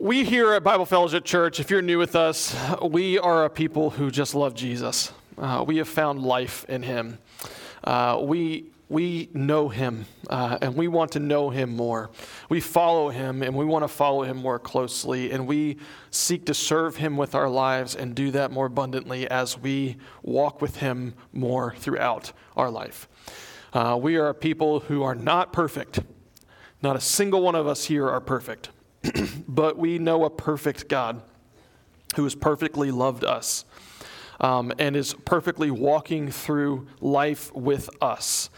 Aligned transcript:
we 0.00 0.22
here 0.24 0.52
at 0.52 0.62
Bible 0.62 0.86
Fellowship 0.86 1.24
Church, 1.24 1.58
if 1.58 1.70
you're 1.70 1.82
new 1.82 1.98
with 1.98 2.14
us, 2.14 2.54
we 2.82 3.18
are 3.18 3.44
a 3.44 3.50
people 3.50 3.90
who 3.90 4.12
just 4.12 4.32
love 4.32 4.54
Jesus. 4.54 5.12
Uh, 5.36 5.64
we 5.66 5.78
have 5.78 5.88
found 5.88 6.22
life 6.22 6.64
in 6.68 6.84
him. 6.84 7.18
Uh, 7.82 8.20
we, 8.22 8.66
we 8.88 9.28
know 9.34 9.68
him 9.68 10.06
uh, 10.30 10.56
and 10.62 10.76
we 10.76 10.86
want 10.86 11.10
to 11.12 11.18
know 11.18 11.50
him 11.50 11.74
more. 11.74 12.10
We 12.48 12.60
follow 12.60 13.08
him 13.08 13.42
and 13.42 13.56
we 13.56 13.64
want 13.64 13.82
to 13.82 13.88
follow 13.88 14.22
him 14.22 14.36
more 14.36 14.60
closely, 14.60 15.32
and 15.32 15.48
we 15.48 15.78
seek 16.12 16.46
to 16.46 16.54
serve 16.54 16.96
him 16.96 17.16
with 17.16 17.34
our 17.34 17.48
lives 17.48 17.96
and 17.96 18.14
do 18.14 18.30
that 18.30 18.52
more 18.52 18.66
abundantly 18.66 19.28
as 19.28 19.58
we 19.58 19.96
walk 20.22 20.62
with 20.62 20.76
him 20.76 21.14
more 21.32 21.74
throughout 21.74 22.32
our 22.56 22.70
life. 22.70 23.08
Uh, 23.72 23.98
we 24.00 24.14
are 24.14 24.28
a 24.28 24.34
people 24.34 24.78
who 24.78 25.02
are 25.02 25.16
not 25.16 25.52
perfect. 25.52 26.00
Not 26.84 26.94
a 26.94 27.00
single 27.00 27.42
one 27.42 27.56
of 27.56 27.66
us 27.66 27.86
here 27.86 28.08
are 28.08 28.20
perfect. 28.20 28.68
but 29.48 29.78
we 29.78 29.98
know 29.98 30.24
a 30.24 30.30
perfect 30.30 30.88
God 30.88 31.22
who 32.16 32.24
has 32.24 32.34
perfectly 32.34 32.90
loved 32.90 33.24
us 33.24 33.64
um, 34.40 34.72
and 34.78 34.96
is 34.96 35.14
perfectly 35.24 35.70
walking 35.70 36.30
through 36.30 36.86
life 37.00 37.54
with 37.54 37.90
us. 38.02 38.50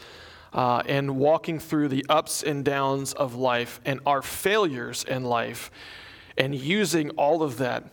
Uh, 0.53 0.83
and 0.87 1.17
walking 1.17 1.61
through 1.61 1.87
the 1.87 2.05
ups 2.09 2.43
and 2.43 2.65
downs 2.65 3.13
of 3.13 3.37
life 3.37 3.81
and 3.85 4.01
our 4.05 4.21
failures 4.21 5.05
in 5.05 5.23
life, 5.23 5.71
and 6.37 6.57
using 6.57 7.09
all 7.11 7.45
of 7.45 7.59
that 7.59 7.85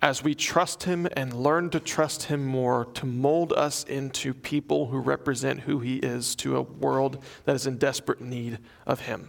as 0.00 0.24
we 0.24 0.34
trust 0.34 0.84
Him 0.84 1.06
and 1.14 1.34
learn 1.34 1.68
to 1.68 1.80
trust 1.80 2.24
Him 2.24 2.46
more 2.46 2.86
to 2.94 3.04
mold 3.04 3.52
us 3.52 3.84
into 3.84 4.32
people 4.32 4.86
who 4.86 4.98
represent 4.98 5.60
who 5.60 5.80
He 5.80 5.96
is 5.96 6.34
to 6.36 6.56
a 6.56 6.62
world 6.62 7.22
that 7.44 7.54
is 7.54 7.66
in 7.66 7.76
desperate 7.76 8.22
need 8.22 8.60
of 8.86 9.00
Him. 9.00 9.28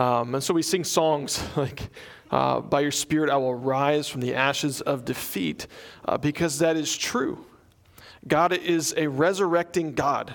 Um, 0.00 0.34
and 0.34 0.42
so 0.42 0.54
we 0.54 0.62
sing 0.62 0.82
songs 0.82 1.44
like, 1.56 1.90
uh, 2.30 2.60
By 2.60 2.80
your 2.80 2.90
Spirit 2.90 3.28
I 3.28 3.36
will 3.36 3.54
rise 3.54 4.08
from 4.08 4.22
the 4.22 4.34
ashes 4.34 4.80
of 4.80 5.04
defeat, 5.04 5.66
uh, 6.06 6.16
because 6.16 6.58
that 6.60 6.74
is 6.74 6.96
true. 6.96 7.44
God 8.26 8.54
is 8.54 8.94
a 8.96 9.08
resurrecting 9.08 9.92
God. 9.92 10.34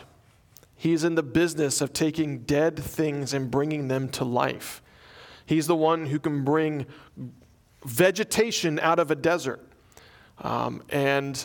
He 0.76 0.94
is 0.94 1.04
in 1.04 1.16
the 1.16 1.24
business 1.24 1.82
of 1.82 1.94
taking 1.94 2.40
dead 2.40 2.78
things 2.78 3.34
and 3.34 3.50
bringing 3.50 3.88
them 3.88 4.08
to 4.10 4.24
life. 4.24 4.84
He's 5.48 5.66
the 5.66 5.76
one 5.76 6.06
who 6.06 6.20
can 6.20 6.44
bring 6.44 6.86
vegetation 7.84 8.78
out 8.80 9.00
of 9.00 9.10
a 9.10 9.16
desert. 9.16 9.68
Um, 10.40 10.84
and 10.90 11.44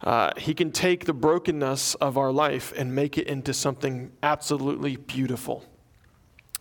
uh, 0.00 0.32
he 0.38 0.54
can 0.54 0.72
take 0.72 1.04
the 1.04 1.12
brokenness 1.12 1.94
of 1.96 2.16
our 2.16 2.32
life 2.32 2.72
and 2.74 2.94
make 2.94 3.18
it 3.18 3.26
into 3.26 3.52
something 3.52 4.12
absolutely 4.22 4.96
beautiful. 4.96 5.64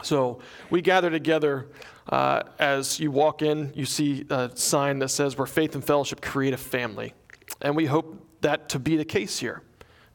So 0.01 0.39
we 0.69 0.81
gather 0.81 1.09
together. 1.09 1.67
Uh, 2.09 2.43
as 2.59 2.99
you 2.99 3.11
walk 3.11 3.41
in, 3.41 3.71
you 3.75 3.85
see 3.85 4.25
a 4.29 4.51
sign 4.55 4.99
that 4.99 5.09
says, 5.09 5.37
Where 5.37 5.47
faith 5.47 5.75
and 5.75 5.83
fellowship 5.83 6.21
create 6.21 6.53
a 6.53 6.57
family. 6.57 7.13
And 7.61 7.75
we 7.75 7.85
hope 7.85 8.27
that 8.41 8.69
to 8.69 8.79
be 8.79 8.97
the 8.97 9.05
case 9.05 9.39
here. 9.39 9.61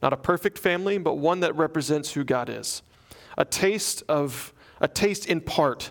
Not 0.03 0.12
a 0.12 0.17
perfect 0.17 0.59
family, 0.59 0.98
but 0.98 1.15
one 1.15 1.41
that 1.41 1.57
represents 1.57 2.12
who 2.12 2.25
God 2.25 2.48
is. 2.48 2.83
A 3.37 3.45
taste 3.45 4.03
of, 4.09 4.53
a 4.81 4.89
taste 4.89 5.27
in 5.27 5.41
part 5.41 5.91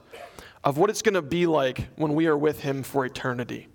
of 0.63 0.77
what 0.77 0.89
it's 0.89 1.01
going 1.01 1.15
to 1.15 1.21
be 1.21 1.47
like 1.47 1.87
when 1.95 2.13
we 2.13 2.27
are 2.27 2.37
with 2.37 2.61
Him 2.61 2.83
for 2.83 3.05
eternity. 3.05 3.67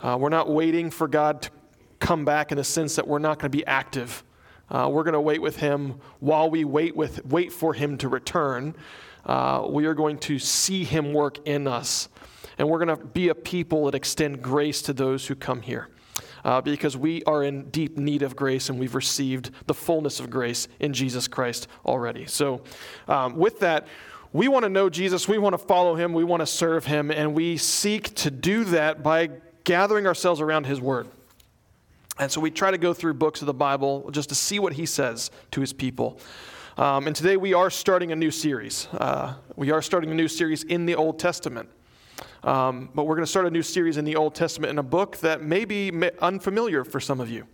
Uh, 0.00 0.16
we're 0.18 0.28
not 0.28 0.50
waiting 0.50 0.90
for 0.90 1.08
God 1.08 1.42
to 1.42 1.50
come 1.98 2.24
back 2.24 2.52
in 2.52 2.56
the 2.56 2.64
sense 2.64 2.96
that 2.96 3.06
we're 3.06 3.18
not 3.18 3.38
going 3.38 3.50
to 3.50 3.56
be 3.56 3.66
active. 3.66 4.24
Uh, 4.70 4.88
we're 4.90 5.02
going 5.02 5.14
to 5.14 5.20
wait 5.20 5.42
with 5.42 5.56
Him 5.56 6.00
while 6.20 6.50
we 6.50 6.64
wait, 6.64 6.96
with, 6.96 7.24
wait 7.26 7.52
for 7.52 7.74
Him 7.74 7.98
to 7.98 8.08
return 8.08 8.74
uh, 9.26 9.66
we 9.68 9.86
are 9.86 9.94
going 9.94 10.18
to 10.18 10.38
see 10.38 10.84
Him 10.84 11.12
work 11.12 11.46
in 11.46 11.66
us. 11.66 12.08
And 12.58 12.68
we're 12.68 12.84
going 12.84 12.96
to 12.96 13.04
be 13.04 13.28
a 13.28 13.34
people 13.34 13.86
that 13.86 13.94
extend 13.94 14.42
grace 14.42 14.82
to 14.82 14.92
those 14.92 15.26
who 15.26 15.34
come 15.34 15.62
here. 15.62 15.88
Uh, 16.44 16.60
because 16.60 16.94
we 16.94 17.22
are 17.24 17.42
in 17.42 17.70
deep 17.70 17.96
need 17.96 18.20
of 18.20 18.36
grace 18.36 18.68
and 18.68 18.78
we've 18.78 18.94
received 18.94 19.50
the 19.66 19.72
fullness 19.72 20.20
of 20.20 20.28
grace 20.28 20.68
in 20.78 20.92
Jesus 20.92 21.26
Christ 21.26 21.68
already. 21.86 22.26
So, 22.26 22.60
um, 23.08 23.36
with 23.36 23.60
that, 23.60 23.86
we 24.34 24.48
want 24.48 24.64
to 24.64 24.68
know 24.68 24.90
Jesus, 24.90 25.26
we 25.26 25.38
want 25.38 25.54
to 25.54 25.58
follow 25.58 25.94
him, 25.94 26.12
we 26.12 26.22
want 26.22 26.40
to 26.40 26.46
serve 26.46 26.84
him, 26.84 27.10
and 27.10 27.34
we 27.34 27.56
seek 27.56 28.14
to 28.16 28.30
do 28.30 28.64
that 28.64 29.02
by 29.02 29.30
gathering 29.62 30.06
ourselves 30.06 30.40
around 30.40 30.66
his 30.66 30.80
word. 30.80 31.08
And 32.18 32.30
so 32.30 32.40
we 32.40 32.50
try 32.50 32.70
to 32.70 32.78
go 32.78 32.92
through 32.92 33.14
books 33.14 33.42
of 33.42 33.46
the 33.46 33.54
Bible 33.54 34.10
just 34.10 34.28
to 34.28 34.34
see 34.34 34.58
what 34.58 34.74
he 34.74 34.86
says 34.86 35.30
to 35.52 35.60
his 35.60 35.72
people. 35.72 36.18
Um, 36.76 37.06
and 37.06 37.14
today 37.14 37.36
we 37.36 37.54
are 37.54 37.70
starting 37.70 38.10
a 38.10 38.16
new 38.16 38.32
series. 38.32 38.88
Uh, 38.88 39.34
we 39.54 39.70
are 39.70 39.80
starting 39.80 40.10
a 40.10 40.14
new 40.14 40.26
series 40.26 40.64
in 40.64 40.86
the 40.86 40.96
Old 40.96 41.20
Testament. 41.20 41.68
Um, 42.42 42.90
but 42.92 43.04
we're 43.04 43.14
going 43.14 43.24
to 43.24 43.30
start 43.30 43.46
a 43.46 43.50
new 43.50 43.62
series 43.62 43.96
in 43.96 44.04
the 44.04 44.16
Old 44.16 44.34
Testament 44.34 44.70
in 44.70 44.78
a 44.78 44.82
book 44.82 45.18
that 45.18 45.40
may 45.40 45.64
be 45.64 45.92
unfamiliar 46.20 46.82
for 46.82 46.98
some 46.98 47.20
of 47.20 47.30
you. 47.30 47.46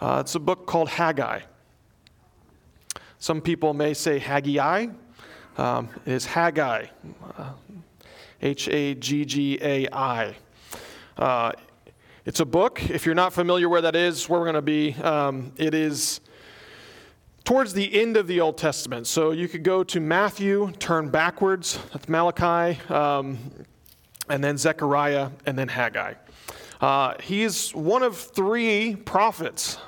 Uh, 0.00 0.22
it's 0.24 0.34
a 0.36 0.40
book 0.40 0.64
called 0.66 0.88
Haggai. 0.88 1.40
Some 3.18 3.42
people 3.42 3.74
may 3.74 3.92
say 3.92 4.18
Haggai. 4.18 4.86
Um, 5.58 5.90
it 6.06 6.12
is 6.12 6.24
Haggai, 6.24 6.86
uh, 7.36 7.52
H 8.40 8.68
A 8.68 8.94
G 8.94 9.26
G 9.26 9.58
A 9.60 9.86
I. 9.92 10.34
Uh, 11.18 11.52
it's 12.24 12.40
a 12.40 12.46
book. 12.46 12.88
If 12.88 13.04
you're 13.04 13.14
not 13.14 13.34
familiar 13.34 13.68
where 13.68 13.82
that 13.82 13.94
is, 13.94 14.30
where 14.30 14.40
we're 14.40 14.46
going 14.46 14.54
to 14.54 14.62
be, 14.62 14.94
um, 15.02 15.52
it 15.58 15.74
is 15.74 16.20
towards 17.44 17.74
the 17.74 18.00
end 18.00 18.16
of 18.16 18.26
the 18.26 18.40
Old 18.40 18.56
Testament. 18.56 19.06
So 19.06 19.30
you 19.30 19.48
could 19.48 19.62
go 19.62 19.84
to 19.84 20.00
Matthew, 20.00 20.72
turn 20.78 21.10
backwards, 21.10 21.78
that's 21.92 22.08
Malachi, 22.08 22.80
um, 22.88 23.38
and 24.28 24.42
then 24.42 24.56
Zechariah, 24.56 25.30
and 25.46 25.58
then 25.58 25.68
Haggai. 25.68 26.14
Uh, 26.80 27.14
he's 27.22 27.74
one 27.74 28.02
of 28.02 28.16
three 28.16 28.96
prophets 28.96 29.78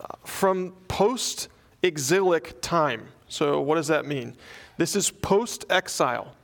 uh, 0.00 0.06
from 0.24 0.72
post 0.88 1.48
exilic 1.82 2.60
time. 2.60 3.08
So, 3.28 3.60
what 3.60 3.74
does 3.74 3.88
that 3.88 4.06
mean? 4.06 4.36
This 4.76 4.94
is 4.94 5.10
post 5.10 5.64
exile. 5.70 6.34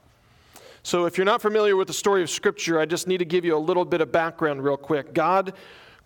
So, 0.83 1.05
if 1.05 1.17
you're 1.17 1.25
not 1.25 1.41
familiar 1.41 1.77
with 1.77 1.87
the 1.87 1.95
story 1.95 2.23
of 2.23 2.31
Scripture, 2.31 2.81
I 2.81 2.87
just 2.87 3.07
need 3.07 3.19
to 3.19 3.25
give 3.25 3.45
you 3.45 3.57
a 3.57 3.59
little 3.59 3.85
bit 3.85 4.01
of 4.01 4.11
background 4.11 4.65
real 4.65 4.77
quick. 4.77 5.15
God 5.15 5.55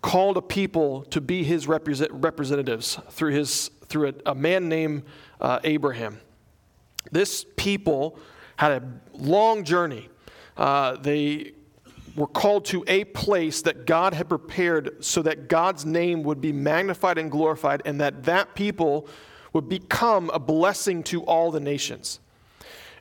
called 0.01 0.37
a 0.37 0.41
people 0.41 1.03
to 1.05 1.19
be 1.19 1.43
his 1.43 1.67
represent- 1.67 2.11
representatives 2.11 2.99
through 3.09 3.31
his 3.31 3.71
through 3.89 4.09
a, 4.09 4.31
a 4.31 4.35
man 4.35 4.69
named 4.69 5.03
uh, 5.39 5.59
Abraham. 5.63 6.19
This 7.11 7.45
people 7.55 8.19
had 8.57 8.71
a 8.71 8.83
long 9.13 9.63
journey. 9.63 10.09
Uh, 10.55 10.97
they 10.97 11.53
were 12.15 12.27
called 12.27 12.65
to 12.65 12.83
a 12.87 13.03
place 13.05 13.61
that 13.61 13.85
God 13.85 14.13
had 14.13 14.27
prepared 14.27 15.03
so 15.03 15.21
that 15.21 15.47
God's 15.47 15.85
name 15.85 16.23
would 16.23 16.41
be 16.41 16.51
magnified 16.51 17.17
and 17.17 17.29
glorified, 17.29 17.83
and 17.85 18.01
that 18.01 18.23
that 18.23 18.55
people 18.55 19.07
would 19.53 19.69
become 19.69 20.29
a 20.31 20.39
blessing 20.39 21.03
to 21.03 21.23
all 21.23 21.51
the 21.51 21.59
nations. 21.59 22.19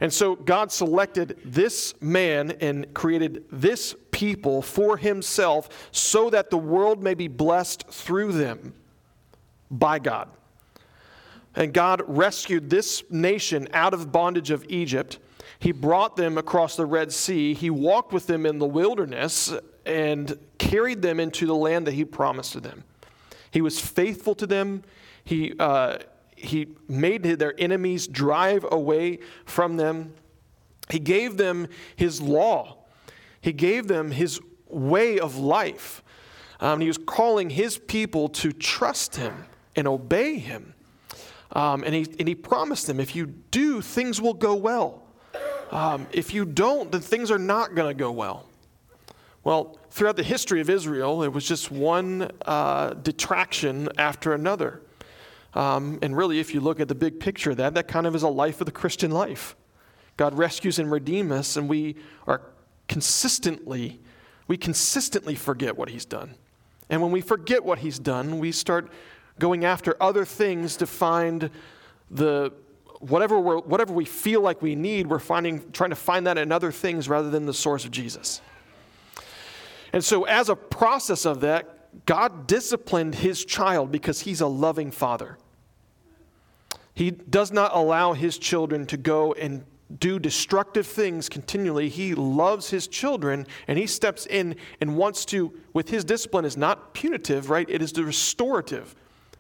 And 0.01 0.13
so 0.13 0.37
God 0.37 0.71
selected 0.71 1.39
this 1.45 1.95
man 2.03 2.51
and 2.61 2.93
created 2.93 3.45
this 3.51 3.95
people 4.11 4.61
for 4.61 4.99
himself 4.99 5.89
so 5.91 6.29
that 6.31 6.51
the 6.51 6.59
world 6.59 7.03
may 7.03 7.15
be 7.15 7.29
blessed 7.29 7.89
through 7.89 8.33
them 8.33 8.75
by 9.71 9.99
God. 9.99 10.29
And 11.57 11.73
God 11.73 12.03
rescued 12.07 12.69
this 12.69 13.03
nation 13.11 13.67
out 13.73 13.95
of 13.95 14.13
bondage 14.13 14.51
of 14.51 14.65
Egypt. 14.69 15.19
He 15.59 15.73
brought 15.73 16.17
them 16.17 16.37
across 16.37 16.77
the 16.77 16.85
Red 16.85 17.13
Sea. 17.13 17.55
He 17.55 17.71
walked 17.71 18.13
with 18.13 18.27
them 18.27 18.45
in 18.45 18.59
the 18.59 18.67
wilderness 18.67 19.53
and 19.87 20.39
carried 20.59 21.01
them 21.01 21.19
into 21.19 21.47
the 21.47 21.55
land 21.55 21.87
that 21.87 21.93
He 21.93 22.05
promised 22.05 22.53
to 22.53 22.61
them. 22.61 22.85
He 23.51 23.63
was 23.63 23.81
faithful 23.81 24.35
to 24.35 24.47
them. 24.47 24.83
He, 25.25 25.55
uh, 25.59 25.99
he 26.37 26.69
made 26.89 27.23
their 27.23 27.55
enemies 27.59 28.07
drive 28.07 28.67
away 28.71 29.21
from 29.47 29.79
them. 29.79 30.13
He 30.91 30.99
gave 30.99 31.39
them 31.39 31.69
His 31.97 32.21
law, 32.21 32.77
He 33.41 33.53
gave 33.53 33.89
them 33.89 34.11
His 34.11 34.41
way 34.69 35.19
of 35.19 35.37
life. 35.39 36.03
Um, 36.61 36.81
he 36.81 36.87
was 36.87 36.99
calling 36.99 37.51
His 37.51 37.79
people 37.79 38.29
to 38.31 38.53
trust 38.53 39.17
Him 39.17 39.47
and 39.75 39.89
obey 39.89 40.39
Him. 40.39 40.75
Um, 41.53 41.85
and, 41.85 41.95
he, 41.95 42.07
and 42.19 42.29
he 42.29 42.35
promised 42.35 42.87
them, 42.87 43.01
if 43.01 43.15
you 43.15 43.27
do, 43.27 43.81
things 43.81 44.21
will 44.21 44.35
go 44.35 44.55
well. 44.55 45.03
Um, 45.71 46.07
if 46.13 46.35
you 46.35 46.45
don't, 46.45 46.91
then 46.93 47.01
things 47.01 47.31
are 47.31 47.39
not 47.39 47.75
going 47.75 47.89
to 47.89 47.99
go 47.99 48.11
well. 48.11 48.47
Well, 49.45 49.79
throughout 49.91 50.17
the 50.17 50.25
history 50.25 50.61
of 50.61 50.69
Israel, 50.69 51.23
it 51.23 51.29
was 51.29 51.47
just 51.47 51.71
one 51.71 52.31
uh, 52.45 52.95
detraction 52.95 53.89
after 53.97 54.33
another. 54.33 54.83
Um, 55.55 55.99
and 56.03 56.17
really, 56.17 56.41
if 56.41 56.53
you 56.53 56.61
look 56.61 56.81
at 56.81 56.89
the 56.89 56.95
big 56.95 57.21
picture 57.21 57.53
of 57.53 57.57
that, 57.59 57.75
that 57.75 57.89
kind 57.89 58.07
of 58.07 58.15
is 58.15 58.23
a 58.23 58.29
life 58.29 58.61
of 58.61 58.67
the 58.67 58.73
Christian 58.73 59.11
life. 59.11 59.57
God 60.17 60.37
rescues 60.37 60.79
and 60.79 60.91
redeems 60.91 61.33
us, 61.33 61.57
and 61.57 61.69
we 61.69 61.97
are 62.27 62.43
consistently, 62.89 64.01
we 64.49 64.57
consistently 64.57 65.35
forget 65.35 65.77
what 65.77 65.91
He's 65.91 66.05
done. 66.05 66.35
And 66.91 67.01
when 67.01 67.11
we 67.11 67.21
forget 67.21 67.65
what 67.65 67.79
He's 67.79 67.99
done, 67.99 68.39
we 68.39 68.53
start 68.53 68.91
going 69.39 69.65
after 69.65 69.97
other 70.01 70.25
things 70.25 70.77
to 70.77 70.87
find 70.87 71.51
the 72.11 72.53
whatever, 73.01 73.39
we're, 73.39 73.59
whatever 73.59 73.93
we 73.93 74.05
feel 74.05 74.41
like 74.41 74.63
we 74.63 74.75
need, 74.75 75.07
we're 75.07 75.19
finding, 75.19 75.71
trying 75.73 75.91
to 75.91 75.97
find 75.97 76.27
that 76.27 76.39
in 76.39 76.51
other 76.53 76.73
things 76.73 77.09
rather 77.09 77.31
than 77.31 77.47
the 77.47 77.55
source 77.55 77.85
of 77.85 77.91
Jesus. 77.91 78.41
And 79.93 80.05
so, 80.05 80.25
as 80.25 80.49
a 80.49 80.57
process 80.57 81.25
of 81.25 81.41
that, 81.41 82.05
God 82.05 82.47
disciplined 82.47 83.15
his 83.15 83.45
child 83.45 83.91
because 83.91 84.21
he's 84.21 84.41
a 84.41 84.47
loving 84.47 84.91
father. 84.91 85.39
He 86.95 87.11
does 87.11 87.53
not 87.53 87.73
allow 87.75 88.13
his 88.13 88.39
children 88.39 88.87
to 88.87 88.97
go 88.97 89.33
and 89.35 89.65
do 89.99 90.19
destructive 90.19 90.87
things 90.87 91.29
continually. 91.29 91.89
He 91.89 92.15
loves 92.15 92.71
his 92.71 92.89
children 92.89 93.47
and 93.69 93.79
he 93.79 93.87
steps 93.87 94.27
in 94.27 94.57
and 94.81 94.97
wants 94.97 95.25
to, 95.27 95.53
with 95.73 95.91
his 95.91 96.05
discipline, 96.05 96.45
is 96.45 96.57
not 96.57 96.93
punitive, 96.93 97.51
right? 97.51 97.69
It 97.69 97.83
is 97.83 97.93
the 97.93 98.05
restorative. 98.05 98.95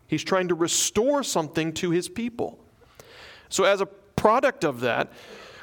He's 0.06 0.24
trying 0.24 0.48
to 0.48 0.54
restore 0.54 1.22
something 1.22 1.72
to 1.74 1.90
his 1.90 2.08
people. 2.08 2.58
So, 3.48 3.64
as 3.64 3.80
a 3.80 3.86
product 3.86 4.64
of 4.64 4.80
that, 4.80 5.12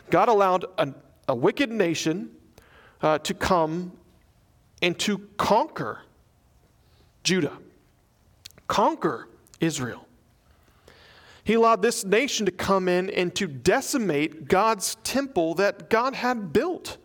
God 0.09 0.29
allowed 0.29 0.65
a, 0.77 0.93
a 1.27 1.35
wicked 1.35 1.71
nation 1.71 2.31
uh, 3.01 3.19
to 3.19 3.33
come 3.33 3.93
and 4.81 4.97
to 4.99 5.17
conquer 5.37 6.01
Judah, 7.23 7.57
conquer 8.67 9.27
Israel. 9.59 10.07
He 11.43 11.55
allowed 11.55 11.81
this 11.81 12.05
nation 12.05 12.45
to 12.45 12.51
come 12.51 12.87
in 12.87 13.09
and 13.09 13.35
to 13.35 13.47
decimate 13.47 14.47
God's 14.47 14.95
temple 15.03 15.55
that 15.55 15.89
God 15.89 16.15
had 16.15 16.53
built, 16.53 16.97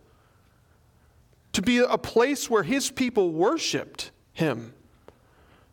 to 1.53 1.61
be 1.61 1.79
a 1.79 1.97
place 1.97 2.49
where 2.49 2.63
his 2.63 2.89
people 2.89 3.31
worshiped 3.31 4.11
him, 4.31 4.73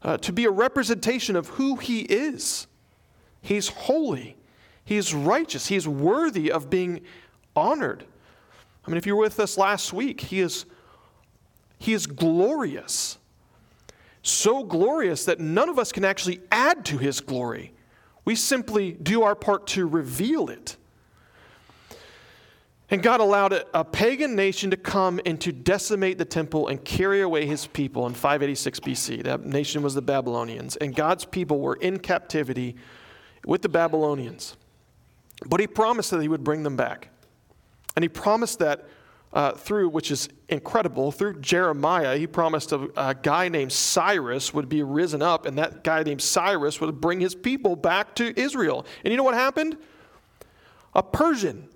uh, 0.07 0.17
to 0.19 0.33
be 0.33 0.45
a 0.45 0.51
representation 0.51 1.35
of 1.35 1.49
who 1.49 1.75
he 1.75 2.03
is. 2.03 2.69
He's 3.43 3.69
holy, 3.69 4.37
he 4.85 4.97
is 4.97 5.13
righteous, 5.13 5.67
he 5.67 5.77
is 5.77 5.87
worthy 5.87 6.51
of 6.51 6.71
being 6.71 7.03
honored. 7.57 8.05
I 8.87 8.91
mean, 8.91 8.99
if 8.99 9.05
you 9.05 9.17
were 9.17 9.23
with 9.23 9.41
us 9.41 9.59
last 9.59 9.93
week, 9.93 10.21
he 10.21 10.41
is, 10.41 10.65
he 11.79 11.93
is 11.93 12.07
glorious. 12.07 13.19
So 14.23 14.63
glorious 14.63 15.25
that 15.25 15.41
none 15.41 15.69
of 15.69 15.79
us 15.79 15.91
can 15.91 16.05
actually 16.05 16.41
add 16.53 16.85
to 16.87 16.99
his 16.99 17.21
glory. 17.21 17.73
We 18.25 18.37
simply 18.37 18.93
do 18.93 19.25
our 19.25 19.35
part 19.35 19.67
to 19.69 19.87
reveal 19.87 20.51
it. 20.51 20.77
And 22.89 23.03
God 23.03 23.21
allowed 23.21 23.65
a, 23.75 23.85
pagan 23.85 24.37
nation 24.37 24.71
to 24.71 24.77
come 24.77 25.21
and 25.27 25.41
to 25.41 25.51
decimate 25.51 26.19
the 26.19 26.25
temple 26.25 26.69
and 26.69 26.85
carry 26.85 27.21
away 27.21 27.45
his 27.45 27.67
people 27.67 28.07
in 28.07 28.15
586 28.15 28.79
BC. 28.81 29.23
That 29.25 29.45
nation 29.45 29.83
was 29.83 29.95
the 29.95 30.03
Babylonians. 30.03 30.77
And 30.77 30.95
God's 30.95 31.25
people 31.25 31.59
were 31.59 31.75
in 31.75 31.99
captivity 31.99 32.77
with 33.45 33.63
the 33.63 33.69
Babylonians. 33.69 34.57
But 35.45 35.59
he 35.59 35.67
promised 35.67 36.13
that 36.13 36.23
he 36.23 36.29
would 36.29 36.45
bring 36.45 36.63
them 36.63 36.77
back. 36.77 37.09
And 37.97 38.05
he 38.05 38.09
promised 38.09 38.61
that 38.61 38.87
uh, 39.33 39.53
through, 39.53 39.89
which 39.89 40.13
is 40.13 40.29
incredible, 40.49 41.11
through 41.11 41.41
Jeremiah, 41.41 42.17
he 42.17 42.27
promised 42.27 42.71
a, 42.71 42.89
a, 42.97 43.15
guy 43.15 43.49
named 43.49 43.73
Cyrus 43.73 44.55
would 44.55 44.69
be 44.69 44.83
risen 44.83 45.21
up, 45.21 45.45
and 45.45 45.59
that 45.59 45.83
guy 45.83 46.05
named 46.05 46.23
Cyrus 46.23 46.81
would 46.81 47.01
bring 47.01 47.21
his 47.21 47.35
people 47.35 47.75
back 47.77 48.15
to 48.15 48.39
Israel. 48.41 48.87
And 49.05 49.11
you 49.11 49.17
know 49.17 49.25
what 49.25 49.35
happened? 49.35 49.77
A 50.95 51.03
Persian 51.03 51.69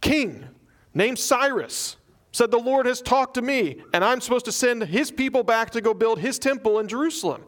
king 0.00 0.46
named 0.94 1.18
Cyrus 1.18 1.96
said, 2.32 2.50
The 2.50 2.58
Lord 2.58 2.86
has 2.86 3.02
talked 3.02 3.34
to 3.34 3.42
me, 3.42 3.82
and 3.92 4.04
I'm 4.04 4.20
supposed 4.20 4.44
to 4.46 4.52
send 4.52 4.84
his 4.84 5.10
people 5.10 5.42
back 5.42 5.70
to 5.70 5.80
go 5.80 5.94
build 5.94 6.20
his 6.20 6.38
temple 6.38 6.78
in 6.78 6.88
Jerusalem. 6.88 7.44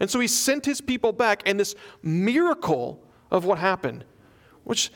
And 0.00 0.10
so 0.10 0.20
he 0.20 0.26
sent 0.26 0.66
his 0.66 0.80
people 0.80 1.12
back, 1.12 1.42
and 1.46 1.58
this 1.58 1.74
miracle 2.02 3.00
of 3.30 3.44
what 3.44 3.58
happened, 3.58 4.04
which 4.64 4.92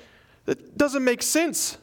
doesn't 0.76 1.04
make 1.04 1.22
sense 1.22 1.78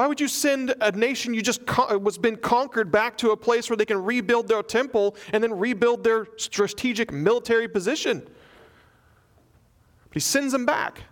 why 0.00 0.06
would 0.06 0.18
you 0.18 0.28
send 0.28 0.74
a 0.80 0.92
nation 0.92 1.34
you 1.34 1.42
just 1.42 1.66
con- 1.66 2.02
was 2.02 2.16
been 2.16 2.36
conquered 2.36 2.90
back 2.90 3.18
to 3.18 3.32
a 3.32 3.36
place 3.36 3.68
where 3.68 3.76
they 3.76 3.84
can 3.84 4.02
rebuild 4.02 4.48
their 4.48 4.62
temple 4.62 5.14
and 5.30 5.44
then 5.44 5.52
rebuild 5.52 6.04
their 6.04 6.26
strategic 6.38 7.12
military 7.12 7.68
position? 7.68 8.20
But 8.20 10.14
he 10.14 10.20
sends 10.20 10.52
them 10.52 10.64
back. 10.64 11.02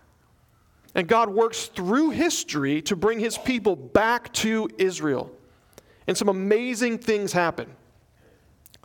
And 0.95 1.07
God 1.07 1.29
works 1.29 1.67
through 1.67 2.11
history 2.11 2.81
to 2.83 2.95
bring 2.95 3.19
his 3.19 3.37
people 3.37 3.75
back 3.75 4.33
to 4.33 4.69
Israel. 4.77 5.31
And 6.07 6.17
some 6.17 6.29
amazing 6.29 6.97
things 6.97 7.31
happen. 7.31 7.69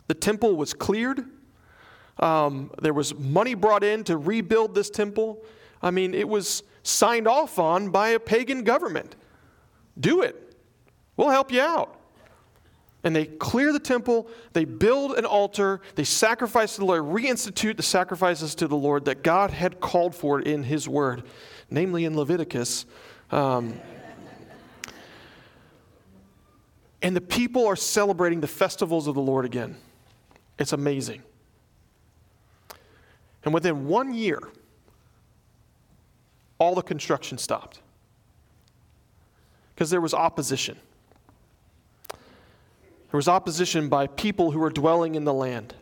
The 0.07 0.13
temple 0.13 0.55
was 0.55 0.73
cleared. 0.73 1.25
Um, 2.19 2.71
there 2.81 2.93
was 2.93 3.15
money 3.15 3.55
brought 3.55 3.83
in 3.83 4.03
to 4.05 4.17
rebuild 4.17 4.75
this 4.75 4.89
temple. 4.89 5.43
I 5.81 5.91
mean, 5.91 6.13
it 6.13 6.29
was 6.29 6.63
signed 6.83 7.27
off 7.27 7.57
on 7.57 7.89
by 7.89 8.09
a 8.09 8.19
pagan 8.19 8.63
government. 8.63 9.15
Do 9.99 10.21
it. 10.21 10.55
We'll 11.17 11.29
help 11.29 11.51
you 11.51 11.61
out. 11.61 11.99
And 13.03 13.15
they 13.15 13.25
clear 13.25 13.71
the 13.71 13.79
temple, 13.79 14.27
they 14.53 14.65
build 14.65 15.11
an 15.11 15.25
altar, 15.25 15.81
they 15.93 16.03
sacrifice 16.03 16.73
to 16.73 16.79
the 16.79 16.85
Lord, 16.85 17.03
reinstitute 17.03 17.77
the 17.77 17.83
sacrifices 17.83 18.55
to 18.55 18.67
the 18.67 18.75
Lord 18.75 19.05
that 19.05 19.21
God 19.21 19.51
had 19.51 19.79
called 19.79 20.15
for 20.15 20.39
in 20.39 20.63
His 20.63 20.89
Word, 20.89 21.23
namely 21.69 22.05
in 22.05 22.15
Leviticus. 22.15 22.85
Um, 23.31 23.79
and 27.01 27.15
the 27.15 27.21
people 27.21 27.67
are 27.67 27.75
celebrating 27.75 28.41
the 28.41 28.47
festivals 28.47 29.07
of 29.07 29.15
the 29.15 29.21
Lord 29.21 29.45
again. 29.45 29.75
It's 30.57 30.73
amazing. 30.73 31.21
And 33.43 33.53
within 33.53 33.87
one 33.87 34.13
year, 34.13 34.41
all 36.57 36.73
the 36.73 36.81
construction 36.81 37.37
stopped 37.37 37.81
because 39.73 39.89
there 39.89 40.01
was 40.01 40.13
opposition. 40.13 40.79
There 42.09 43.17
was 43.17 43.27
opposition 43.27 43.87
by 43.87 44.07
people 44.07 44.51
who 44.51 44.59
were 44.59 44.69
dwelling 44.69 45.15
in 45.15 45.25
the 45.25 45.33
land. 45.33 45.75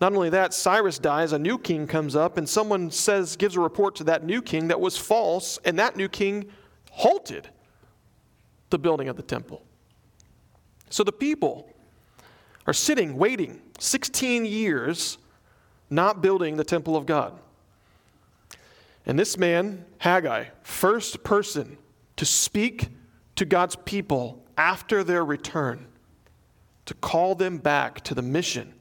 Not 0.00 0.12
only 0.12 0.28
that, 0.30 0.52
Cyrus 0.52 0.98
dies, 0.98 1.32
a 1.32 1.38
new 1.38 1.58
king 1.58 1.86
comes 1.86 2.14
up, 2.14 2.36
and 2.36 2.48
someone 2.48 2.90
says, 2.90 3.36
gives 3.36 3.56
a 3.56 3.60
report 3.60 3.96
to 3.96 4.04
that 4.04 4.24
new 4.24 4.42
king 4.42 4.68
that 4.68 4.80
was 4.80 4.96
false, 4.96 5.58
and 5.64 5.78
that 5.78 5.96
new 5.96 6.08
king 6.08 6.50
halted 6.90 7.48
the 8.70 8.78
building 8.78 9.08
of 9.08 9.16
the 9.16 9.22
temple. 9.22 9.62
So 10.90 11.02
the 11.02 11.12
people 11.12 11.72
are 12.66 12.74
sitting, 12.74 13.16
waiting 13.16 13.62
16 13.78 14.44
years, 14.44 15.18
not 15.88 16.20
building 16.20 16.56
the 16.56 16.64
temple 16.64 16.96
of 16.96 17.06
God. 17.06 17.38
And 19.06 19.18
this 19.18 19.38
man, 19.38 19.84
Haggai, 19.98 20.46
first 20.62 21.22
person 21.22 21.78
to 22.16 22.26
speak 22.26 22.88
to 23.36 23.44
God's 23.44 23.76
people 23.76 24.44
after 24.58 25.04
their 25.04 25.24
return 25.24 25.86
to 26.86 26.94
call 26.94 27.34
them 27.34 27.58
back 27.58 28.00
to 28.02 28.14
the 28.14 28.22
mission 28.22 28.75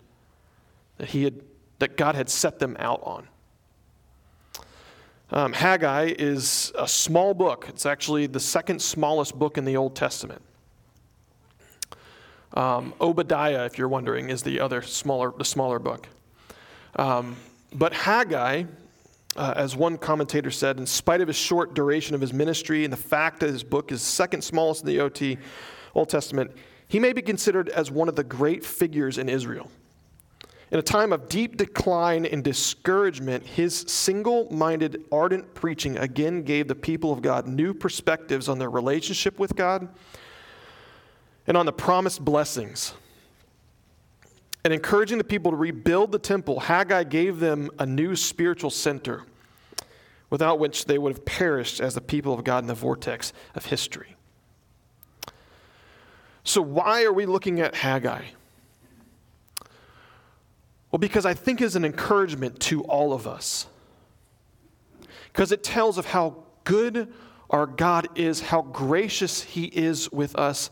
that, 0.97 1.09
he 1.09 1.23
had, 1.23 1.41
that 1.79 1.97
God 1.97 2.15
had 2.15 2.29
set 2.29 2.59
them 2.59 2.75
out 2.79 3.01
on. 3.03 3.27
Um, 5.31 5.53
Haggai 5.53 6.13
is 6.17 6.71
a 6.77 6.87
small 6.87 7.33
book. 7.33 7.65
It's 7.69 7.85
actually 7.85 8.27
the 8.27 8.39
second 8.39 8.81
smallest 8.81 9.37
book 9.37 9.57
in 9.57 9.65
the 9.65 9.75
Old 9.75 9.95
Testament. 9.95 10.41
Um, 12.53 12.93
Obadiah, 13.01 13.65
if 13.65 13.77
you're 13.77 13.89
wondering, 13.89 14.29
is 14.29 14.43
the 14.43 14.59
other 14.59 14.81
smaller, 14.81 15.33
the 15.37 15.43
smaller 15.43 15.79
book. 15.79 16.07
Um, 16.95 17.35
but 17.73 17.91
Haggai 17.91 18.63
uh, 19.35 19.53
as 19.55 19.75
one 19.75 19.97
commentator 19.97 20.51
said, 20.51 20.77
in 20.79 20.85
spite 20.85 21.21
of 21.21 21.27
his 21.27 21.35
short 21.35 21.73
duration 21.73 22.15
of 22.15 22.21
his 22.21 22.33
ministry 22.33 22.83
and 22.83 22.93
the 22.93 22.97
fact 22.97 23.39
that 23.41 23.49
his 23.49 23.63
book 23.63 23.91
is 23.91 24.01
second 24.01 24.41
smallest 24.41 24.81
in 24.81 24.87
the 24.87 24.99
OT, 24.99 25.37
Old 25.93 26.09
Testament, 26.09 26.51
he 26.87 26.99
may 26.99 27.13
be 27.13 27.21
considered 27.21 27.69
as 27.69 27.91
one 27.91 28.07
of 28.07 28.15
the 28.15 28.23
great 28.23 28.65
figures 28.65 29.17
in 29.17 29.27
Israel. 29.27 29.69
In 30.75 30.79
a 30.79 30.83
time 30.83 31.13
of 31.13 31.29
deep 31.29 31.55
decline 31.55 32.25
and 32.25 32.43
discouragement, 32.43 33.45
his 33.45 33.85
single 33.87 34.51
minded, 34.51 35.05
ardent 35.09 35.53
preaching 35.53 35.97
again 35.97 36.43
gave 36.43 36.67
the 36.67 36.75
people 36.75 37.13
of 37.13 37.21
God 37.21 37.47
new 37.47 37.73
perspectives 37.73 38.49
on 38.49 38.59
their 38.59 38.69
relationship 38.69 39.39
with 39.39 39.55
God 39.55 39.87
and 41.47 41.55
on 41.55 41.65
the 41.65 41.71
promised 41.71 42.25
blessings 42.25 42.93
and 44.65 44.73
encouraging 44.73 45.17
the 45.17 45.23
people 45.23 45.51
to 45.51 45.55
rebuild 45.55 46.11
the 46.11 46.19
temple, 46.19 46.59
Haggai 46.59 47.05
gave 47.05 47.39
them 47.39 47.69
a 47.79 47.85
new 47.85 48.13
spiritual 48.13 48.69
center 48.69 49.23
without 50.29 50.59
which 50.59 50.87
they 50.87 50.97
would 50.97 51.13
have 51.13 51.23
perished 51.23 51.79
as 51.79 51.95
the 51.95 52.01
people 52.01 52.33
of 52.33 52.43
God 52.43 52.65
in 52.65 52.67
the 52.67 52.73
vortex 52.73 53.31
of 53.53 53.67
history. 53.67 54.17
So, 56.43 56.61
why 56.61 57.05
are 57.05 57.13
we 57.13 57.25
looking 57.25 57.61
at 57.61 57.75
Haggai? 57.75 58.25
Well, 60.95 60.99
because 61.01 61.25
I 61.25 61.33
think 61.33 61.59
it's 61.59 61.75
an 61.75 61.83
encouragement 61.83 62.57
to 62.61 62.81
all 62.83 63.11
of 63.11 63.27
us. 63.27 63.67
Because 65.27 65.51
it 65.51 65.61
tells 65.61 65.97
of 65.97 66.05
how 66.05 66.45
good 66.63 67.11
our 67.49 67.65
God 67.65 68.07
is, 68.15 68.39
how 68.39 68.61
gracious 68.61 69.41
He 69.41 69.65
is 69.65 70.09
with 70.13 70.37
us, 70.37 70.69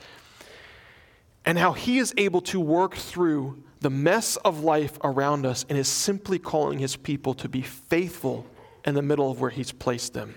and 1.44 1.58
how 1.58 1.74
He 1.74 1.98
is 1.98 2.14
able 2.16 2.40
to 2.40 2.60
work 2.62 2.96
through 2.96 3.62
the 3.82 3.90
mess 3.90 4.38
of 4.38 4.64
life 4.64 4.98
around 5.04 5.46
us 5.46 5.66
and 5.68 5.78
is 5.78 5.90
simply 5.90 6.40
calling 6.40 6.80
his 6.80 6.96
people 6.96 7.34
to 7.34 7.50
be 7.50 7.62
faithful 7.62 8.48
in 8.86 8.96
the 8.96 9.02
middle 9.02 9.30
of 9.30 9.42
where 9.42 9.50
he's 9.50 9.74
placed 9.74 10.14
them 10.14 10.36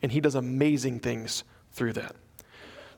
and 0.00 0.12
he 0.12 0.20
does 0.22 0.34
amazing 0.34 0.98
things 0.98 1.44
through 1.72 1.92
that. 1.92 2.16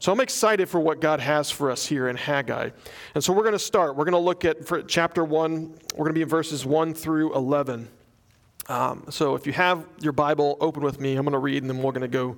So 0.00 0.12
I'm 0.12 0.21
excited 0.21 0.69
for 0.69 0.78
what 0.78 1.00
God 1.00 1.19
has 1.19 1.50
for 1.50 1.71
us 1.71 1.85
here 1.85 2.09
in 2.09 2.17
Haggai. 2.17 2.71
And 3.14 3.25
so 3.25 3.33
we're 3.33 3.43
going 3.43 3.52
to 3.52 3.59
start. 3.59 3.97
We're 3.97 4.05
going 4.05 4.12
to 4.12 4.19
look 4.19 4.45
at 4.45 4.59
chapter 4.87 5.25
1. 5.25 5.75
We're 5.95 5.97
going 5.97 6.11
to 6.11 6.12
be 6.12 6.23
in 6.23 6.28
verses 6.28 6.64
1 6.64 6.95
through 6.95 7.35
11. 7.35 7.88
Um, 8.69 9.07
so 9.11 9.35
if 9.35 9.47
you 9.47 9.52
have 9.55 9.85
your 10.00 10.12
Bible 10.12 10.57
open 10.61 10.83
with 10.83 11.00
me, 11.00 11.17
I'm 11.17 11.25
going 11.25 11.33
to 11.33 11.38
read 11.38 11.62
and 11.62 11.71
then 11.71 11.83
we're 11.83 11.93
going 11.93 12.02
to 12.02 12.09
go 12.09 12.37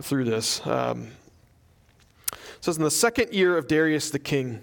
through 0.00 0.24
this. 0.24 0.64
Um, 0.64 1.08
it 2.32 2.38
says, 2.60 2.76
In 2.76 2.84
the 2.84 2.90
second 2.90 3.32
year 3.32 3.58
of 3.58 3.66
Darius 3.66 4.10
the 4.10 4.20
king, 4.20 4.62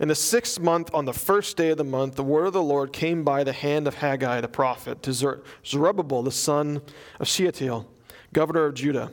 in 0.00 0.08
the 0.08 0.14
sixth 0.14 0.60
month, 0.60 0.90
on 0.92 1.04
the 1.04 1.12
first 1.12 1.56
day 1.56 1.70
of 1.70 1.78
the 1.78 1.84
month, 1.84 2.16
the 2.16 2.24
word 2.24 2.46
of 2.46 2.52
the 2.52 2.62
Lord 2.62 2.92
came 2.92 3.22
by 3.22 3.44
the 3.44 3.52
hand 3.52 3.86
of 3.86 3.94
Haggai 3.96 4.40
the 4.40 4.48
prophet 4.48 5.02
to 5.02 5.12
Zerubbabel, 5.64 6.22
the 6.22 6.30
son 6.30 6.82
of 7.18 7.28
Shealtiel, 7.28 7.86
governor 8.32 8.64
of 8.64 8.74
Judah, 8.74 9.12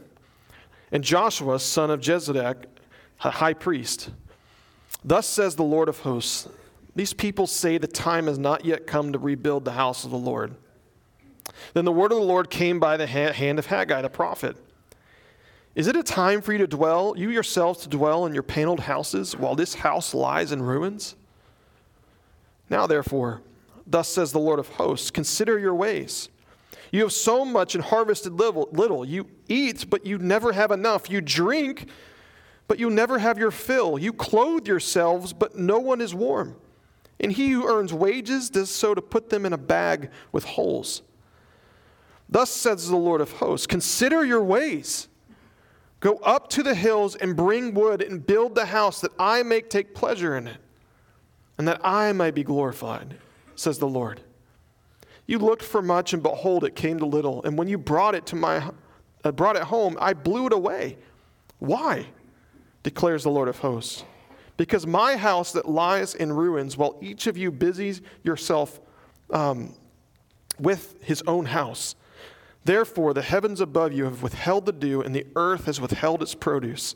and 0.92 1.04
Joshua, 1.04 1.60
son 1.60 1.92
of 1.92 2.00
Jehozadak, 2.00 2.66
high 3.18 3.54
priest. 3.54 4.12
Thus 5.04 5.28
says 5.28 5.56
the 5.56 5.64
Lord 5.64 5.90
of 5.90 6.00
hosts 6.00 6.48
These 6.96 7.14
people 7.14 7.48
say 7.48 7.78
the 7.78 7.88
time 7.88 8.28
has 8.28 8.38
not 8.38 8.66
yet 8.66 8.88
come 8.88 9.12
to 9.14 9.20
rebuild 9.20 9.66
the 9.66 9.74
house 9.74 10.04
of 10.04 10.12
the 10.12 10.18
Lord. 10.18 10.56
Then 11.74 11.86
the 11.86 11.92
word 11.92 12.12
of 12.12 12.18
the 12.18 12.24
Lord 12.24 12.50
came 12.50 12.80
by 12.80 12.98
the 12.98 13.08
hand 13.08 13.60
of 13.60 13.66
Haggai 13.66 14.02
the 14.02 14.10
prophet. 14.10 14.58
Is 15.76 15.88
it 15.88 15.96
a 15.96 16.04
time 16.04 16.42
for 16.42 16.54
you 16.54 16.58
to 16.58 16.68
dwell, 16.68 17.14
you 17.16 17.30
yourselves 17.30 17.82
to 17.82 17.90
dwell 17.90 18.26
in 18.26 18.34
your 18.34 18.44
paneled 18.44 18.80
houses, 18.80 19.38
while 19.38 19.54
this 19.54 19.76
house 19.76 20.14
lies 20.14 20.52
in 20.52 20.64
ruins? 20.64 21.16
Now, 22.70 22.88
therefore, 22.88 23.42
thus 23.86 24.10
says 24.10 24.32
the 24.32 24.40
Lord 24.40 24.60
of 24.60 24.70
hosts, 24.70 25.12
consider 25.12 25.60
your 25.60 25.76
ways. 25.76 26.30
You 26.92 27.02
have 27.02 27.14
sown 27.14 27.52
much 27.52 27.76
and 27.76 27.84
harvested 27.84 28.34
little. 28.34 29.06
You 29.06 29.28
eat, 29.48 29.90
but 29.90 30.06
you 30.06 30.18
never 30.18 30.54
have 30.54 30.72
enough. 30.72 31.10
You 31.10 31.22
drink, 31.22 31.90
but 32.68 32.80
you 32.80 32.90
never 32.90 33.20
have 33.20 33.38
your 33.38 33.52
fill. 33.52 33.98
You 33.98 34.14
clothe 34.14 34.68
yourselves, 34.68 35.34
but 35.34 35.58
no 35.58 35.80
one 35.80 36.02
is 36.02 36.14
warm. 36.14 36.56
And 37.20 37.32
he 37.32 37.50
who 37.50 37.68
earns 37.68 37.94
wages 37.94 38.50
does 38.50 38.70
so 38.70 38.94
to 38.94 39.02
put 39.02 39.30
them 39.30 39.46
in 39.46 39.54
a 39.54 39.58
bag 39.58 40.12
with 40.32 40.46
holes. 40.46 41.02
Thus 42.30 42.50
says 42.52 42.90
the 42.90 42.96
Lord 42.96 43.22
of 43.22 43.34
hosts 43.34 43.68
Consider 43.68 44.26
your 44.26 44.44
ways. 44.44 45.08
Go 46.00 46.18
up 46.18 46.50
to 46.52 46.62
the 46.62 46.76
hills 46.76 47.16
and 47.16 47.36
bring 47.36 47.74
wood 47.74 48.04
and 48.04 48.26
build 48.26 48.54
the 48.54 48.68
house 48.68 49.02
that 49.02 49.12
I 49.18 49.42
may 49.42 49.62
take 49.62 49.96
pleasure 49.96 50.38
in 50.38 50.48
it 50.48 50.58
and 51.58 51.68
that 51.68 51.82
I 51.84 52.14
may 52.14 52.30
be 52.30 52.44
glorified, 52.44 53.18
says 53.56 53.80
the 53.80 53.88
Lord. 53.88 54.22
You 55.28 55.40
looked 55.40 55.62
for 55.62 55.82
much 55.82 56.14
and 56.14 56.24
behold 56.24 56.64
it 56.64 56.76
came 56.76 57.00
to 57.00 57.06
little 57.06 57.44
and 57.44 57.58
when 57.58 57.68
you 57.68 57.78
brought 57.78 58.16
it 58.16 58.26
to 58.28 58.36
my 58.36 58.72
uh, 59.24 59.32
brought 59.32 59.56
it 59.56 59.64
home 59.64 59.98
I 60.02 60.14
blew 60.14 60.48
it 60.48 60.54
away. 60.54 60.98
Why? 61.60 62.08
declares 62.84 63.24
the 63.24 63.30
Lord 63.30 63.50
of 63.50 63.60
hosts. 63.60 64.06
Because 64.56 64.88
my 64.88 65.18
house 65.18 65.52
that 65.52 65.68
lies 65.68 66.16
in 66.16 66.32
ruins 66.32 66.78
while 66.78 66.98
each 67.02 67.28
of 67.28 67.38
you 67.38 67.52
busies 67.52 68.02
yourself 68.24 68.80
um, 69.30 69.76
with 70.58 70.96
his 71.04 71.22
own 71.28 71.46
house 71.46 71.96
Therefore, 72.68 73.14
the 73.14 73.22
heavens 73.22 73.62
above 73.62 73.94
you 73.94 74.04
have 74.04 74.22
withheld 74.22 74.66
the 74.66 74.74
dew, 74.74 75.02
and 75.02 75.16
the 75.16 75.26
earth 75.38 75.68
has 75.68 75.80
withheld 75.80 76.22
its 76.22 76.36
produce. 76.36 76.96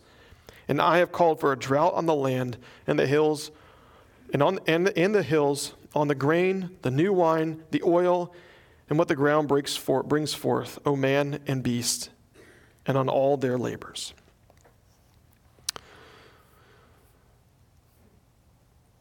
And 0.68 0.82
I 0.82 0.98
have 0.98 1.14
called 1.14 1.40
for 1.40 1.54
a 1.54 1.58
drought 1.58 1.94
on 1.94 2.08
the 2.08 2.14
land 2.14 2.58
and 2.86 3.00
the 3.00 3.08
hills, 3.08 3.52
and 4.34 4.44
on 4.44 4.60
and 4.68 4.90
in 4.90 5.14
the 5.14 5.24
hills, 5.24 5.74
on 5.94 6.08
the 6.08 6.16
grain, 6.16 6.78
the 6.82 6.92
new 6.92 7.14
wine, 7.14 7.64
the 7.72 7.82
oil, 7.84 8.34
and 8.90 8.98
what 8.98 9.08
the 9.08 9.16
ground 9.16 9.50
for, 9.78 10.04
brings 10.04 10.34
forth, 10.34 10.80
O 10.86 10.96
man 10.96 11.40
and 11.48 11.64
beast, 11.64 12.10
and 12.86 12.98
on 12.98 13.10
all 13.10 13.38
their 13.38 13.58
labors. 13.58 14.14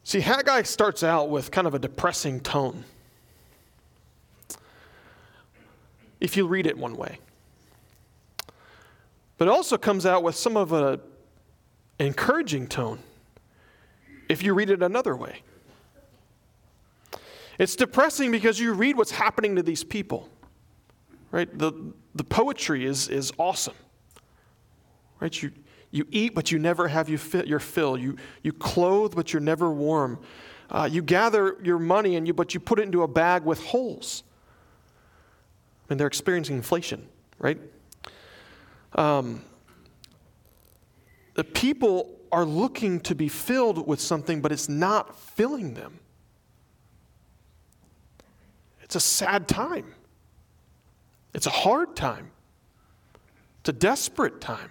See, 0.03 0.19
Haggai 0.19 0.63
starts 0.63 1.03
out 1.03 1.29
with 1.29 1.51
kind 1.51 1.67
of 1.67 1.73
a 1.73 1.79
depressing 1.79 2.41
tone. 2.41 2.83
if 6.21 6.37
you 6.37 6.47
read 6.47 6.67
it 6.67 6.77
one 6.77 6.95
way. 6.95 7.17
But 9.37 9.47
it 9.47 9.51
also 9.51 9.77
comes 9.77 10.05
out 10.05 10.23
with 10.23 10.35
some 10.35 10.55
of 10.55 10.71
an 10.71 11.01
encouraging 11.99 12.67
tone 12.67 12.99
if 14.29 14.43
you 14.43 14.53
read 14.53 14.69
it 14.69 14.83
another 14.83 15.15
way. 15.15 15.41
It's 17.57 17.75
depressing 17.75 18.31
because 18.31 18.59
you 18.59 18.73
read 18.73 18.97
what's 18.97 19.11
happening 19.11 19.55
to 19.55 19.63
these 19.63 19.83
people. 19.83 20.29
Right? 21.31 21.57
The, 21.57 21.93
the 22.15 22.23
poetry 22.23 22.85
is, 22.85 23.07
is 23.07 23.31
awesome. 23.37 23.75
Right? 25.19 25.41
You, 25.41 25.51
you 25.91 26.07
eat, 26.11 26.33
but 26.35 26.51
you 26.51 26.59
never 26.59 26.87
have 26.87 27.09
you 27.09 27.17
fit 27.17 27.47
your 27.47 27.59
fill. 27.59 27.97
You, 27.97 28.17
you 28.43 28.53
clothe, 28.53 29.15
but 29.15 29.33
you're 29.33 29.41
never 29.41 29.71
warm. 29.71 30.19
Uh, 30.69 30.87
you 30.91 31.01
gather 31.01 31.57
your 31.63 31.79
money, 31.79 32.15
and 32.15 32.25
you, 32.25 32.33
but 32.33 32.53
you 32.53 32.59
put 32.59 32.79
it 32.79 32.83
into 32.83 33.03
a 33.03 33.07
bag 33.07 33.43
with 33.43 33.63
holes 33.63 34.23
and 35.91 35.99
they're 35.99 36.07
experiencing 36.07 36.55
inflation, 36.55 37.05
right? 37.37 37.59
Um, 38.95 39.43
the 41.33 41.43
people 41.43 42.17
are 42.31 42.45
looking 42.45 43.01
to 43.01 43.13
be 43.13 43.27
filled 43.27 43.85
with 43.85 43.99
something, 43.99 44.41
but 44.41 44.53
it's 44.53 44.69
not 44.69 45.19
filling 45.19 45.73
them. 45.73 45.99
It's 48.91 48.97
a 48.97 48.99
sad 48.99 49.47
time. 49.47 49.85
It's 51.33 51.45
a 51.45 51.49
hard 51.49 51.95
time. 51.95 52.29
It's 53.61 53.69
a 53.69 53.71
desperate 53.71 54.41
time. 54.41 54.69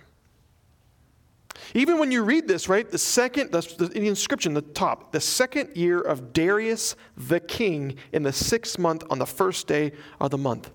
Even 1.73 1.99
when 1.99 2.13
you 2.13 2.23
read 2.23 2.47
this, 2.47 2.69
right, 2.69 2.91
the 2.91 2.99
second, 2.99 3.51
the, 3.51 3.63
the 3.63 4.07
inscription, 4.07 4.53
the 4.53 4.61
top, 4.61 5.13
the 5.13 5.23
second 5.23 5.75
year 5.75 6.03
of 6.03 6.35
Darius 6.35 6.97
the 7.17 7.41
king 7.41 7.97
in 8.13 8.23
the 8.23 8.31
sixth 8.31 8.79
month 8.79 9.05
on 9.09 9.19
the 9.19 9.25
first 9.25 9.67
day 9.67 9.93
of 10.21 10.31
the 10.31 10.37
month. 10.37 10.71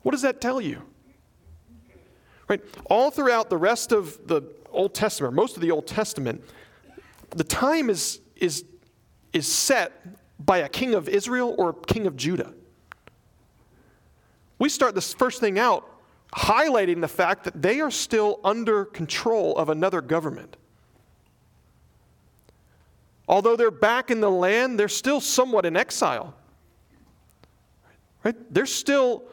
What 0.00 0.12
does 0.12 0.22
that 0.22 0.40
tell 0.40 0.58
you? 0.58 0.84
Right? 2.48 2.64
All 2.86 3.10
throughout 3.10 3.50
the 3.50 3.58
rest 3.58 3.92
of 3.92 4.26
the 4.26 4.40
Old 4.70 4.94
Testament, 4.94 5.34
most 5.34 5.56
of 5.56 5.60
the 5.60 5.70
Old 5.70 5.86
Testament, 5.86 6.42
the 7.28 7.44
time 7.44 7.90
is, 7.90 8.20
is, 8.36 8.64
is 9.34 9.46
set 9.46 9.92
by 10.38 10.58
a 10.58 10.68
king 10.68 10.94
of 10.94 11.08
Israel 11.08 11.54
or 11.58 11.70
a 11.70 11.74
king 11.74 12.06
of 12.06 12.16
Judah. 12.16 12.52
We 14.58 14.68
start 14.68 14.94
this 14.94 15.12
first 15.12 15.40
thing 15.40 15.58
out 15.58 15.88
highlighting 16.34 17.00
the 17.00 17.08
fact 17.08 17.44
that 17.44 17.62
they 17.62 17.80
are 17.80 17.90
still 17.90 18.40
under 18.44 18.84
control 18.84 19.56
of 19.56 19.68
another 19.68 20.00
government. 20.00 20.56
Although 23.28 23.56
they're 23.56 23.70
back 23.70 24.10
in 24.10 24.20
the 24.20 24.30
land, 24.30 24.78
they're 24.78 24.88
still 24.88 25.20
somewhat 25.20 25.66
in 25.66 25.76
exile. 25.76 26.34
Right? 28.24 28.36
They're 28.52 28.66
still 28.66 29.24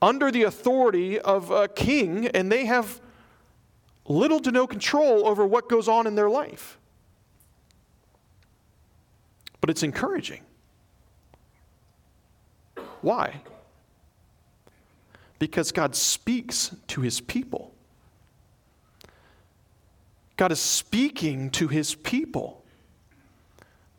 under 0.00 0.30
the 0.30 0.42
authority 0.44 1.18
of 1.18 1.50
a 1.50 1.68
king, 1.68 2.26
and 2.28 2.50
they 2.50 2.66
have 2.66 3.00
little 4.06 4.40
to 4.40 4.50
no 4.50 4.66
control 4.66 5.26
over 5.26 5.46
what 5.46 5.68
goes 5.68 5.88
on 5.88 6.06
in 6.06 6.14
their 6.14 6.30
life. 6.30 6.78
But 9.62 9.70
it's 9.70 9.82
encouraging. 9.82 10.42
Why? 13.00 13.40
Because 15.38 15.72
God 15.72 15.96
speaks 15.96 16.76
to 16.88 17.00
his 17.00 17.22
people. 17.22 17.72
God 20.36 20.52
is 20.52 20.60
speaking 20.60 21.50
to 21.50 21.68
his 21.68 21.94
people. 21.94 22.62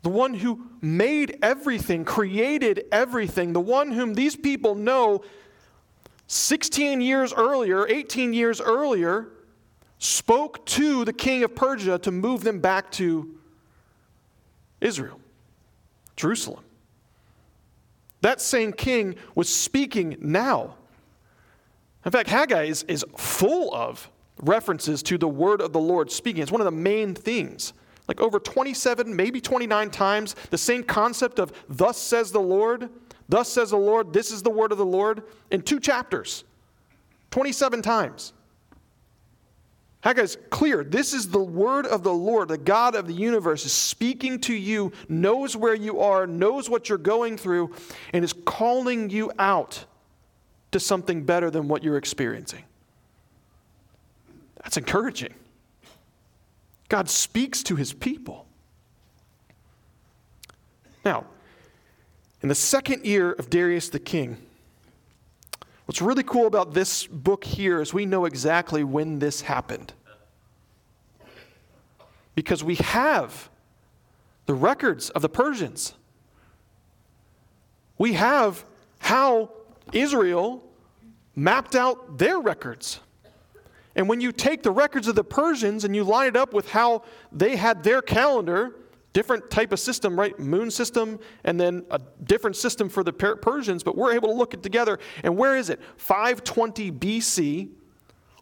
The 0.02 0.10
one 0.10 0.34
who 0.34 0.66
made 0.82 1.38
everything, 1.42 2.04
created 2.04 2.84
everything, 2.92 3.54
the 3.54 3.60
one 3.60 3.90
whom 3.90 4.14
these 4.14 4.36
people 4.36 4.74
know 4.74 5.24
16 6.26 7.00
years 7.00 7.32
earlier, 7.32 7.86
18 7.88 8.34
years 8.34 8.60
earlier, 8.60 9.28
spoke 9.98 10.66
to 10.66 11.06
the 11.06 11.12
king 11.12 11.42
of 11.42 11.54
Persia 11.54 11.98
to 12.00 12.10
move 12.10 12.44
them 12.44 12.60
back 12.60 12.90
to 12.92 13.38
Israel, 14.80 15.18
Jerusalem. 16.16 16.64
That 18.20 18.40
same 18.40 18.72
king 18.72 19.16
was 19.34 19.48
speaking 19.48 20.16
now. 20.20 20.76
In 22.04 22.12
fact, 22.12 22.28
Haggai 22.28 22.64
is, 22.64 22.82
is 22.84 23.04
full 23.16 23.74
of 23.74 24.10
references 24.42 25.02
to 25.04 25.18
the 25.18 25.28
word 25.28 25.60
of 25.60 25.72
the 25.72 25.80
Lord 25.80 26.10
speaking. 26.10 26.42
It's 26.42 26.52
one 26.52 26.60
of 26.60 26.66
the 26.66 26.70
main 26.70 27.14
things. 27.14 27.72
Like 28.08 28.20
over 28.20 28.38
27, 28.38 29.14
maybe 29.14 29.40
29 29.40 29.90
times, 29.90 30.36
the 30.50 30.58
same 30.58 30.82
concept 30.84 31.38
of, 31.38 31.52
Thus 31.68 31.96
says 31.96 32.32
the 32.32 32.40
Lord 32.40 32.90
Thus 33.28 33.48
says 33.48 33.70
the 33.70 33.76
Lord, 33.76 34.12
this 34.12 34.30
is 34.30 34.42
the 34.42 34.50
word 34.50 34.72
of 34.72 34.78
the 34.78 34.84
Lord, 34.84 35.22
in 35.50 35.62
two 35.62 35.80
chapters, 35.80 36.44
27 37.30 37.82
times. 37.82 38.32
Haggai's 40.04 40.36
clear. 40.50 40.84
This 40.84 41.14
is 41.14 41.30
the 41.30 41.42
word 41.42 41.86
of 41.86 42.02
the 42.02 42.12
Lord. 42.12 42.48
The 42.48 42.58
God 42.58 42.94
of 42.94 43.06
the 43.06 43.14
universe 43.14 43.64
is 43.64 43.72
speaking 43.72 44.38
to 44.40 44.54
you, 44.54 44.92
knows 45.08 45.56
where 45.56 45.74
you 45.74 46.00
are, 46.00 46.26
knows 46.26 46.68
what 46.68 46.90
you're 46.90 46.98
going 46.98 47.38
through, 47.38 47.74
and 48.12 48.22
is 48.22 48.34
calling 48.44 49.08
you 49.08 49.32
out 49.38 49.86
to 50.72 50.78
something 50.78 51.24
better 51.24 51.50
than 51.50 51.68
what 51.68 51.82
you're 51.82 51.96
experiencing. 51.96 52.64
That's 54.62 54.76
encouraging. 54.76 55.32
God 56.90 57.08
speaks 57.08 57.62
to 57.62 57.76
his 57.76 57.94
people. 57.94 58.46
Now, 61.02 61.24
in 62.42 62.50
the 62.50 62.54
second 62.54 63.06
year 63.06 63.32
of 63.32 63.48
Darius 63.48 63.88
the 63.88 63.98
king, 63.98 64.36
what's 65.94 66.02
really 66.02 66.24
cool 66.24 66.48
about 66.48 66.74
this 66.74 67.06
book 67.06 67.44
here 67.44 67.80
is 67.80 67.94
we 67.94 68.04
know 68.04 68.24
exactly 68.24 68.82
when 68.82 69.20
this 69.20 69.42
happened. 69.42 69.92
Because 72.34 72.64
we 72.64 72.74
have 72.74 73.48
the 74.46 74.54
records 74.54 75.08
of 75.10 75.22
the 75.22 75.28
Persians. 75.28 75.94
We 77.96 78.14
have 78.14 78.64
how 78.98 79.52
Israel 79.92 80.64
mapped 81.36 81.76
out 81.76 82.18
their 82.18 82.40
records. 82.40 82.98
And 83.94 84.08
when 84.08 84.20
you 84.20 84.32
take 84.32 84.64
the 84.64 84.72
records 84.72 85.06
of 85.06 85.14
the 85.14 85.22
Persians 85.22 85.84
and 85.84 85.94
you 85.94 86.02
line 86.02 86.26
it 86.26 86.36
up 86.36 86.52
with 86.52 86.70
how 86.70 87.04
they 87.30 87.54
had 87.54 87.84
their 87.84 88.02
calendar, 88.02 88.74
different 89.14 89.48
type 89.48 89.72
of 89.72 89.80
system, 89.80 90.18
right? 90.18 90.38
Moon 90.38 90.70
system, 90.70 91.18
and 91.44 91.58
then 91.58 91.86
a 91.90 92.00
different 92.24 92.56
system 92.56 92.90
for 92.90 93.02
the 93.02 93.12
Persians, 93.12 93.82
but 93.82 93.96
we're 93.96 94.12
able 94.12 94.28
to 94.28 94.34
look 94.34 94.52
it 94.52 94.62
together. 94.62 94.98
And 95.22 95.38
where 95.38 95.56
is 95.56 95.70
it? 95.70 95.80
520 95.96 96.92
BC 96.92 97.70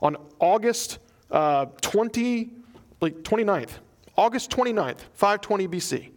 on 0.01 0.17
August 0.41 0.99
uh, 1.31 1.67
20, 1.83 2.51
like 3.01 3.23
29th. 3.23 3.71
August 4.17 4.51
29th, 4.51 4.99
520 5.15 5.69
BC. 5.69 6.11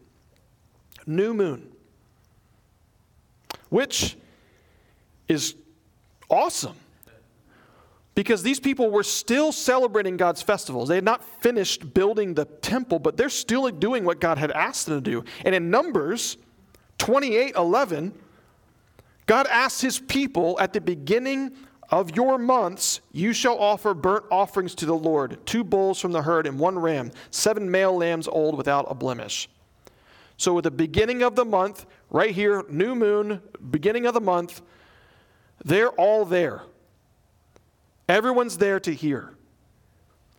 New 1.06 1.34
moon. 1.34 1.72
Which 3.70 4.18
is 5.28 5.56
awesome 6.30 6.76
because 8.16 8.42
these 8.42 8.62
people 8.62 8.90
were 8.90 9.04
still 9.04 9.52
celebrating 9.52 10.16
God's 10.18 10.42
festivals. 10.42 10.88
They 10.88 10.96
had 10.96 11.04
not 11.04 11.24
finished 11.42 11.94
building 11.94 12.34
the 12.34 12.46
temple, 12.46 12.98
but 12.98 13.18
they're 13.18 13.30
still 13.30 13.70
doing 13.70 14.06
what 14.06 14.22
God 14.22 14.38
had 14.38 14.52
asked 14.52 14.88
them 14.88 15.04
to 15.04 15.12
do. 15.12 15.24
And 15.44 15.54
in 15.54 15.70
Numbers 15.70 16.38
28 16.98 17.56
11, 17.56 18.14
God 19.26 19.48
asks 19.48 19.82
his 19.82 20.00
people 20.00 20.58
at 20.60 20.72
the 20.72 20.82
beginning 20.82 21.52
of 21.90 22.16
your 22.16 22.38
months, 22.38 23.02
you 23.12 23.34
shall 23.34 23.60
offer 23.60 23.94
burnt 23.94 24.26
offerings 24.32 24.74
to 24.76 24.86
the 24.86 24.96
Lord 24.96 25.38
two 25.46 25.64
bulls 25.64 26.00
from 26.00 26.14
the 26.14 26.22
herd 26.22 26.48
and 26.48 26.58
one 26.58 26.80
ram, 26.80 27.12
seven 27.32 27.70
male 27.70 27.96
lambs 27.96 28.28
old 28.28 28.58
without 28.58 28.86
a 28.90 28.96
blemish. 28.96 29.50
So, 30.38 30.58
at 30.58 30.64
the 30.64 30.72
beginning 30.72 31.22
of 31.24 31.36
the 31.36 31.46
month, 31.46 31.86
right 32.10 32.32
here, 32.34 32.66
new 32.70 32.96
moon, 32.96 33.42
beginning 33.70 34.06
of 34.06 34.14
the 34.14 34.22
month, 34.22 34.62
they're 35.64 35.92
all 35.92 36.26
there. 36.26 36.64
Everyone's 38.08 38.58
there 38.58 38.80
to 38.82 38.94
hear. 38.94 39.32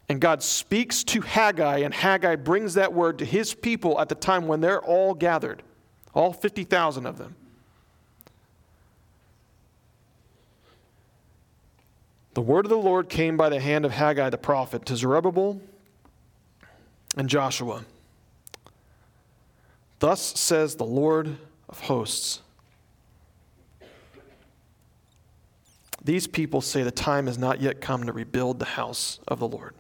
And 0.09 0.21
God 0.21 0.43
speaks 0.43 1.03
to 1.05 1.21
Haggai, 1.21 1.79
and 1.79 1.93
Haggai 1.93 2.37
brings 2.37 2.75
that 2.75 2.93
word 2.93 3.19
to 3.19 3.25
his 3.25 3.55
people 3.55 4.01
at 4.01 4.09
the 4.09 4.15
time 4.15 4.47
when 4.47 4.61
they're 4.61 4.83
all 4.83 5.15
gathered, 5.15 5.63
all 6.15 6.33
50,000 6.33 7.07
of 7.07 7.19
them. 7.19 7.35
The 12.35 12.43
word 12.43 12.67
of 12.67 12.71
the 12.71 12.77
Lord 12.77 13.09
came 13.09 13.37
by 13.37 13.49
the 13.49 13.61
hand 13.61 13.85
of 13.85 13.93
Haggai 13.93 14.29
the 14.31 14.39
prophet 14.39 14.85
to 14.87 14.97
Zerubbabel 14.97 15.61
and 17.17 17.29
Joshua. 17.29 17.85
Thus 19.99 20.39
says 20.39 20.77
the 20.77 20.85
Lord 20.85 21.39
of 21.69 21.81
hosts 21.81 22.43
These 26.07 26.29
people 26.29 26.61
say 26.61 26.85
the 26.85 26.93
time 26.93 27.27
has 27.27 27.37
not 27.37 27.61
yet 27.61 27.81
come 27.81 28.07
to 28.07 28.13
rebuild 28.13 28.61
the 28.61 28.65
house 28.65 29.19
of 29.27 29.41
the 29.41 29.49
Lord. 29.49 29.75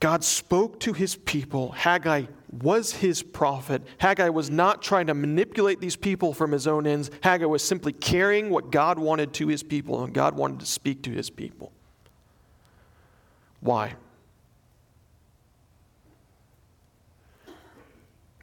God 0.00 0.24
spoke 0.24 0.80
to 0.80 0.92
his 0.92 1.14
people. 1.14 1.70
Haggai 1.70 2.24
was 2.50 2.90
his 2.90 3.22
prophet. 3.22 3.82
Haggai 3.98 4.30
was 4.30 4.50
not 4.50 4.82
trying 4.82 5.06
to 5.06 5.14
manipulate 5.14 5.80
these 5.80 5.94
people 5.94 6.34
from 6.34 6.50
his 6.50 6.66
own 6.66 6.88
ends. 6.88 7.08
Haggai 7.20 7.44
was 7.44 7.62
simply 7.62 7.92
carrying 7.92 8.50
what 8.50 8.72
God 8.72 8.98
wanted 8.98 9.32
to 9.34 9.46
his 9.46 9.62
people, 9.62 10.02
and 10.02 10.12
God 10.12 10.34
wanted 10.34 10.58
to 10.58 10.66
speak 10.66 11.02
to 11.04 11.12
his 11.12 11.30
people. 11.30 11.70
Why? 13.60 13.94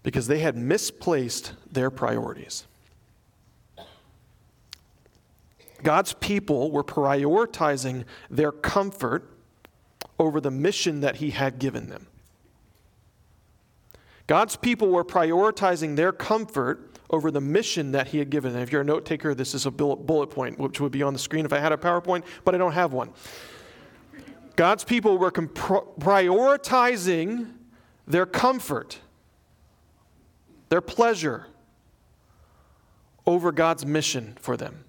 Because 0.01 0.27
they 0.27 0.39
had 0.39 0.55
misplaced 0.55 1.51
their 1.69 1.91
priorities. 1.91 2.65
God's 5.83 6.13
people 6.13 6.71
were 6.71 6.83
prioritizing 6.83 8.05
their 8.29 8.51
comfort 8.51 9.29
over 10.19 10.39
the 10.39 10.51
mission 10.51 11.01
that 11.01 11.17
He 11.17 11.31
had 11.31 11.59
given 11.59 11.89
them. 11.89 12.07
God's 14.27 14.55
people 14.55 14.89
were 14.89 15.03
prioritizing 15.03 15.95
their 15.95 16.11
comfort 16.11 16.97
over 17.09 17.31
the 17.31 17.41
mission 17.41 17.91
that 17.91 18.07
He 18.07 18.19
had 18.19 18.29
given 18.29 18.53
them. 18.53 18.61
If 18.61 18.71
you're 18.71 18.81
a 18.81 18.85
note 18.85 19.05
taker, 19.05 19.35
this 19.35 19.53
is 19.53 19.65
a 19.65 19.71
bullet 19.71 20.27
point, 20.27 20.57
which 20.57 20.79
would 20.79 20.91
be 20.91 21.03
on 21.03 21.13
the 21.13 21.19
screen 21.19 21.45
if 21.45 21.51
I 21.51 21.59
had 21.59 21.71
a 21.71 21.77
PowerPoint, 21.77 22.23
but 22.45 22.55
I 22.55 22.57
don't 22.57 22.71
have 22.71 22.93
one. 22.93 23.11
God's 24.55 24.83
people 24.83 25.17
were 25.17 25.31
comp- 25.31 25.55
prioritizing 25.99 27.51
their 28.07 28.25
comfort, 28.25 28.99
their 30.69 30.81
pleasure, 30.81 31.47
over 33.25 33.51
God's 33.51 33.85
mission 33.85 34.37
for 34.39 34.57
them. 34.57 34.85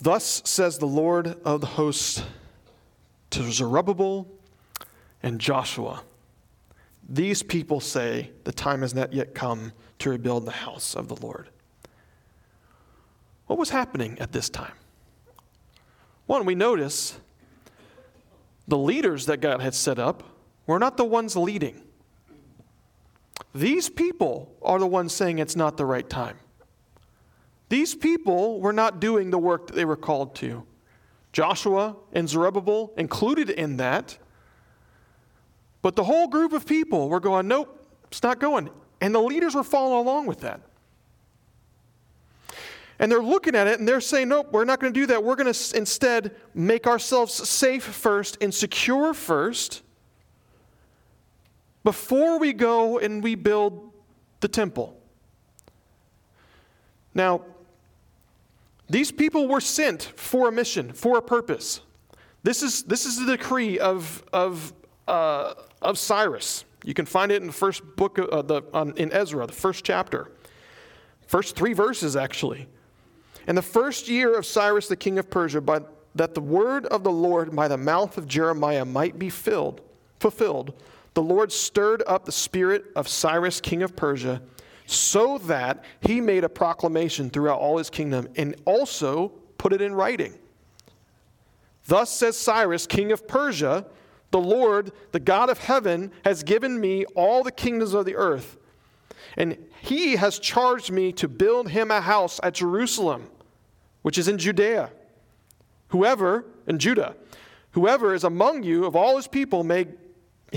Thus 0.00 0.42
says 0.44 0.78
the 0.78 0.86
Lord 0.86 1.36
of 1.44 1.60
the 1.60 1.66
hosts 1.66 2.22
to 3.30 3.50
Zerubbabel 3.50 4.28
and 5.22 5.40
Joshua 5.40 6.02
These 7.08 7.42
people 7.42 7.80
say 7.80 8.30
the 8.44 8.52
time 8.52 8.82
has 8.82 8.94
not 8.94 9.12
yet 9.12 9.34
come 9.34 9.72
to 10.00 10.10
rebuild 10.10 10.44
the 10.44 10.50
house 10.50 10.94
of 10.94 11.08
the 11.08 11.16
Lord. 11.16 11.48
What 13.46 13.58
was 13.58 13.70
happening 13.70 14.18
at 14.18 14.32
this 14.32 14.48
time? 14.48 14.74
One, 16.26 16.44
we 16.44 16.56
notice 16.56 17.18
the 18.66 18.76
leaders 18.76 19.26
that 19.26 19.40
God 19.40 19.60
had 19.60 19.74
set 19.74 19.98
up 19.98 20.24
were 20.66 20.80
not 20.80 20.96
the 20.96 21.04
ones 21.04 21.36
leading. 21.36 21.82
These 23.54 23.88
people 23.88 24.52
are 24.60 24.78
the 24.80 24.86
ones 24.86 25.12
saying 25.12 25.38
it's 25.38 25.56
not 25.56 25.76
the 25.76 25.86
right 25.86 26.08
time. 26.08 26.38
These 27.68 27.94
people 27.94 28.60
were 28.60 28.72
not 28.72 29.00
doing 29.00 29.30
the 29.30 29.38
work 29.38 29.66
that 29.66 29.74
they 29.74 29.84
were 29.84 29.96
called 29.96 30.34
to. 30.36 30.64
Joshua 31.32 31.96
and 32.12 32.28
Zerubbabel 32.28 32.92
included 32.96 33.50
in 33.50 33.76
that. 33.78 34.18
But 35.82 35.96
the 35.96 36.04
whole 36.04 36.28
group 36.28 36.52
of 36.52 36.66
people 36.66 37.08
were 37.08 37.20
going, 37.20 37.48
nope, 37.48 37.86
it's 38.08 38.22
not 38.22 38.40
going. 38.40 38.70
And 39.00 39.14
the 39.14 39.20
leaders 39.20 39.54
were 39.54 39.64
following 39.64 40.06
along 40.06 40.26
with 40.26 40.40
that. 40.40 40.60
And 42.98 43.12
they're 43.12 43.22
looking 43.22 43.54
at 43.54 43.66
it 43.66 43.78
and 43.78 43.86
they're 43.86 44.00
saying, 44.00 44.28
nope, 44.28 44.48
we're 44.52 44.64
not 44.64 44.80
going 44.80 44.92
to 44.92 44.98
do 44.98 45.06
that. 45.06 45.22
We're 45.22 45.36
going 45.36 45.52
to 45.52 45.76
instead 45.76 46.34
make 46.54 46.86
ourselves 46.86 47.34
safe 47.34 47.84
first 47.84 48.38
and 48.40 48.54
secure 48.54 49.12
first 49.12 49.82
before 51.84 52.38
we 52.38 52.52
go 52.52 52.98
and 52.98 53.22
we 53.22 53.34
build 53.34 53.92
the 54.40 54.48
temple. 54.48 54.98
Now, 57.14 57.42
these 58.88 59.10
people 59.10 59.48
were 59.48 59.60
sent 59.60 60.02
for 60.02 60.48
a 60.48 60.52
mission, 60.52 60.92
for 60.92 61.18
a 61.18 61.22
purpose. 61.22 61.80
This 62.42 62.62
is, 62.62 62.84
this 62.84 63.06
is 63.06 63.18
the 63.18 63.36
decree 63.36 63.78
of, 63.78 64.24
of, 64.32 64.72
uh, 65.08 65.54
of 65.82 65.98
Cyrus. 65.98 66.64
You 66.84 66.94
can 66.94 67.06
find 67.06 67.32
it 67.32 67.40
in 67.40 67.48
the 67.48 67.52
first 67.52 67.82
book 67.96 68.18
uh, 68.18 68.42
the, 68.42 68.62
in 68.96 69.12
Ezra, 69.12 69.46
the 69.46 69.52
first 69.52 69.84
chapter. 69.84 70.30
First 71.26 71.56
three 71.56 71.72
verses, 71.72 72.14
actually. 72.14 72.68
In 73.48 73.56
the 73.56 73.62
first 73.62 74.08
year 74.08 74.38
of 74.38 74.46
Cyrus, 74.46 74.86
the 74.86 74.96
king 74.96 75.18
of 75.18 75.28
Persia, 75.28 75.60
by, 75.60 75.80
that 76.14 76.34
the 76.34 76.40
word 76.40 76.86
of 76.86 77.02
the 77.02 77.10
Lord 77.10 77.54
by 77.54 77.66
the 77.66 77.76
mouth 77.76 78.16
of 78.16 78.28
Jeremiah 78.28 78.84
might 78.84 79.18
be 79.18 79.30
filled, 79.30 79.80
fulfilled, 80.20 80.80
the 81.14 81.22
Lord 81.22 81.50
stirred 81.50 82.02
up 82.06 82.24
the 82.24 82.32
spirit 82.32 82.84
of 82.94 83.08
Cyrus, 83.08 83.60
king 83.60 83.82
of 83.82 83.96
Persia 83.96 84.40
so 84.86 85.38
that 85.38 85.84
he 86.00 86.20
made 86.20 86.44
a 86.44 86.48
proclamation 86.48 87.28
throughout 87.28 87.60
all 87.60 87.78
his 87.78 87.90
kingdom 87.90 88.28
and 88.36 88.54
also 88.64 89.28
put 89.58 89.72
it 89.72 89.82
in 89.82 89.94
writing. 89.94 90.34
Thus 91.86 92.10
says 92.10 92.36
Cyrus, 92.36 92.86
king 92.86 93.12
of 93.12 93.28
Persia, 93.28 93.86
the 94.30 94.40
Lord, 94.40 94.92
the 95.12 95.20
God 95.20 95.50
of 95.50 95.58
heaven, 95.58 96.10
has 96.24 96.42
given 96.42 96.80
me 96.80 97.04
all 97.14 97.42
the 97.42 97.52
kingdoms 97.52 97.94
of 97.94 98.04
the 98.04 98.16
earth. 98.16 98.56
And 99.36 99.56
he 99.82 100.16
has 100.16 100.38
charged 100.38 100.90
me 100.90 101.12
to 101.12 101.28
build 101.28 101.70
him 101.70 101.90
a 101.90 102.00
house 102.00 102.40
at 102.42 102.54
Jerusalem, 102.54 103.28
which 104.02 104.18
is 104.18 104.28
in 104.28 104.38
Judea. 104.38 104.90
Whoever, 105.88 106.44
in 106.66 106.78
Judah, 106.78 107.14
whoever 107.72 108.14
is 108.14 108.24
among 108.24 108.62
you 108.62 108.84
of 108.84 108.96
all 108.96 109.16
his 109.16 109.28
people 109.28 109.62
may 109.62 109.86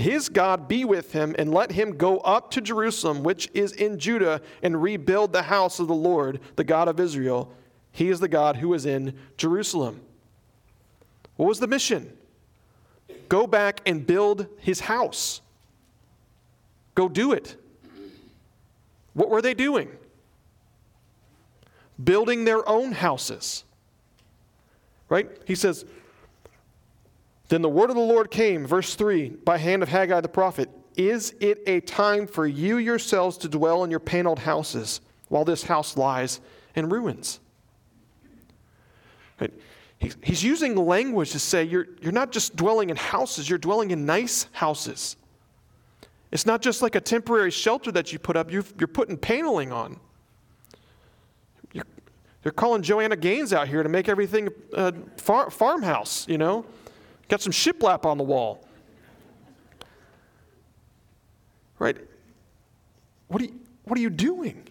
his 0.00 0.28
God 0.28 0.66
be 0.66 0.84
with 0.84 1.12
him, 1.12 1.34
and 1.38 1.52
let 1.52 1.72
him 1.72 1.96
go 1.96 2.18
up 2.18 2.50
to 2.52 2.60
Jerusalem, 2.60 3.22
which 3.22 3.48
is 3.54 3.72
in 3.72 3.98
Judah, 3.98 4.40
and 4.62 4.82
rebuild 4.82 5.32
the 5.32 5.42
house 5.42 5.78
of 5.78 5.88
the 5.88 5.94
Lord, 5.94 6.40
the 6.56 6.64
God 6.64 6.88
of 6.88 6.98
Israel, 6.98 7.52
He 7.92 8.08
is 8.08 8.20
the 8.20 8.28
God 8.28 8.56
who 8.56 8.72
is 8.74 8.86
in 8.86 9.16
Jerusalem. 9.36 10.00
What 11.36 11.46
was 11.46 11.60
the 11.60 11.66
mission? 11.66 12.16
Go 13.28 13.46
back 13.46 13.80
and 13.86 14.06
build 14.06 14.46
his 14.58 14.80
house. 14.80 15.40
Go 16.94 17.08
do 17.08 17.32
it. 17.32 17.56
What 19.14 19.30
were 19.30 19.40
they 19.40 19.54
doing? 19.54 19.88
Building 22.02 22.44
their 22.44 22.68
own 22.68 22.92
houses. 22.92 23.64
Right? 25.08 25.28
He 25.46 25.54
says, 25.54 25.84
Then 27.50 27.62
the 27.62 27.68
word 27.68 27.90
of 27.90 27.96
the 27.96 28.02
Lord 28.02 28.30
came, 28.30 28.64
verse 28.64 28.94
3, 28.94 29.30
by 29.30 29.58
hand 29.58 29.82
of 29.82 29.88
Haggai 29.88 30.20
the 30.20 30.28
prophet 30.28 30.70
Is 30.96 31.34
it 31.40 31.60
a 31.66 31.80
time 31.80 32.28
for 32.28 32.46
you 32.46 32.78
yourselves 32.78 33.36
to 33.38 33.48
dwell 33.48 33.82
in 33.82 33.90
your 33.90 33.98
paneled 33.98 34.38
houses 34.38 35.00
while 35.28 35.44
this 35.44 35.64
house 35.64 35.96
lies 35.96 36.40
in 36.76 36.88
ruins? 36.88 37.40
Right? 39.40 39.52
He's 39.98 40.44
using 40.44 40.76
language 40.76 41.32
to 41.32 41.40
say 41.40 41.64
you're, 41.64 41.88
you're 42.00 42.12
not 42.12 42.30
just 42.30 42.54
dwelling 42.54 42.88
in 42.88 42.96
houses, 42.96 43.50
you're 43.50 43.58
dwelling 43.58 43.90
in 43.90 44.06
nice 44.06 44.46
houses. 44.52 45.16
It's 46.30 46.46
not 46.46 46.62
just 46.62 46.82
like 46.82 46.94
a 46.94 47.00
temporary 47.00 47.50
shelter 47.50 47.90
that 47.92 48.12
you 48.12 48.20
put 48.20 48.36
up, 48.36 48.52
you 48.52 48.64
are 48.80 48.86
putting 48.86 49.16
paneling 49.16 49.72
on. 49.72 49.98
You're, 51.72 51.84
they're 52.44 52.52
calling 52.52 52.82
Joanna 52.82 53.16
Gaines 53.16 53.52
out 53.52 53.66
here 53.66 53.82
to 53.82 53.88
make 53.88 54.08
everything 54.08 54.50
a 54.72 54.94
far, 55.16 55.50
farmhouse, 55.50 56.28
you 56.28 56.38
know? 56.38 56.64
Got 57.30 57.40
some 57.40 57.52
shiplap 57.52 58.04
on 58.04 58.18
the 58.18 58.24
wall. 58.24 58.66
Right? 61.78 61.96
What 63.28 63.40
are 63.40 63.44
you, 63.44 63.60
what 63.84 63.96
are 63.96 64.02
you 64.02 64.10
doing? 64.10 64.66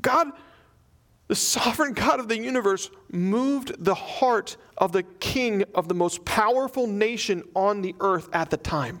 God, 0.00 0.28
the 1.26 1.34
sovereign 1.34 1.92
God 1.92 2.18
of 2.18 2.28
the 2.28 2.38
universe, 2.38 2.88
moved 3.12 3.84
the 3.84 3.94
heart 3.94 4.56
of 4.78 4.92
the 4.92 5.02
king 5.02 5.64
of 5.74 5.86
the 5.86 5.94
most 5.94 6.24
powerful 6.24 6.86
nation 6.86 7.44
on 7.54 7.82
the 7.82 7.94
earth 8.00 8.30
at 8.32 8.48
the 8.48 8.56
time. 8.56 9.00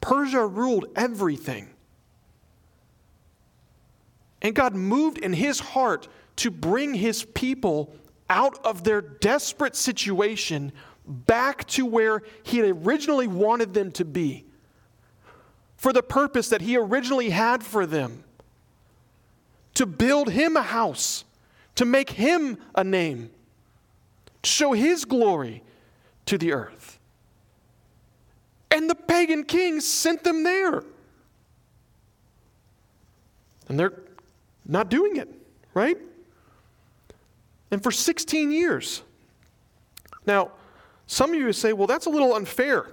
Persia 0.00 0.46
ruled 0.46 0.86
everything. 0.94 1.68
And 4.40 4.54
God 4.54 4.76
moved 4.76 5.18
in 5.18 5.32
his 5.32 5.58
heart 5.58 6.06
to 6.36 6.52
bring 6.52 6.94
his 6.94 7.24
people 7.24 7.92
out 8.30 8.64
of 8.64 8.84
their 8.84 9.02
desperate 9.02 9.76
situation 9.76 10.72
back 11.06 11.66
to 11.66 11.84
where 11.84 12.22
he 12.44 12.58
had 12.58 12.68
originally 12.86 13.26
wanted 13.26 13.74
them 13.74 13.90
to 13.92 14.04
be 14.04 14.46
for 15.76 15.92
the 15.92 16.02
purpose 16.02 16.48
that 16.50 16.60
he 16.60 16.76
originally 16.76 17.30
had 17.30 17.62
for 17.62 17.84
them 17.84 18.22
to 19.74 19.86
build 19.86 20.30
him 20.30 20.56
a 20.56 20.62
house, 20.62 21.24
to 21.74 21.84
make 21.84 22.10
him 22.10 22.58
a 22.74 22.84
name, 22.84 23.30
to 24.42 24.50
show 24.50 24.72
his 24.72 25.04
glory 25.04 25.62
to 26.26 26.36
the 26.36 26.52
earth. 26.52 26.98
And 28.70 28.88
the 28.88 28.94
pagan 28.94 29.44
kings 29.44 29.86
sent 29.86 30.22
them 30.22 30.44
there. 30.44 30.84
And 33.68 33.80
they're 33.80 34.02
not 34.66 34.90
doing 34.90 35.16
it, 35.16 35.28
right? 35.72 35.96
And 37.70 37.82
for 37.82 37.90
16 37.90 38.50
years. 38.50 39.02
Now, 40.26 40.50
some 41.06 41.30
of 41.30 41.40
you 41.40 41.52
say, 41.52 41.72
well, 41.72 41.86
that's 41.86 42.06
a 42.06 42.10
little 42.10 42.34
unfair. 42.34 42.86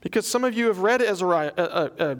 Because 0.00 0.26
some 0.26 0.44
of 0.44 0.54
you 0.54 0.66
have 0.66 0.80
read 0.80 1.00
Ezra, 1.00 1.52
uh, 1.56 1.60
uh, 1.60 1.88
uh, 1.98 2.14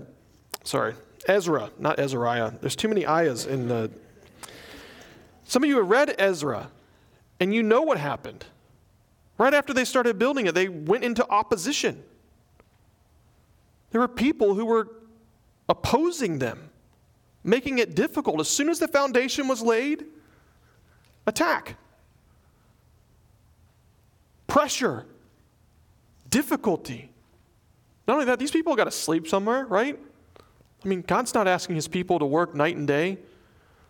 sorry, 0.65 0.95
Ezra, 1.27 1.71
not 1.79 1.99
Ezariah. 1.99 2.59
There's 2.61 2.77
too 2.77 2.89
many 2.89 3.07
ayahs 3.07 3.47
in 3.47 3.69
the. 3.69 3.91
Some 5.45 5.65
of 5.65 5.69
you 5.69 5.77
have 5.79 5.91
read 5.91 6.15
Ezra, 6.19 6.71
and 7.41 7.53
you 7.53 7.63
know 7.63 7.83
what 7.83 7.99
happened. 7.99 8.45
Right 9.37 9.53
after 9.53 9.75
they 9.75 9.85
started 9.85 10.19
building 10.19 10.47
it, 10.47 10.55
they 10.55 10.69
went 10.69 11.05
into 11.05 11.29
opposition. 11.29 12.03
There 13.91 14.01
were 14.01 14.09
people 14.09 14.55
who 14.55 14.65
were 14.65 14.89
opposing 15.69 16.39
them, 16.39 16.71
making 17.43 17.79
it 17.79 17.95
difficult. 17.95 18.41
As 18.41 18.49
soon 18.49 18.69
as 18.69 18.79
the 18.79 18.89
foundation 18.89 19.49
was 19.49 19.61
laid, 19.61 20.05
attack, 21.27 21.77
pressure, 24.47 25.07
difficulty. 26.29 27.11
Not 28.07 28.15
only 28.15 28.27
that, 28.27 28.39
these 28.39 28.51
people 28.51 28.75
got 28.75 28.85
to 28.85 28.91
sleep 28.91 29.29
somewhere, 29.29 29.65
right? 29.67 29.99
I 30.85 30.89
mean, 30.89 31.03
God's 31.03 31.35
not 31.35 31.47
asking 31.47 31.77
his 31.77 31.87
people 31.87 32.19
to 32.19 32.27
work 32.27 32.55
night 32.55 32.77
and 32.77 32.87
day, 32.87 33.19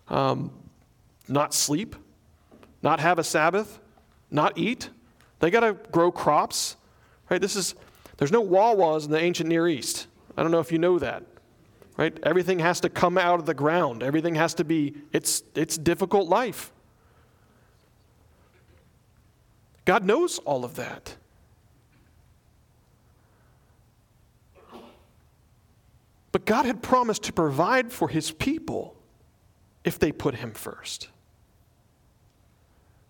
um, 0.09 0.51
not 1.27 1.53
sleep, 1.53 1.95
not 2.83 2.99
have 2.99 3.17
a 3.17 3.23
Sabbath, 3.23 3.79
not 4.29 4.57
eat. 4.57 4.89
They 5.39 5.49
got 5.49 5.61
to 5.61 5.73
grow 5.91 6.11
crops, 6.11 6.75
right? 7.29 7.41
This 7.41 7.55
is, 7.55 7.75
there's 8.17 8.31
no 8.31 8.45
Wawas 8.45 9.05
in 9.05 9.11
the 9.11 9.19
ancient 9.19 9.49
Near 9.49 9.67
East. 9.67 10.07
I 10.37 10.43
don't 10.43 10.51
know 10.51 10.59
if 10.59 10.71
you 10.71 10.77
know 10.77 10.99
that, 10.99 11.23
right? 11.97 12.17
Everything 12.23 12.59
has 12.59 12.79
to 12.81 12.89
come 12.89 13.17
out 13.17 13.39
of 13.39 13.45
the 13.45 13.53
ground. 13.53 14.03
Everything 14.03 14.35
has 14.35 14.53
to 14.55 14.63
be, 14.63 14.95
it's, 15.11 15.43
it's 15.55 15.77
difficult 15.77 16.29
life. 16.29 16.71
God 19.85 20.05
knows 20.05 20.39
all 20.39 20.63
of 20.63 20.75
that. 20.75 21.15
But 26.31 26.45
God 26.45 26.65
had 26.65 26.81
promised 26.81 27.23
to 27.23 27.33
provide 27.33 27.91
for 27.91 28.09
his 28.09 28.31
people 28.31 28.95
if 29.83 29.99
they 29.99 30.11
put 30.11 30.35
him 30.35 30.51
first. 30.51 31.09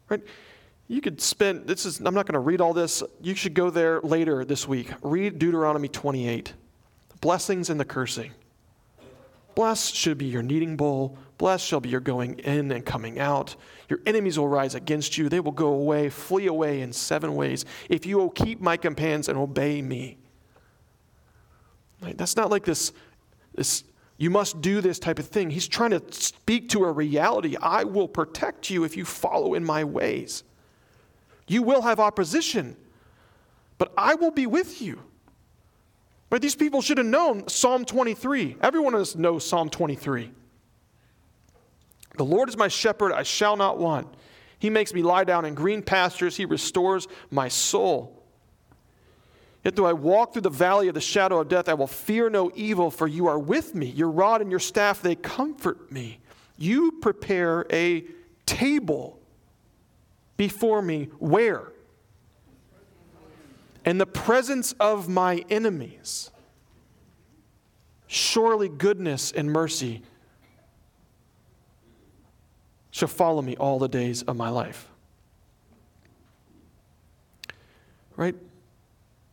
Right? 0.09 0.21
You 0.87 0.99
could 0.99 1.21
spend, 1.21 1.65
this 1.65 1.85
is, 1.85 1.99
I'm 1.99 2.13
not 2.13 2.25
going 2.25 2.33
to 2.33 2.39
read 2.39 2.59
all 2.59 2.73
this. 2.73 3.01
You 3.21 3.33
should 3.35 3.53
go 3.53 3.69
there 3.69 4.01
later 4.01 4.43
this 4.43 4.67
week. 4.67 4.91
Read 5.01 5.39
Deuteronomy 5.39 5.87
28 5.87 6.53
the 7.09 7.17
blessings 7.19 7.69
and 7.69 7.79
the 7.79 7.85
cursing. 7.85 8.31
Blessed 9.55 9.95
should 9.95 10.17
be 10.17 10.25
your 10.25 10.41
kneading 10.41 10.75
bowl. 10.75 11.17
Blessed 11.37 11.65
shall 11.65 11.79
be 11.79 11.89
your 11.89 11.99
going 11.99 12.39
in 12.39 12.71
and 12.71 12.85
coming 12.85 13.19
out. 13.19 13.55
Your 13.89 13.99
enemies 14.05 14.37
will 14.37 14.47
rise 14.47 14.75
against 14.75 15.17
you. 15.17 15.29
They 15.29 15.39
will 15.39 15.51
go 15.51 15.67
away, 15.67 16.09
flee 16.09 16.47
away 16.47 16.81
in 16.81 16.93
seven 16.93 17.35
ways. 17.35 17.65
If 17.89 18.05
you 18.05 18.17
will 18.17 18.29
keep 18.29 18.61
my 18.61 18.77
commands 18.77 19.29
and 19.29 19.37
obey 19.37 19.81
me. 19.81 20.17
Right? 22.01 22.17
That's 22.17 22.35
not 22.35 22.49
like 22.49 22.65
this, 22.65 22.91
this 23.55 23.83
you 24.17 24.29
must 24.29 24.61
do 24.61 24.81
this 24.81 24.99
type 24.99 25.19
of 25.19 25.27
thing. 25.27 25.49
He's 25.49 25.67
trying 25.67 25.91
to 25.91 26.01
speak 26.11 26.69
to 26.69 26.85
a 26.85 26.91
reality. 26.91 27.57
I 27.61 27.83
will 27.83 28.07
protect 28.07 28.69
you 28.69 28.83
if 28.83 28.95
you 28.95 29.05
follow 29.05 29.53
in 29.53 29.63
my 29.63 29.83
ways. 29.83 30.43
You 31.47 31.63
will 31.63 31.81
have 31.81 31.99
opposition, 31.99 32.77
but 33.77 33.91
I 33.97 34.15
will 34.15 34.31
be 34.31 34.45
with 34.45 34.81
you. 34.81 34.99
But 36.29 36.41
these 36.41 36.55
people 36.55 36.81
should 36.81 36.97
have 36.97 37.07
known 37.07 37.47
Psalm 37.47 37.85
23. 37.85 38.57
Everyone 38.61 38.93
knows 39.17 39.45
Psalm 39.45 39.69
23. 39.69 40.31
The 42.17 42.25
Lord 42.25 42.49
is 42.49 42.57
my 42.57 42.67
shepherd, 42.67 43.11
I 43.11 43.23
shall 43.23 43.55
not 43.55 43.79
want. 43.79 44.07
He 44.59 44.69
makes 44.69 44.93
me 44.93 45.01
lie 45.01 45.23
down 45.23 45.45
in 45.45 45.55
green 45.55 45.81
pastures, 45.81 46.37
He 46.37 46.45
restores 46.45 47.07
my 47.29 47.47
soul. 47.47 48.23
Yet 49.63 49.75
though 49.75 49.85
I 49.85 49.93
walk 49.93 50.33
through 50.33 50.41
the 50.43 50.49
valley 50.49 50.89
of 50.89 50.93
the 50.93 51.01
shadow 51.01 51.39
of 51.39 51.47
death, 51.47 51.69
I 51.69 51.73
will 51.73 51.87
fear 51.87 52.29
no 52.29 52.51
evil, 52.53 52.91
for 52.91 53.07
you 53.07 53.27
are 53.27 53.39
with 53.39 53.73
me. 53.73 53.87
Your 53.87 54.09
rod 54.09 54.41
and 54.41 54.51
your 54.51 54.59
staff, 54.59 55.01
they 55.01 55.15
comfort 55.15 55.91
me. 55.91 56.19
You 56.57 56.93
prepare 57.01 57.65
a 57.71 58.03
table 58.45 59.19
before 60.37 60.81
me. 60.81 61.09
Where? 61.19 61.71
In 63.85 63.97
the 63.97 64.05
presence 64.05 64.73
of 64.79 65.07
my 65.07 65.43
enemies. 65.49 66.29
Surely 68.07 68.69
goodness 68.69 69.31
and 69.31 69.51
mercy 69.51 70.03
shall 72.93 73.07
follow 73.07 73.41
me 73.41 73.57
all 73.57 73.79
the 73.79 73.87
days 73.87 74.21
of 74.21 74.37
my 74.37 74.49
life. 74.49 74.87
Right? 78.15 78.35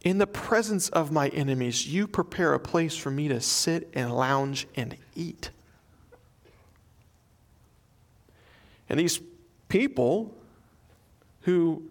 In 0.02 0.16
the 0.16 0.26
presence 0.26 0.88
of 0.88 1.12
my 1.12 1.28
enemies, 1.28 1.86
you 1.86 2.08
prepare 2.08 2.54
a 2.54 2.58
place 2.58 2.96
for 2.96 3.10
me 3.10 3.28
to 3.28 3.38
sit 3.38 3.90
and 3.92 4.16
lounge 4.16 4.66
and 4.76 4.96
eat. 5.14 5.50
And 8.88 8.98
these 8.98 9.20
people 9.68 10.34
who, 11.42 11.82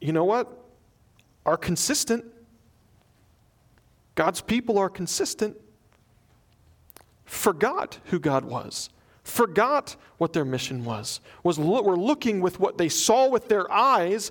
you 0.00 0.14
know 0.14 0.24
what, 0.24 0.50
are 1.44 1.58
consistent, 1.58 2.24
God's 4.14 4.40
people 4.40 4.78
are 4.78 4.88
consistent, 4.88 5.54
forgot 7.26 7.98
who 8.06 8.18
God 8.18 8.46
was 8.46 8.88
forgot 9.24 9.96
what 10.18 10.32
their 10.32 10.44
mission 10.44 10.84
was 10.84 11.20
was 11.42 11.58
we 11.58 11.66
were 11.66 11.96
looking 11.96 12.40
with 12.40 12.60
what 12.60 12.78
they 12.78 12.88
saw 12.88 13.28
with 13.28 13.48
their 13.48 13.70
eyes 13.72 14.30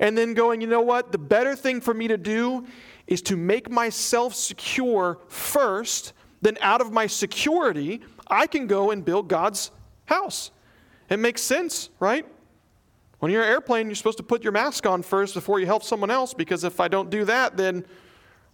and 0.00 0.16
then 0.16 0.32
going, 0.32 0.60
you 0.60 0.68
know 0.68 0.80
what? 0.80 1.12
The 1.12 1.18
better 1.18 1.56
thing 1.56 1.80
for 1.80 1.92
me 1.92 2.08
to 2.08 2.16
do 2.16 2.66
is 3.06 3.20
to 3.22 3.36
make 3.36 3.68
myself 3.68 4.34
secure 4.34 5.18
first. 5.28 6.12
Then, 6.40 6.56
out 6.60 6.80
of 6.80 6.92
my 6.92 7.08
security, 7.08 8.00
I 8.28 8.46
can 8.46 8.68
go 8.68 8.92
and 8.92 9.04
build 9.04 9.28
God's 9.28 9.72
house. 10.04 10.52
It 11.10 11.18
makes 11.18 11.42
sense, 11.42 11.90
right? 11.98 12.24
When 13.18 13.32
you're 13.32 13.42
an 13.42 13.48
airplane, 13.48 13.86
you're 13.86 13.96
supposed 13.96 14.18
to 14.18 14.22
put 14.22 14.44
your 14.44 14.52
mask 14.52 14.86
on 14.86 15.02
first 15.02 15.34
before 15.34 15.58
you 15.58 15.66
help 15.66 15.82
someone 15.82 16.10
else 16.10 16.32
because 16.32 16.62
if 16.62 16.78
I 16.78 16.86
don't 16.86 17.10
do 17.10 17.24
that, 17.24 17.56
then 17.56 17.84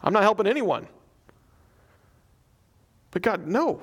I'm 0.01 0.14
not 0.14 0.23
helping 0.23 0.47
anyone. 0.47 0.88
But 3.11 3.20
God, 3.20 3.47
no, 3.47 3.83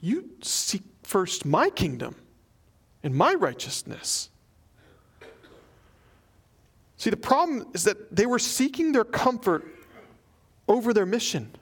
you 0.00 0.30
seek 0.42 0.82
first 1.06 1.44
my 1.44 1.70
kingdom 1.70 2.16
and 3.04 3.14
my 3.14 3.32
righteousness. 3.34 4.28
See, 6.96 7.10
the 7.10 7.16
problem 7.16 7.68
is 7.74 7.84
that 7.84 8.14
they 8.14 8.26
were 8.26 8.40
seeking 8.40 8.90
their 8.90 9.04
comfort 9.04 9.64
over 10.66 10.92
their 10.92 11.06
mission. 11.06 11.54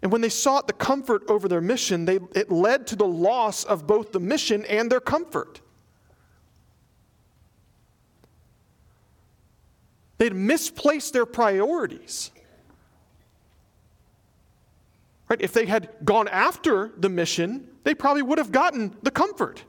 And 0.00 0.12
when 0.12 0.20
they 0.20 0.28
sought 0.28 0.68
the 0.68 0.72
comfort 0.72 1.24
over 1.28 1.48
their 1.48 1.60
mission, 1.60 2.04
they, 2.04 2.20
it 2.34 2.52
led 2.52 2.86
to 2.88 2.96
the 2.96 3.06
loss 3.06 3.64
of 3.64 3.86
both 3.86 4.12
the 4.12 4.20
mission 4.20 4.64
and 4.66 4.92
their 4.92 5.00
comfort. 5.00 5.60
They'd 10.18 10.34
misplaced 10.34 11.12
their 11.12 11.26
priorities. 11.26 12.30
Right? 15.28 15.40
If 15.40 15.52
they 15.52 15.66
had 15.66 15.90
gone 16.04 16.28
after 16.28 16.92
the 16.96 17.08
mission, 17.08 17.68
they 17.84 17.94
probably 17.94 18.22
would 18.22 18.38
have 18.38 18.52
gotten 18.52 18.96
the 19.02 19.10
comfort. 19.10 19.64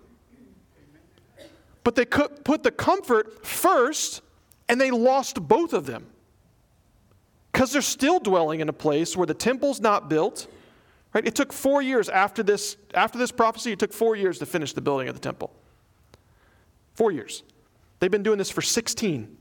But 1.84 1.96
they 1.96 2.06
put 2.06 2.64
the 2.64 2.72
comfort 2.72 3.46
first, 3.46 4.22
and 4.68 4.80
they 4.80 4.92
lost 4.92 5.42
both 5.48 5.74
of 5.74 5.86
them. 5.86 6.08
Because 7.52 7.72
they're 7.72 7.82
still 7.82 8.20
dwelling 8.20 8.60
in 8.60 8.70
a 8.70 8.74
place 8.74 9.18
where 9.18 9.26
the 9.26 9.34
temple's 9.34 9.80
not 9.80 10.10
built. 10.10 10.48
Right? 11.14 11.26
It 11.26 11.34
took 11.34 11.52
four 11.52 11.82
years 11.82 12.10
after 12.10 12.44
this, 12.44 12.78
after 12.94 13.18
this 13.18 13.32
prophecy, 13.32 13.72
it 13.72 13.80
took 13.80 13.94
four 13.94 14.16
years 14.16 14.38
to 14.40 14.46
finish 14.46 14.74
the 14.74 14.82
building 14.82 15.08
of 15.08 15.16
the 15.16 15.22
temple. 15.22 15.52
Four 16.94 17.12
years. 17.12 17.44
They've 18.00 18.12
been 18.12 18.22
doing 18.22 18.38
this 18.38 18.52
for 18.52 18.62
16. 18.62 19.38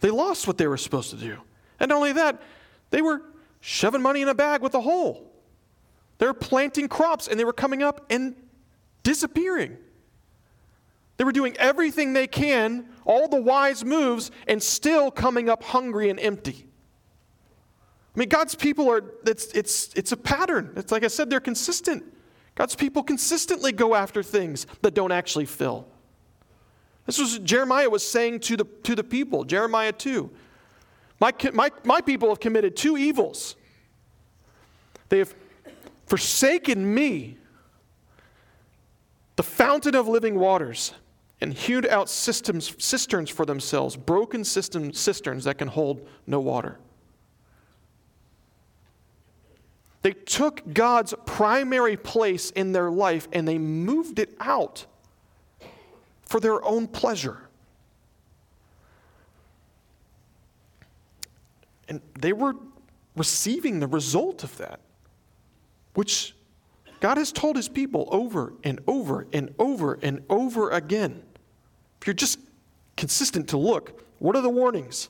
They 0.00 0.10
lost 0.10 0.46
what 0.46 0.58
they 0.58 0.66
were 0.66 0.76
supposed 0.76 1.10
to 1.10 1.16
do. 1.16 1.38
And 1.80 1.88
not 1.88 1.96
only 1.96 2.12
that, 2.12 2.42
they 2.90 3.02
were 3.02 3.22
shoving 3.62 4.02
money 4.02 4.20
in 4.20 4.28
a 4.28 4.34
bag 4.34 4.60
with 4.60 4.74
a 4.74 4.80
hole. 4.80 5.32
They 6.18 6.26
were 6.26 6.34
planting 6.34 6.88
crops 6.88 7.28
and 7.28 7.40
they 7.40 7.44
were 7.44 7.52
coming 7.52 7.82
up 7.82 8.04
and 8.10 8.34
disappearing. 9.02 9.78
They 11.16 11.24
were 11.24 11.32
doing 11.32 11.56
everything 11.56 12.12
they 12.12 12.26
can, 12.26 12.88
all 13.04 13.28
the 13.28 13.40
wise 13.40 13.84
moves, 13.84 14.32
and 14.48 14.60
still 14.60 15.10
coming 15.10 15.48
up 15.48 15.62
hungry 15.62 16.10
and 16.10 16.18
empty. 16.18 16.66
I 18.14 18.18
mean, 18.18 18.28
God's 18.28 18.56
people 18.56 18.90
are, 18.90 19.04
it's, 19.24 19.46
it's, 19.52 19.94
it's 19.94 20.10
a 20.10 20.16
pattern. 20.16 20.72
It's 20.76 20.90
like 20.90 21.04
I 21.04 21.08
said, 21.08 21.30
they're 21.30 21.40
consistent. 21.40 22.02
God's 22.56 22.74
people 22.74 23.04
consistently 23.04 23.70
go 23.70 23.94
after 23.94 24.22
things 24.22 24.66
that 24.82 24.94
don't 24.94 25.12
actually 25.12 25.46
fill. 25.46 25.86
This 27.06 27.18
was 27.18 27.38
Jeremiah 27.38 27.88
was 27.88 28.06
saying 28.06 28.40
to 28.40 28.56
the, 28.56 28.64
to 28.82 28.96
the 28.96 29.04
people, 29.04 29.44
Jeremiah 29.44 29.92
2. 29.92 30.30
My, 31.22 31.32
my, 31.52 31.70
my 31.84 32.00
people 32.00 32.30
have 32.30 32.40
committed 32.40 32.74
two 32.74 32.98
evils. 32.98 33.54
They 35.08 35.18
have 35.18 35.32
forsaken 36.06 36.92
me, 36.92 37.38
the 39.36 39.44
fountain 39.44 39.94
of 39.94 40.08
living 40.08 40.36
waters, 40.36 40.94
and 41.40 41.54
hewed 41.54 41.86
out 41.86 42.10
systems, 42.10 42.74
cisterns 42.84 43.30
for 43.30 43.46
themselves, 43.46 43.94
broken 43.96 44.42
system, 44.42 44.92
cisterns 44.92 45.44
that 45.44 45.58
can 45.58 45.68
hold 45.68 46.04
no 46.26 46.40
water. 46.40 46.80
They 50.02 50.10
took 50.10 50.74
God's 50.74 51.14
primary 51.24 51.96
place 51.96 52.50
in 52.50 52.72
their 52.72 52.90
life 52.90 53.28
and 53.32 53.46
they 53.46 53.58
moved 53.58 54.18
it 54.18 54.34
out 54.40 54.86
for 56.24 56.40
their 56.40 56.64
own 56.64 56.88
pleasure. 56.88 57.42
And 61.92 62.00
they 62.22 62.32
were 62.32 62.54
receiving 63.16 63.80
the 63.80 63.86
result 63.86 64.42
of 64.42 64.56
that, 64.58 64.80
which 65.94 66.34
God 67.00 67.18
has 67.18 67.32
told 67.32 67.56
his 67.56 67.68
people 67.68 68.08
over 68.10 68.54
and 68.64 68.80
over 68.86 69.26
and 69.32 69.54
over 69.58 69.98
and 70.02 70.22
over 70.30 70.70
again. 70.70 71.22
If 72.00 72.06
you're 72.06 72.14
just 72.14 72.38
consistent 72.96 73.48
to 73.48 73.58
look, 73.58 74.04
what 74.18 74.36
are 74.36 74.40
the 74.40 74.48
warnings? 74.48 75.08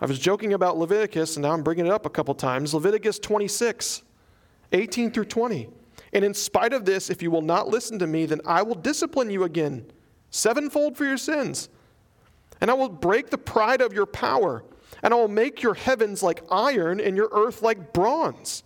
I 0.00 0.06
was 0.06 0.18
joking 0.18 0.52
about 0.54 0.78
Leviticus, 0.78 1.36
and 1.36 1.44
now 1.44 1.52
I'm 1.52 1.62
bringing 1.62 1.86
it 1.86 1.92
up 1.92 2.06
a 2.06 2.10
couple 2.10 2.34
times. 2.34 2.74
Leviticus 2.74 3.18
26, 3.20 4.02
18 4.72 5.12
through 5.12 5.26
20. 5.26 5.68
And 6.12 6.24
in 6.24 6.34
spite 6.34 6.72
of 6.72 6.84
this, 6.84 7.08
if 7.08 7.22
you 7.22 7.30
will 7.30 7.42
not 7.42 7.68
listen 7.68 7.98
to 8.00 8.06
me, 8.06 8.26
then 8.26 8.40
I 8.44 8.62
will 8.62 8.74
discipline 8.74 9.30
you 9.30 9.44
again, 9.44 9.86
sevenfold 10.30 10.96
for 10.96 11.04
your 11.04 11.18
sins. 11.18 11.68
And 12.60 12.70
I 12.70 12.74
will 12.74 12.88
break 12.88 13.30
the 13.30 13.38
pride 13.38 13.80
of 13.80 13.92
your 13.92 14.06
power, 14.06 14.64
and 15.02 15.12
I 15.12 15.16
will 15.16 15.28
make 15.28 15.62
your 15.62 15.74
heavens 15.74 16.22
like 16.22 16.44
iron 16.50 17.00
and 17.00 17.16
your 17.16 17.28
earth 17.32 17.62
like 17.62 17.92
bronze. 17.92 18.62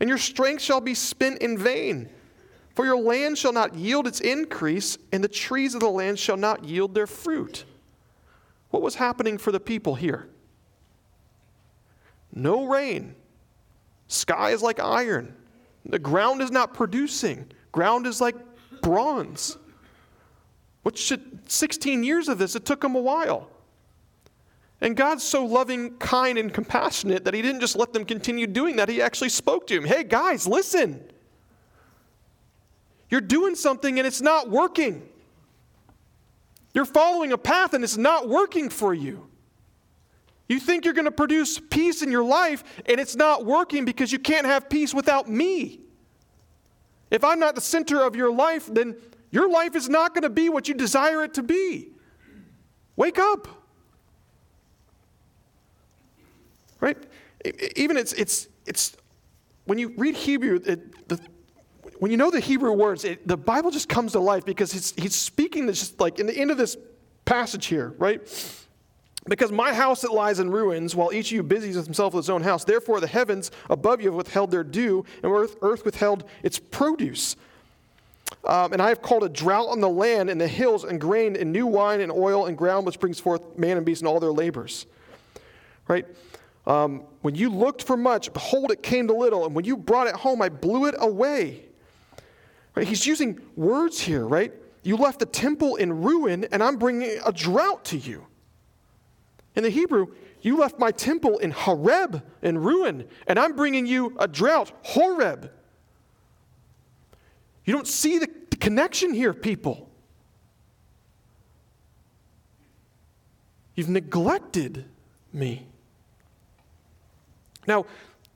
And 0.00 0.08
your 0.08 0.18
strength 0.18 0.62
shall 0.62 0.80
be 0.80 0.94
spent 0.94 1.38
in 1.38 1.56
vain. 1.56 2.10
For 2.74 2.84
your 2.84 2.98
land 2.98 3.38
shall 3.38 3.52
not 3.52 3.74
yield 3.74 4.06
its 4.06 4.20
increase, 4.20 4.98
and 5.10 5.24
the 5.24 5.28
trees 5.28 5.74
of 5.74 5.80
the 5.80 5.88
land 5.88 6.18
shall 6.18 6.36
not 6.36 6.64
yield 6.64 6.94
their 6.94 7.06
fruit. 7.06 7.64
What 8.70 8.82
was 8.82 8.96
happening 8.96 9.38
for 9.38 9.50
the 9.50 9.60
people 9.60 9.94
here? 9.94 10.28
No 12.34 12.66
rain. 12.66 13.14
Sky 14.08 14.50
is 14.50 14.62
like 14.62 14.78
iron. 14.78 15.34
The 15.86 15.98
ground 15.98 16.42
is 16.42 16.50
not 16.50 16.74
producing. 16.74 17.50
Ground 17.72 18.06
is 18.06 18.20
like 18.20 18.36
bronze. 18.82 19.56
What 20.82 20.98
should 20.98 21.50
16 21.50 22.04
years 22.04 22.28
of 22.28 22.36
this? 22.38 22.54
It 22.54 22.64
took 22.64 22.80
them 22.82 22.94
a 22.94 23.00
while. 23.00 23.48
And 24.80 24.96
God's 24.96 25.22
so 25.22 25.44
loving, 25.44 25.96
kind, 25.96 26.36
and 26.36 26.52
compassionate 26.52 27.24
that 27.24 27.34
He 27.34 27.42
didn't 27.42 27.60
just 27.60 27.76
let 27.76 27.92
them 27.92 28.04
continue 28.04 28.46
doing 28.46 28.76
that. 28.76 28.88
He 28.88 29.00
actually 29.00 29.30
spoke 29.30 29.66
to 29.68 29.74
him. 29.74 29.84
Hey, 29.84 30.04
guys, 30.04 30.46
listen. 30.46 31.02
You're 33.08 33.20
doing 33.20 33.54
something 33.54 33.98
and 33.98 34.06
it's 34.06 34.20
not 34.20 34.50
working. 34.50 35.08
You're 36.74 36.84
following 36.84 37.32
a 37.32 37.38
path 37.38 37.72
and 37.72 37.82
it's 37.82 37.96
not 37.96 38.28
working 38.28 38.68
for 38.68 38.92
you. 38.92 39.26
You 40.48 40.60
think 40.60 40.84
you're 40.84 40.94
going 40.94 41.06
to 41.06 41.10
produce 41.10 41.58
peace 41.58 42.02
in 42.02 42.10
your 42.12 42.22
life, 42.22 42.62
and 42.86 43.00
it's 43.00 43.16
not 43.16 43.44
working 43.44 43.84
because 43.84 44.12
you 44.12 44.18
can't 44.18 44.46
have 44.46 44.68
peace 44.68 44.94
without 44.94 45.28
me. 45.28 45.80
If 47.10 47.24
I'm 47.24 47.40
not 47.40 47.54
the 47.56 47.60
center 47.60 48.02
of 48.02 48.14
your 48.14 48.32
life, 48.32 48.72
then 48.72 48.96
your 49.30 49.50
life 49.50 49.74
is 49.74 49.88
not 49.88 50.14
going 50.14 50.22
to 50.22 50.30
be 50.30 50.48
what 50.48 50.68
you 50.68 50.74
desire 50.74 51.24
it 51.24 51.34
to 51.34 51.42
be. 51.42 51.88
Wake 52.94 53.18
up. 53.18 53.48
Right? 56.86 56.96
Even 57.74 57.96
it's, 57.96 58.12
it's, 58.12 58.46
it's 58.64 58.96
when 59.64 59.76
you 59.76 59.92
read 59.96 60.14
Hebrew, 60.14 60.60
it, 60.64 61.08
the, 61.08 61.20
when 61.98 62.12
you 62.12 62.16
know 62.16 62.30
the 62.30 62.38
Hebrew 62.38 62.72
words, 62.72 63.04
it, 63.04 63.26
the 63.26 63.36
Bible 63.36 63.72
just 63.72 63.88
comes 63.88 64.12
to 64.12 64.20
life 64.20 64.44
because 64.44 64.70
he's, 64.70 64.92
he's 64.92 65.16
speaking 65.16 65.66
this 65.66 65.80
just 65.80 65.98
like 65.98 66.20
in 66.20 66.26
the 66.26 66.36
end 66.36 66.52
of 66.52 66.58
this 66.58 66.76
passage 67.24 67.66
here, 67.66 67.92
right? 67.98 68.20
Because 69.26 69.50
my 69.50 69.74
house 69.74 70.02
that 70.02 70.12
lies 70.12 70.38
in 70.38 70.48
ruins, 70.48 70.94
while 70.94 71.12
each 71.12 71.32
of 71.32 71.32
you 71.32 71.42
busies 71.42 71.74
himself 71.74 72.14
with 72.14 72.24
his 72.24 72.30
own 72.30 72.42
house. 72.42 72.62
Therefore, 72.62 73.00
the 73.00 73.08
heavens 73.08 73.50
above 73.68 74.00
you 74.00 74.06
have 74.06 74.14
withheld 74.14 74.52
their 74.52 74.62
dew, 74.62 75.04
and 75.24 75.32
earth, 75.32 75.56
earth 75.62 75.84
withheld 75.84 76.22
its 76.44 76.60
produce. 76.60 77.34
Um, 78.44 78.72
and 78.72 78.80
I 78.80 78.90
have 78.90 79.02
called 79.02 79.24
a 79.24 79.28
drought 79.28 79.70
on 79.70 79.80
the 79.80 79.88
land 79.88 80.30
and 80.30 80.40
the 80.40 80.46
hills, 80.46 80.84
and 80.84 81.00
grain 81.00 81.34
and 81.34 81.52
new 81.52 81.66
wine 81.66 82.00
and 82.00 82.12
oil 82.12 82.46
and 82.46 82.56
ground 82.56 82.86
which 82.86 83.00
brings 83.00 83.18
forth 83.18 83.58
man 83.58 83.76
and 83.76 83.84
beast 83.84 84.02
and 84.02 84.08
all 84.08 84.20
their 84.20 84.30
labors. 84.30 84.86
Right? 85.88 86.06
Um, 86.66 87.04
when 87.22 87.34
you 87.34 87.48
looked 87.48 87.84
for 87.84 87.96
much, 87.96 88.32
behold, 88.32 88.70
it 88.72 88.82
came 88.82 89.06
to 89.06 89.14
little. 89.14 89.46
And 89.46 89.54
when 89.54 89.64
you 89.64 89.76
brought 89.76 90.08
it 90.08 90.16
home, 90.16 90.42
I 90.42 90.48
blew 90.48 90.86
it 90.86 90.94
away. 90.98 91.64
Right? 92.74 92.86
He's 92.86 93.06
using 93.06 93.40
words 93.54 94.00
here, 94.00 94.26
right? 94.26 94.52
You 94.82 94.96
left 94.96 95.20
the 95.20 95.26
temple 95.26 95.76
in 95.76 96.02
ruin, 96.02 96.44
and 96.50 96.62
I'm 96.62 96.76
bringing 96.76 97.18
a 97.24 97.32
drought 97.32 97.84
to 97.86 97.98
you. 97.98 98.26
In 99.54 99.62
the 99.62 99.70
Hebrew, 99.70 100.08
you 100.42 100.58
left 100.58 100.78
my 100.78 100.90
temple 100.90 101.38
in 101.38 101.50
Horeb, 101.50 102.22
in 102.42 102.58
ruin, 102.58 103.08
and 103.26 103.38
I'm 103.38 103.56
bringing 103.56 103.86
you 103.86 104.14
a 104.18 104.28
drought, 104.28 104.70
Horeb. 104.82 105.50
You 107.64 107.72
don't 107.72 107.88
see 107.88 108.18
the, 108.18 108.28
the 108.50 108.56
connection 108.56 109.12
here, 109.12 109.34
people. 109.34 109.90
You've 113.74 113.88
neglected 113.88 114.84
me. 115.32 115.66
Now, 117.66 117.86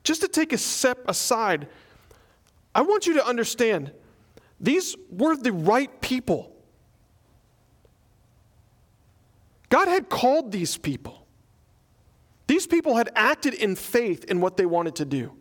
just 0.03 0.21
to 0.21 0.27
take 0.27 0.53
a 0.53 0.57
step 0.57 0.99
aside, 1.07 1.67
I 2.73 2.81
want 2.81 3.07
you 3.07 3.13
to 3.15 3.25
understand 3.25 3.91
these 4.59 4.95
were 5.09 5.35
the 5.35 5.51
right 5.51 6.01
people. 6.01 6.55
God 9.69 9.87
had 9.87 10.09
called 10.09 10.51
these 10.51 10.77
people. 10.77 11.25
These 12.47 12.67
people 12.67 12.97
had 12.97 13.09
acted 13.15 13.53
in 13.53 13.75
faith 13.75 14.25
in 14.25 14.41
what 14.41 14.57
they 14.57 14.65
wanted 14.65 14.95
to 14.95 15.05
do. 15.05 15.31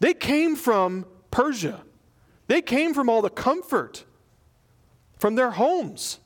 They 0.00 0.14
came 0.14 0.56
from 0.56 1.06
Persia. 1.30 1.82
They 2.48 2.62
came 2.62 2.92
from 2.92 3.08
all 3.08 3.22
the 3.22 3.30
comfort 3.30 4.04
from 5.18 5.34
their 5.34 5.52
homes, 5.52 6.20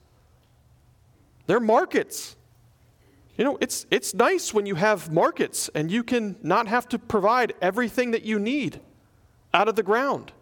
their 1.47 1.61
markets. 1.61 2.37
You 3.41 3.47
know, 3.47 3.57
it's, 3.59 3.87
it's 3.91 4.13
nice 4.13 4.53
when 4.53 4.67
you 4.67 4.75
have 4.75 5.11
markets 5.11 5.71
and 5.75 5.91
you 5.91 6.05
can 6.05 6.37
not 6.43 6.69
have 6.69 6.87
to 6.91 6.99
provide 6.99 7.55
everything 7.63 8.11
that 8.11 8.23
you 8.23 8.39
need 8.39 8.83
out 9.55 9.67
of 9.67 9.77
the 9.77 9.83
ground. 9.83 10.33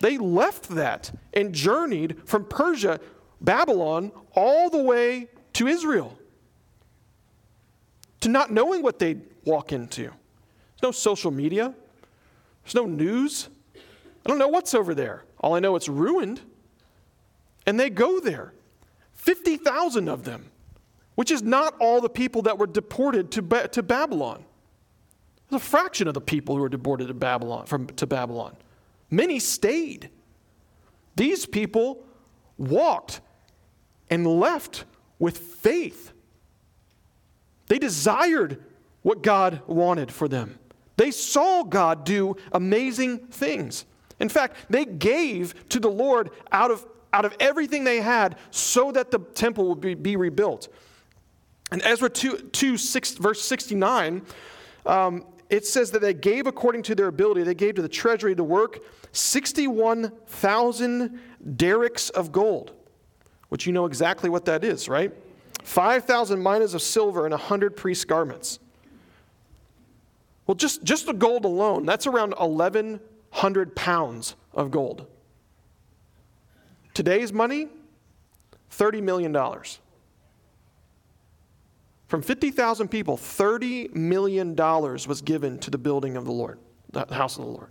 They 0.00 0.18
left 0.18 0.68
that 0.68 1.10
and 1.32 1.54
journeyed 1.54 2.18
from 2.26 2.44
Persia, 2.44 3.00
Babylon, 3.40 4.12
all 4.34 4.68
the 4.68 4.82
way 4.82 5.28
to 5.54 5.66
Israel. 5.66 6.18
To 8.20 8.28
not 8.28 8.52
knowing 8.52 8.82
what 8.82 8.98
they'd 8.98 9.22
walk 9.46 9.72
into. 9.72 10.02
There's 10.02 10.82
no 10.82 10.90
social 10.90 11.30
media, 11.30 11.72
there's 12.62 12.74
no 12.74 12.84
news. 12.84 13.48
I 13.74 14.28
don't 14.28 14.38
know 14.38 14.48
what's 14.48 14.74
over 14.74 14.94
there. 14.94 15.24
All 15.40 15.54
I 15.54 15.60
know 15.60 15.76
it's 15.76 15.88
ruined. 15.88 16.42
And 17.64 17.80
they 17.80 17.88
go 17.88 18.20
there. 18.20 18.52
50,000 19.14 20.10
of 20.10 20.24
them, 20.24 20.50
which 21.18 21.32
is 21.32 21.42
not 21.42 21.74
all 21.80 22.00
the 22.00 22.08
people 22.08 22.42
that 22.42 22.58
were 22.58 22.66
deported 22.68 23.32
to, 23.32 23.42
ba- 23.42 23.66
to 23.66 23.82
Babylon. 23.82 24.44
It's 25.46 25.56
a 25.56 25.58
fraction 25.58 26.06
of 26.06 26.14
the 26.14 26.20
people 26.20 26.54
who 26.54 26.62
were 26.62 26.68
deported 26.68 27.08
to 27.08 27.14
Babylon, 27.14 27.66
from, 27.66 27.88
to 27.88 28.06
Babylon. 28.06 28.56
Many 29.10 29.40
stayed. 29.40 30.10
These 31.16 31.44
people 31.44 32.04
walked 32.56 33.20
and 34.08 34.28
left 34.28 34.84
with 35.18 35.38
faith. 35.38 36.12
They 37.66 37.80
desired 37.80 38.62
what 39.02 39.20
God 39.20 39.60
wanted 39.66 40.12
for 40.12 40.28
them. 40.28 40.56
They 40.98 41.10
saw 41.10 41.64
God 41.64 42.04
do 42.04 42.36
amazing 42.52 43.26
things. 43.26 43.86
In 44.20 44.28
fact, 44.28 44.54
they 44.70 44.84
gave 44.84 45.68
to 45.70 45.80
the 45.80 45.90
Lord 45.90 46.30
out 46.52 46.70
of, 46.70 46.86
out 47.12 47.24
of 47.24 47.34
everything 47.40 47.82
they 47.82 48.00
had 48.02 48.36
so 48.52 48.92
that 48.92 49.10
the 49.10 49.18
temple 49.18 49.68
would 49.70 49.80
be, 49.80 49.94
be 49.94 50.14
rebuilt. 50.14 50.68
And 51.70 51.82
Ezra 51.82 52.08
2, 52.08 52.50
2 52.52 52.76
6, 52.76 53.14
verse 53.14 53.42
69, 53.42 54.22
um, 54.86 55.24
it 55.50 55.66
says 55.66 55.90
that 55.92 56.00
they 56.00 56.14
gave 56.14 56.46
according 56.46 56.82
to 56.84 56.94
their 56.94 57.08
ability. 57.08 57.42
They 57.42 57.54
gave 57.54 57.74
to 57.76 57.82
the 57.82 57.88
treasury 57.88 58.34
to 58.34 58.44
work 58.44 58.80
61,000 59.12 61.20
darics 61.56 62.10
of 62.10 62.32
gold, 62.32 62.72
which 63.48 63.66
you 63.66 63.72
know 63.72 63.86
exactly 63.86 64.30
what 64.30 64.44
that 64.46 64.64
is, 64.64 64.88
right? 64.88 65.12
5,000 65.62 66.42
minas 66.42 66.74
of 66.74 66.82
silver 66.82 67.24
and 67.24 67.32
100 67.32 67.76
priest 67.76 68.08
garments. 68.08 68.58
Well, 70.46 70.54
just, 70.54 70.82
just 70.82 71.06
the 71.06 71.12
gold 71.12 71.44
alone, 71.44 71.84
that's 71.84 72.06
around 72.06 72.34
1,100 72.38 73.76
pounds 73.76 74.34
of 74.54 74.70
gold. 74.70 75.06
Today's 76.94 77.30
money, 77.32 77.68
$30 78.70 79.02
million. 79.02 79.36
From 82.08 82.22
50,000 82.22 82.88
people, 82.88 83.16
$30 83.16 83.94
million 83.94 84.56
was 84.56 85.22
given 85.22 85.58
to 85.60 85.70
the 85.70 85.78
building 85.78 86.16
of 86.16 86.24
the 86.24 86.32
Lord, 86.32 86.58
the 86.90 87.06
house 87.14 87.38
of 87.38 87.44
the 87.44 87.50
Lord. 87.50 87.70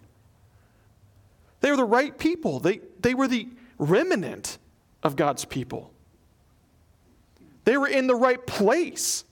They 1.60 1.72
were 1.72 1.78
the 1.78 1.84
right 1.84 2.16
people, 2.18 2.60
they, 2.60 2.82
they 3.02 3.16
were 3.16 3.28
the 3.28 3.50
remnant 3.80 4.60
of 5.04 5.16
God's 5.16 5.44
people. 5.44 5.92
They 7.66 7.78
were 7.78 7.88
in 7.88 8.08
the 8.08 8.16
right 8.16 8.46
place. 8.46 9.26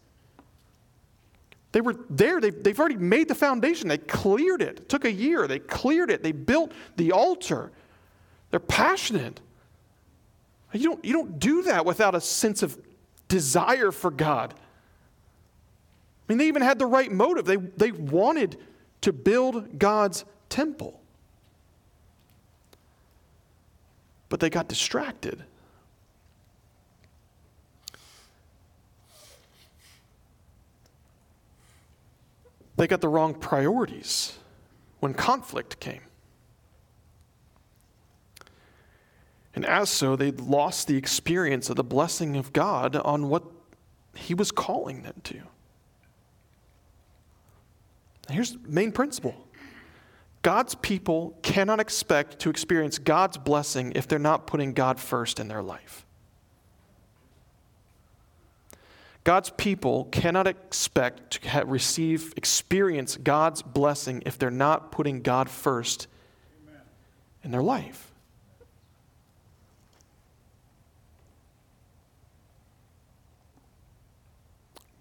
They 1.71 1.81
were 1.81 1.95
there. 2.09 2.41
They've, 2.41 2.63
they've 2.63 2.79
already 2.79 2.97
made 2.97 3.27
the 3.27 3.35
foundation. 3.35 3.87
They 3.87 3.97
cleared 3.97 4.61
it. 4.61 4.79
It 4.79 4.89
took 4.89 5.05
a 5.05 5.11
year. 5.11 5.47
They 5.47 5.59
cleared 5.59 6.09
it. 6.09 6.23
They 6.23 6.31
built 6.31 6.73
the 6.97 7.11
altar. 7.11 7.71
They're 8.49 8.59
passionate. 8.59 9.39
You 10.73 10.89
don't, 10.89 11.05
you 11.05 11.13
don't 11.13 11.39
do 11.39 11.63
that 11.63 11.85
without 11.85 12.15
a 12.15 12.21
sense 12.21 12.63
of 12.63 12.77
desire 13.27 13.91
for 13.91 14.11
God. 14.11 14.53
I 16.27 16.31
mean, 16.31 16.39
they 16.39 16.47
even 16.47 16.63
had 16.63 16.79
the 16.79 16.87
right 16.87 17.11
motive. 17.11 17.45
They, 17.45 17.57
they 17.57 17.91
wanted 17.91 18.57
to 19.01 19.13
build 19.13 19.77
God's 19.77 20.25
temple. 20.49 20.99
But 24.29 24.39
they 24.39 24.49
got 24.49 24.67
distracted. 24.67 25.43
They 32.77 32.87
got 32.87 33.01
the 33.01 33.07
wrong 33.07 33.35
priorities 33.35 34.37
when 34.99 35.13
conflict 35.13 35.79
came. 35.79 36.01
And 39.53 39.65
as 39.65 39.89
so, 39.89 40.17
they 40.17 40.31
lost 40.31 40.87
the 40.87 40.97
experience 40.97 41.69
of 41.69 41.77
the 41.77 41.83
blessing 41.83 42.35
of 42.35 42.51
God 42.51 42.97
on 42.97 43.29
what 43.29 43.43
He 44.15 44.33
was 44.33 44.51
calling 44.51 45.03
them 45.03 45.21
to. 45.25 45.43
Here's 48.29 48.53
the 48.53 48.59
main 48.67 48.91
principle 48.91 49.35
God's 50.41 50.75
people 50.75 51.37
cannot 51.41 51.79
expect 51.79 52.39
to 52.39 52.49
experience 52.49 52.99
God's 52.99 53.37
blessing 53.37 53.93
if 53.95 54.07
they're 54.07 54.19
not 54.19 54.47
putting 54.47 54.73
God 54.73 54.99
first 54.99 55.39
in 55.39 55.47
their 55.47 55.63
life. 55.63 56.05
God's 59.23 59.49
people 59.49 60.05
cannot 60.11 60.45
expect 60.45 61.41
to 61.41 61.49
have, 61.49 61.67
receive, 61.67 62.31
experience 62.37 63.17
God's 63.17 63.63
blessing 63.63 64.21
if 64.23 64.37
they're 64.37 64.51
not 64.51 64.91
putting 64.91 65.23
God 65.23 65.49
first 65.49 66.05
in 67.43 67.49
their 67.49 67.63
life. 67.63 68.11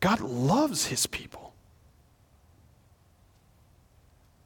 God 0.00 0.20
loves 0.20 0.86
his 0.86 1.06
people. 1.06 1.54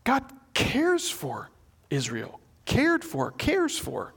God 0.03 0.25
cares 0.59 1.09
for 1.09 1.51
Israel, 1.89 2.41
cared 2.65 3.05
for, 3.05 3.31
cares 3.31 3.79
for. 3.79 4.13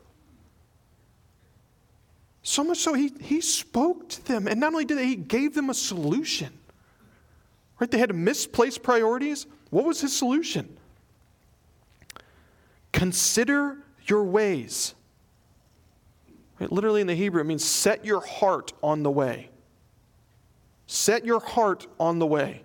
So 2.42 2.64
much 2.64 2.80
so, 2.80 2.96
he, 2.96 3.14
he 3.22 3.42
spoke 3.42 4.10
to 4.10 4.26
them. 4.26 4.48
And 4.48 4.60
not 4.60 4.74
only 4.74 4.86
did 4.86 4.98
he, 4.98 5.06
he 5.06 5.16
gave 5.16 5.54
them 5.54 5.70
a 5.70 5.74
solution. 5.76 6.52
Right? 7.80 7.92
They 7.92 8.00
had 8.00 8.14
misplaced 8.16 8.82
priorities. 8.82 9.46
What 9.70 9.86
was 9.86 10.02
his 10.02 10.18
solution? 10.18 10.76
Consider 12.92 13.78
your 14.08 14.24
ways. 14.24 14.96
Right? 16.60 16.72
Literally 16.72 17.02
in 17.02 17.08
the 17.08 17.16
Hebrew, 17.16 17.42
it 17.42 17.46
means 17.46 17.64
set 17.64 18.04
your 18.04 18.22
heart 18.22 18.74
on 18.82 19.04
the 19.04 19.12
way. 19.12 19.52
Set 20.88 21.24
your 21.24 21.40
heart 21.40 21.86
on 22.00 22.18
the 22.18 22.26
way. 22.26 22.64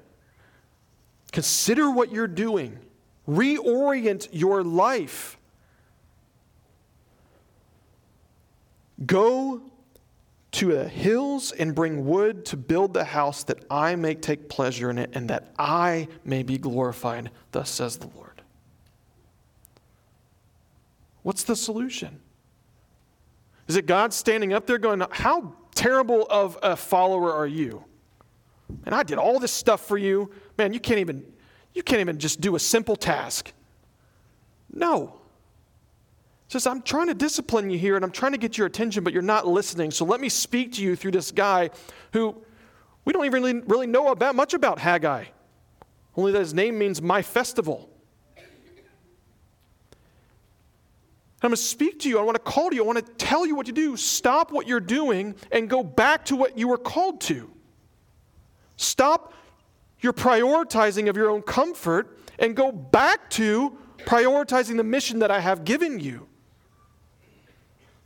Consider 1.30 1.90
what 1.90 2.10
you're 2.10 2.26
doing. 2.26 2.78
Reorient 3.28 4.28
your 4.32 4.62
life. 4.62 5.36
Go 9.04 9.62
to 10.52 10.72
the 10.72 10.88
hills 10.88 11.52
and 11.52 11.74
bring 11.74 12.06
wood 12.06 12.46
to 12.46 12.56
build 12.56 12.94
the 12.94 13.04
house 13.04 13.44
that 13.44 13.62
I 13.70 13.94
may 13.94 14.14
take 14.14 14.48
pleasure 14.48 14.88
in 14.88 14.98
it 14.98 15.10
and 15.12 15.28
that 15.28 15.52
I 15.58 16.08
may 16.24 16.42
be 16.42 16.56
glorified, 16.56 17.30
thus 17.52 17.68
says 17.68 17.98
the 17.98 18.08
Lord. 18.14 18.40
What's 21.22 21.42
the 21.42 21.56
solution? 21.56 22.20
Is 23.68 23.76
it 23.76 23.86
God 23.86 24.14
standing 24.14 24.52
up 24.52 24.66
there 24.66 24.78
going, 24.78 25.02
How 25.10 25.52
terrible 25.74 26.26
of 26.30 26.58
a 26.62 26.76
follower 26.76 27.32
are 27.34 27.46
you? 27.46 27.84
And 28.84 28.94
I 28.94 29.02
did 29.02 29.18
all 29.18 29.38
this 29.38 29.52
stuff 29.52 29.86
for 29.86 29.98
you. 29.98 30.30
Man, 30.56 30.72
you 30.72 30.80
can't 30.80 31.00
even 31.00 31.24
you 31.76 31.82
can't 31.82 32.00
even 32.00 32.18
just 32.18 32.40
do 32.40 32.56
a 32.56 32.58
simple 32.58 32.96
task. 32.96 33.52
No 34.72 35.20
says, 36.48 36.66
I'm 36.66 36.82
trying 36.82 37.08
to 37.08 37.14
discipline 37.14 37.70
you 37.70 37.78
here 37.78 37.96
and 37.96 38.04
I'm 38.04 38.10
trying 38.10 38.32
to 38.32 38.38
get 38.38 38.56
your 38.56 38.66
attention, 38.66 39.02
but 39.04 39.12
you're 39.12 39.22
not 39.22 39.46
listening. 39.46 39.90
So 39.90 40.04
let 40.04 40.20
me 40.20 40.28
speak 40.28 40.72
to 40.74 40.82
you 40.82 40.96
through 40.96 41.10
this 41.12 41.30
guy 41.30 41.70
who 42.12 42.36
we 43.04 43.12
don't 43.12 43.24
even 43.24 43.42
really, 43.42 43.60
really 43.60 43.86
know 43.86 44.08
about 44.08 44.34
much 44.34 44.54
about 44.54 44.78
Haggai, 44.78 45.24
only 46.16 46.32
that 46.32 46.38
his 46.38 46.54
name 46.54 46.78
means 46.78 47.02
my 47.02 47.22
festival. 47.22 47.90
I'm 51.42 51.50
going 51.50 51.56
to 51.56 51.62
speak 51.62 52.00
to 52.00 52.08
you. 52.08 52.18
I 52.18 52.22
want 52.22 52.36
to 52.36 52.42
call 52.42 52.70
to 52.70 52.76
you. 52.76 52.82
I 52.82 52.86
want 52.86 53.04
to 53.04 53.12
tell 53.24 53.46
you 53.46 53.54
what 53.54 53.66
to 53.66 53.72
do. 53.72 53.96
Stop 53.96 54.50
what 54.50 54.66
you're 54.66 54.80
doing 54.80 55.34
and 55.52 55.68
go 55.68 55.82
back 55.82 56.24
to 56.26 56.36
what 56.36 56.56
you 56.56 56.66
were 56.66 56.78
called 56.78 57.20
to. 57.22 57.50
Stop 58.76 59.34
your 60.00 60.12
prioritizing 60.12 61.08
of 61.08 61.16
your 61.16 61.30
own 61.30 61.42
comfort 61.42 62.18
and 62.38 62.54
go 62.54 62.70
back 62.70 63.30
to 63.30 63.76
prioritizing 63.98 64.76
the 64.76 64.84
mission 64.84 65.18
that 65.20 65.30
I 65.30 65.40
have 65.40 65.64
given 65.64 66.00
you. 66.00 66.28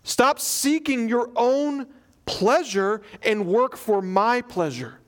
Stop 0.02 0.40
seeking 0.40 1.08
your 1.08 1.30
own 1.36 1.86
pleasure 2.24 3.02
and 3.22 3.46
work 3.46 3.76
for 3.76 4.00
my 4.00 4.40
pleasure. 4.40 5.00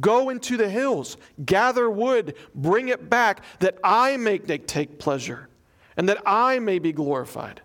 Go 0.00 0.28
into 0.28 0.56
the 0.56 0.68
hills, 0.68 1.16
gather 1.44 1.90
wood, 1.90 2.34
bring 2.54 2.88
it 2.88 3.08
back, 3.08 3.42
that 3.60 3.78
I 3.82 4.16
may 4.16 4.38
take 4.38 4.98
pleasure, 4.98 5.48
and 5.96 6.08
that 6.08 6.22
I 6.26 6.58
may 6.58 6.78
be 6.78 6.92
glorified. 6.92 7.62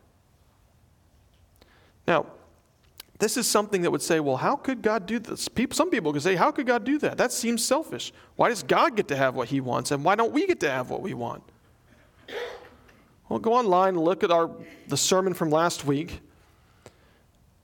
Now, 2.07 2.27
this 3.23 3.37
is 3.37 3.47
something 3.47 3.83
that 3.83 3.91
would 3.91 4.01
say, 4.01 4.19
well, 4.19 4.35
how 4.35 4.57
could 4.57 4.81
God 4.81 5.05
do 5.05 5.17
this? 5.17 5.47
People, 5.47 5.75
some 5.75 5.89
people 5.89 6.11
could 6.11 6.21
say, 6.21 6.35
how 6.35 6.51
could 6.51 6.67
God 6.67 6.83
do 6.83 6.97
that? 6.99 7.17
That 7.17 7.31
seems 7.31 7.63
selfish. 7.63 8.11
Why 8.35 8.49
does 8.49 8.63
God 8.63 8.97
get 8.97 9.07
to 9.07 9.15
have 9.15 9.33
what 9.33 9.47
he 9.47 9.61
wants, 9.61 9.91
and 9.91 10.03
why 10.03 10.15
don't 10.15 10.33
we 10.33 10.45
get 10.45 10.59
to 10.59 10.69
have 10.69 10.89
what 10.89 11.01
we 11.01 11.13
want? 11.13 11.41
Well, 13.29 13.39
go 13.39 13.53
online 13.53 13.95
and 13.95 14.03
look 14.03 14.25
at 14.25 14.31
our, 14.31 14.51
the 14.89 14.97
sermon 14.97 15.33
from 15.33 15.49
last 15.49 15.85
week. 15.85 16.19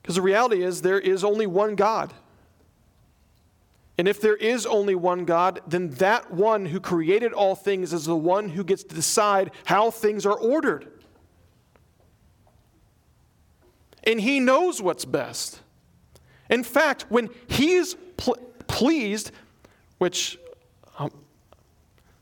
Because 0.00 0.14
the 0.14 0.22
reality 0.22 0.62
is, 0.62 0.80
there 0.80 0.98
is 0.98 1.22
only 1.24 1.46
one 1.46 1.74
God. 1.74 2.14
And 3.98 4.08
if 4.08 4.18
there 4.18 4.36
is 4.36 4.64
only 4.64 4.94
one 4.94 5.26
God, 5.26 5.60
then 5.66 5.90
that 5.90 6.32
one 6.32 6.64
who 6.64 6.80
created 6.80 7.34
all 7.34 7.54
things 7.54 7.92
is 7.92 8.06
the 8.06 8.16
one 8.16 8.48
who 8.48 8.64
gets 8.64 8.82
to 8.84 8.94
decide 8.94 9.50
how 9.64 9.90
things 9.90 10.24
are 10.24 10.38
ordered. 10.38 10.99
And 14.04 14.20
he 14.20 14.40
knows 14.40 14.80
what's 14.80 15.04
best. 15.04 15.60
In 16.48 16.64
fact, 16.64 17.06
when 17.08 17.30
he 17.48 17.74
is 17.74 17.96
pl- 18.16 18.38
pleased, 18.66 19.30
which 19.98 20.38
um, 20.98 21.10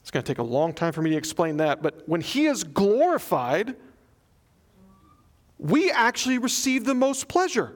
it's 0.03 0.11
going 0.11 0.25
to 0.25 0.31
take 0.31 0.39
a 0.39 0.43
long 0.43 0.73
time 0.73 0.93
for 0.93 1.03
me 1.03 1.11
to 1.11 1.17
explain 1.17 1.59
that, 1.59 1.83
but 1.83 2.07
when 2.09 2.21
he 2.21 2.47
is 2.47 2.65
glorified, 2.65 3.77
we 5.59 5.91
actually 5.91 6.39
receive 6.39 6.85
the 6.85 6.95
most 6.95 7.29
pleasure 7.29 7.75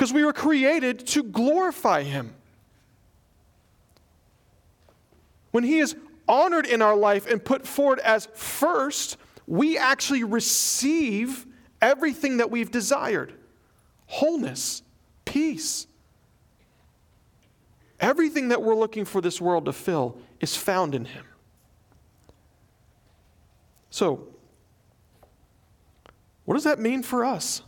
because 0.00 0.14
we 0.14 0.24
were 0.24 0.32
created 0.32 1.06
to 1.08 1.22
glorify 1.22 2.02
Him. 2.02 2.34
When 5.50 5.62
He 5.62 5.78
is 5.78 5.94
honored 6.26 6.64
in 6.64 6.80
our 6.80 6.96
life 6.96 7.26
and 7.26 7.44
put 7.44 7.66
forward 7.66 7.98
as 7.98 8.26
first, 8.32 9.18
we 9.46 9.76
actually 9.76 10.24
receive 10.24 11.44
everything 11.80 12.38
that 12.38 12.50
we've 12.50 12.70
desired 12.70 13.34
wholeness, 14.06 14.82
peace. 15.24 15.86
Everything 18.00 18.48
that 18.48 18.60
we're 18.60 18.74
looking 18.74 19.04
for 19.04 19.20
this 19.20 19.40
world 19.40 19.66
to 19.66 19.72
fill 19.72 20.18
is 20.40 20.56
found 20.56 20.94
in 20.94 21.04
Him. 21.04 21.24
So, 23.90 24.26
what 26.44 26.54
does 26.54 26.64
that 26.64 26.80
mean 26.80 27.02
for 27.02 27.24
us? 27.24 27.62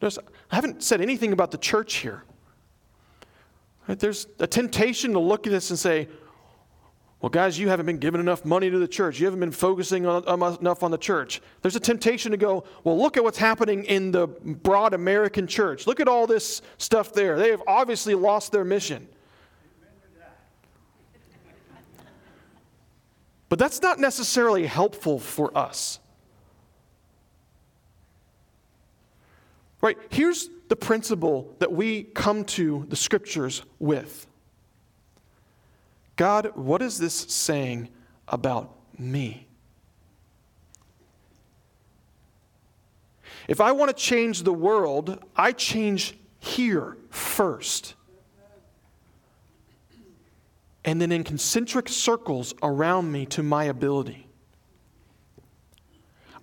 I 0.00 0.08
haven't 0.50 0.82
said 0.82 1.00
anything 1.00 1.32
about 1.32 1.50
the 1.50 1.58
church 1.58 1.96
here. 1.96 2.22
There's 3.88 4.28
a 4.38 4.46
temptation 4.46 5.12
to 5.14 5.18
look 5.18 5.46
at 5.46 5.50
this 5.50 5.70
and 5.70 5.78
say, 5.78 6.08
well, 7.20 7.30
guys, 7.30 7.58
you 7.58 7.68
haven't 7.68 7.86
been 7.86 7.98
giving 7.98 8.20
enough 8.20 8.44
money 8.44 8.70
to 8.70 8.78
the 8.78 8.86
church. 8.86 9.18
You 9.18 9.26
haven't 9.26 9.40
been 9.40 9.50
focusing 9.50 10.06
on, 10.06 10.22
um, 10.28 10.42
enough 10.60 10.84
on 10.84 10.92
the 10.92 10.98
church. 10.98 11.40
There's 11.62 11.74
a 11.74 11.80
temptation 11.80 12.30
to 12.30 12.36
go, 12.36 12.62
well, 12.84 12.96
look 12.96 13.16
at 13.16 13.24
what's 13.24 13.38
happening 13.38 13.84
in 13.84 14.12
the 14.12 14.28
broad 14.28 14.94
American 14.94 15.48
church. 15.48 15.88
Look 15.88 15.98
at 15.98 16.06
all 16.06 16.28
this 16.28 16.62
stuff 16.76 17.12
there. 17.12 17.36
They 17.36 17.50
have 17.50 17.62
obviously 17.66 18.14
lost 18.14 18.52
their 18.52 18.64
mission. 18.64 19.08
But 23.48 23.58
that's 23.58 23.82
not 23.82 23.98
necessarily 23.98 24.66
helpful 24.66 25.18
for 25.18 25.56
us. 25.56 25.98
Right? 29.80 29.96
Here's 30.10 30.50
the 30.68 30.76
principle 30.76 31.54
that 31.58 31.72
we 31.72 32.04
come 32.04 32.44
to 32.44 32.84
the 32.88 32.96
scriptures 32.96 33.62
with 33.78 34.26
God, 36.18 36.50
what 36.56 36.82
is 36.82 36.98
this 36.98 37.14
saying 37.14 37.90
about 38.26 38.74
me? 38.98 39.46
If 43.46 43.60
I 43.60 43.70
want 43.70 43.96
to 43.96 44.02
change 44.02 44.42
the 44.42 44.52
world, 44.52 45.22
I 45.36 45.52
change 45.52 46.18
here 46.40 46.96
first. 47.08 47.94
And 50.84 51.00
then 51.00 51.12
in 51.12 51.22
concentric 51.22 51.88
circles 51.88 52.52
around 52.64 53.12
me 53.12 53.24
to 53.26 53.44
my 53.44 53.64
ability. 53.64 54.26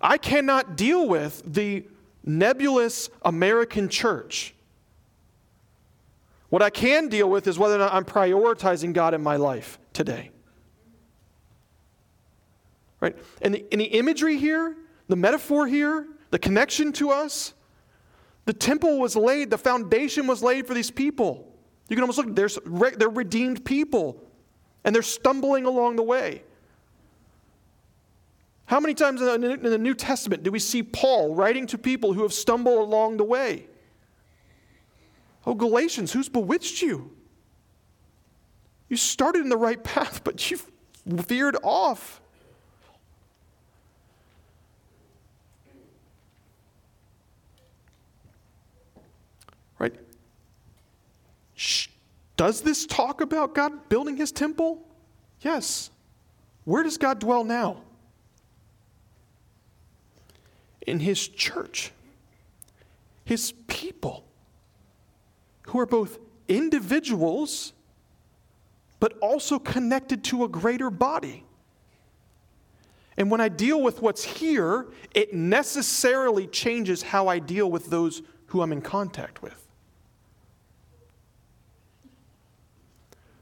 I 0.00 0.16
cannot 0.16 0.76
deal 0.76 1.06
with 1.06 1.42
the 1.44 1.84
nebulous 2.24 3.10
American 3.22 3.90
church. 3.90 4.54
What 6.48 6.62
I 6.62 6.70
can 6.70 7.08
deal 7.08 7.28
with 7.28 7.46
is 7.46 7.58
whether 7.58 7.74
or 7.74 7.78
not 7.78 7.92
I'm 7.92 8.04
prioritizing 8.04 8.92
God 8.92 9.14
in 9.14 9.22
my 9.22 9.36
life 9.36 9.78
today. 9.92 10.30
Right? 13.00 13.16
And 13.42 13.54
the, 13.54 13.64
and 13.72 13.80
the 13.80 13.84
imagery 13.84 14.36
here, 14.36 14.76
the 15.08 15.16
metaphor 15.16 15.66
here, 15.66 16.06
the 16.30 16.38
connection 16.38 16.92
to 16.94 17.10
us, 17.10 17.52
the 18.44 18.52
temple 18.52 19.00
was 19.00 19.16
laid, 19.16 19.50
the 19.50 19.58
foundation 19.58 20.26
was 20.26 20.42
laid 20.42 20.66
for 20.66 20.74
these 20.74 20.90
people. 20.90 21.52
You 21.88 21.96
can 21.96 22.02
almost 22.02 22.18
look, 22.18 22.34
they're, 22.34 22.90
they're 22.92 23.08
redeemed 23.08 23.64
people, 23.64 24.22
and 24.84 24.94
they're 24.94 25.02
stumbling 25.02 25.66
along 25.66 25.96
the 25.96 26.02
way. 26.02 26.42
How 28.66 28.80
many 28.80 28.94
times 28.94 29.20
in 29.20 29.40
the 29.62 29.78
New 29.78 29.94
Testament 29.94 30.42
do 30.42 30.50
we 30.50 30.58
see 30.58 30.82
Paul 30.82 31.34
writing 31.34 31.66
to 31.68 31.78
people 31.78 32.12
who 32.12 32.22
have 32.22 32.32
stumbled 32.32 32.78
along 32.78 33.16
the 33.16 33.24
way? 33.24 33.66
Oh, 35.46 35.54
Galatians, 35.54 36.12
who's 36.12 36.28
bewitched 36.28 36.82
you? 36.82 37.10
You 38.88 38.96
started 38.96 39.42
in 39.42 39.48
the 39.48 39.56
right 39.56 39.82
path, 39.82 40.22
but 40.24 40.50
you 40.50 40.58
veered 41.06 41.56
off. 41.62 42.20
Right? 49.78 49.94
Shh. 51.54 51.88
Does 52.36 52.60
this 52.62 52.86
talk 52.86 53.20
about 53.20 53.54
God 53.54 53.88
building 53.88 54.16
his 54.16 54.32
temple? 54.32 54.86
Yes. 55.40 55.90
Where 56.64 56.82
does 56.82 56.98
God 56.98 57.20
dwell 57.20 57.44
now? 57.44 57.78
in 60.86 61.00
his 61.00 61.26
church, 61.26 61.92
his 63.24 63.52
people, 63.66 64.24
who 65.66 65.78
are 65.78 65.86
both 65.86 66.18
individuals 66.48 67.72
but 68.98 69.16
also 69.18 69.58
connected 69.58 70.24
to 70.24 70.44
a 70.44 70.48
greater 70.48 70.90
body. 70.90 71.44
And 73.16 73.30
when 73.30 73.40
I 73.40 73.48
deal 73.48 73.82
with 73.82 74.02
what's 74.02 74.24
here, 74.24 74.86
it 75.14 75.32
necessarily 75.34 76.46
changes 76.46 77.02
how 77.02 77.28
I 77.28 77.38
deal 77.38 77.70
with 77.70 77.86
those 77.86 78.22
who 78.46 78.62
I'm 78.62 78.72
in 78.72 78.82
contact 78.82 79.42
with. 79.42 79.66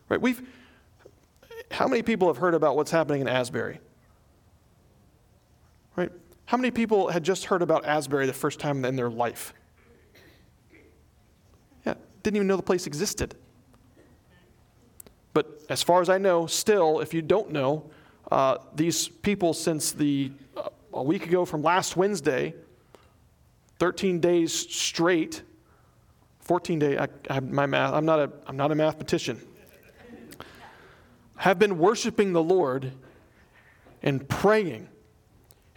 Right? 0.09 0.21
We've 0.21 0.43
how 1.71 1.89
many 1.89 2.03
people 2.03 2.29
have 2.29 2.37
heard 2.37 2.55
about 2.55 2.77
what's 2.77 2.91
happening 2.91 3.21
in 3.21 3.29
Asbury? 3.29 3.81
Right? 5.97 6.13
How 6.47 6.57
many 6.57 6.71
people 6.71 7.09
had 7.09 7.25
just 7.25 7.47
heard 7.47 7.63
about 7.63 7.85
Asbury 7.85 8.27
the 8.27 8.33
first 8.33 8.61
time 8.61 8.85
in 8.85 8.95
their 8.95 9.11
life? 9.11 9.55
Didn't 12.25 12.37
even 12.37 12.49
know 12.49 12.57
the 12.57 12.63
place 12.63 12.87
existed. 12.87 13.37
But 15.35 15.61
as 15.69 15.83
far 15.83 16.01
as 16.01 16.09
I 16.09 16.17
know, 16.17 16.47
still, 16.47 17.01
if 17.01 17.13
you 17.13 17.21
don't 17.21 17.51
know, 17.51 17.91
uh, 18.33 18.59
these 18.75 19.09
people 19.09 19.53
since 19.53 19.93
the 19.93 20.33
uh, 20.57 20.71
a 20.95 21.03
week 21.03 21.27
ago 21.27 21.45
from 21.45 21.63
last 21.63 21.97
Wednesday, 21.99 22.55
13 23.79 24.21
days 24.21 24.53
straight, 24.53 25.43
14 26.41 26.79
days. 26.79 26.99
I, 26.99 27.09
I 27.29 27.41
my 27.41 27.67
math. 27.67 27.93
I'm 27.93 28.07
not 28.07 28.19
a 28.19 28.31
I'm 28.47 28.57
not 28.57 28.73
a 28.73 28.75
mathematician. 28.75 29.39
Have 31.37 31.59
been 31.59 31.77
worshiping 31.77 32.33
the 32.33 32.43
Lord 32.43 32.93
and 34.03 34.27
praying 34.27 34.89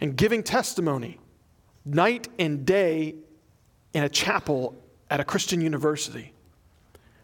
and 0.00 0.16
giving 0.16 0.42
testimony 0.42 1.18
night 1.84 2.28
and 2.38 2.64
day 2.64 3.16
in 3.92 4.04
a 4.04 4.08
chapel 4.08 4.82
at 5.10 5.20
a 5.20 5.24
Christian 5.24 5.60
university. 5.60 6.32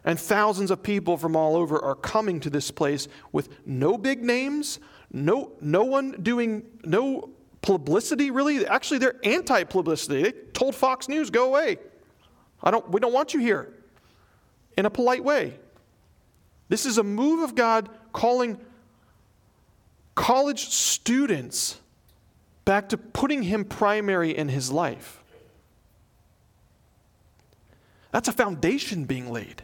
And 0.05 0.19
thousands 0.19 0.71
of 0.71 0.83
people 0.83 1.17
from 1.17 1.35
all 1.35 1.55
over 1.55 1.77
are 1.79 1.95
coming 1.95 2.39
to 2.41 2.49
this 2.49 2.71
place 2.71 3.07
with 3.31 3.49
no 3.65 3.97
big 3.97 4.23
names, 4.23 4.79
no, 5.11 5.51
no 5.59 5.83
one 5.83 6.11
doing, 6.21 6.63
no 6.83 7.31
publicity 7.61 8.29
really. 8.29 8.65
Actually, 8.67 8.99
they're 8.99 9.19
anti 9.23 9.63
publicity. 9.63 10.21
They 10.21 10.31
told 10.53 10.75
Fox 10.75 11.09
News, 11.09 11.31
go 11.31 11.47
away. 11.47 11.77
I 12.63 12.71
don't, 12.71 12.89
we 12.89 12.99
don't 12.99 13.13
want 13.13 13.33
you 13.33 13.39
here 13.39 13.73
in 14.77 14.85
a 14.85 14.89
polite 14.89 15.23
way. 15.23 15.59
This 16.69 16.85
is 16.85 16.97
a 16.97 17.03
move 17.03 17.43
of 17.43 17.55
God 17.55 17.89
calling 18.13 18.59
college 20.13 20.69
students 20.69 21.79
back 22.63 22.89
to 22.89 22.97
putting 22.97 23.43
Him 23.43 23.65
primary 23.65 24.35
in 24.35 24.49
his 24.49 24.71
life. 24.71 25.23
That's 28.11 28.27
a 28.27 28.31
foundation 28.31 29.05
being 29.05 29.31
laid. 29.31 29.63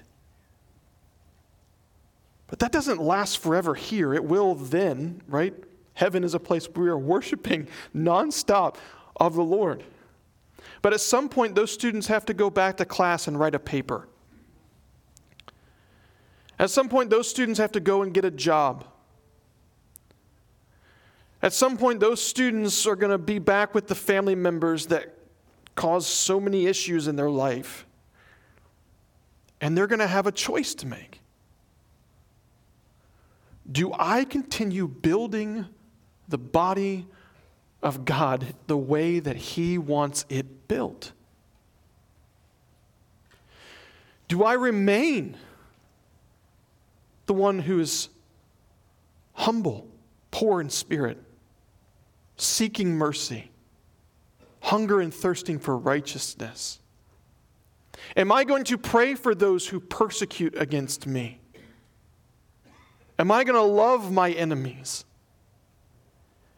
But 2.51 2.59
that 2.59 2.73
doesn't 2.73 3.01
last 3.01 3.37
forever 3.37 3.73
here. 3.75 4.13
It 4.13 4.25
will 4.25 4.55
then, 4.55 5.21
right? 5.27 5.55
Heaven 5.93 6.23
is 6.25 6.33
a 6.33 6.39
place 6.39 6.67
where 6.67 6.83
we 6.83 6.89
are 6.89 6.97
worshiping 6.97 7.69
nonstop 7.95 8.75
of 9.15 9.35
the 9.35 9.43
Lord. 9.43 9.85
But 10.81 10.91
at 10.93 10.99
some 10.99 11.29
point, 11.29 11.55
those 11.55 11.71
students 11.71 12.07
have 12.07 12.25
to 12.25 12.33
go 12.33 12.49
back 12.49 12.75
to 12.77 12.85
class 12.85 13.27
and 13.27 13.39
write 13.39 13.55
a 13.55 13.59
paper. 13.59 14.09
At 16.59 16.69
some 16.69 16.89
point, 16.89 17.09
those 17.09 17.29
students 17.29 17.57
have 17.57 17.71
to 17.71 17.79
go 17.79 18.01
and 18.01 18.13
get 18.13 18.25
a 18.25 18.31
job. 18.31 18.85
At 21.41 21.53
some 21.53 21.77
point, 21.77 22.01
those 22.01 22.21
students 22.21 22.85
are 22.85 22.97
going 22.97 23.11
to 23.11 23.17
be 23.17 23.39
back 23.39 23.73
with 23.73 23.87
the 23.87 23.95
family 23.95 24.35
members 24.35 24.87
that 24.87 25.17
caused 25.75 26.07
so 26.07 26.37
many 26.37 26.67
issues 26.67 27.07
in 27.07 27.15
their 27.15 27.31
life. 27.31 27.85
And 29.61 29.77
they're 29.77 29.87
going 29.87 29.99
to 29.99 30.07
have 30.07 30.27
a 30.27 30.33
choice 30.33 30.75
to 30.75 30.85
make. 30.85 31.20
Do 33.72 33.93
I 33.97 34.26
continue 34.26 34.88
building 34.88 35.65
the 36.28 36.38
body 36.38 37.07
of 37.82 38.05
God 38.05 38.53
the 38.67 38.78
way 38.78 39.19
that 39.19 39.36
He 39.36 39.78
wants 39.78 40.26
it 40.30 40.67
built? 40.67 41.11
Do 44.28 44.43
I 44.43 44.53
remain 44.53 45.36
the 47.26 47.34
one 47.34 47.59
who 47.59 47.80
is 47.80 48.09
humble, 49.34 49.88
poor 50.32 50.61
in 50.61 50.69
spirit, 50.69 51.22
seeking 52.38 52.97
mercy, 52.97 53.51
hunger 54.61 55.01
and 55.01 55.13
thirsting 55.13 55.59
for 55.59 55.78
righteousness? 55.78 56.80
Am 58.15 58.32
I 58.32 58.45
going 58.45 58.63
to 58.65 58.78
pray 58.78 59.15
for 59.15 59.36
those 59.36 59.67
who 59.67 59.80
persecute 59.80 60.55
against 60.57 61.05
me? 61.05 61.40
Am 63.22 63.30
I 63.30 63.43
going 63.43 63.53
to 63.53 63.61
love 63.61 64.11
my 64.11 64.32
enemies? 64.32 65.05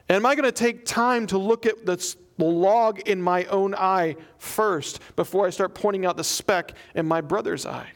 Am 0.09 0.25
I 0.25 0.33
going 0.33 0.45
to 0.45 0.51
take 0.53 0.85
time 0.85 1.27
to 1.27 1.37
look 1.37 1.65
at 1.65 1.85
the, 1.85 1.97
the 2.37 2.45
log 2.45 3.01
in 3.01 3.21
my 3.21 3.43
own 3.47 3.75
eye 3.75 4.15
first 4.37 5.01
before 5.17 5.45
I 5.45 5.49
start 5.49 5.75
pointing 5.75 6.05
out 6.05 6.15
the 6.15 6.23
speck 6.23 6.71
in 6.95 7.05
my 7.05 7.19
brother's 7.19 7.65
eye? 7.65 7.89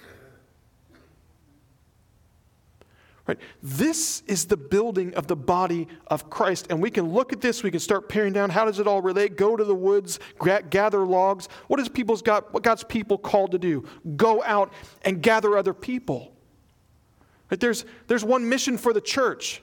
Right? 3.25 3.37
This 3.63 4.21
is 4.27 4.47
the 4.47 4.57
building 4.57 5.13
of 5.13 5.27
the 5.27 5.37
body 5.37 5.87
of 6.07 6.29
Christ. 6.29 6.67
And 6.69 6.81
we 6.81 6.91
can 6.91 7.13
look 7.13 7.31
at 7.31 7.39
this, 7.39 7.63
we 7.63 7.71
can 7.71 7.79
start 7.79 8.09
paring 8.09 8.33
down 8.33 8.49
how 8.49 8.65
does 8.65 8.79
it 8.79 8.87
all 8.87 9.01
relate? 9.01 9.37
Go 9.37 9.55
to 9.55 9.63
the 9.63 9.75
woods, 9.75 10.19
gather 10.69 11.05
logs. 11.05 11.47
What 11.67 11.79
is 11.79 11.87
people's 11.87 12.21
God, 12.21 12.43
what 12.51 12.63
God's 12.63 12.83
people 12.83 13.17
called 13.17 13.51
to 13.51 13.57
do? 13.57 13.87
Go 14.17 14.43
out 14.43 14.73
and 15.03 15.21
gather 15.21 15.57
other 15.57 15.73
people. 15.73 16.33
Right? 17.49 17.59
There's, 17.59 17.85
there's 18.07 18.23
one 18.23 18.47
mission 18.47 18.77
for 18.77 18.93
the 18.93 19.01
church. 19.01 19.61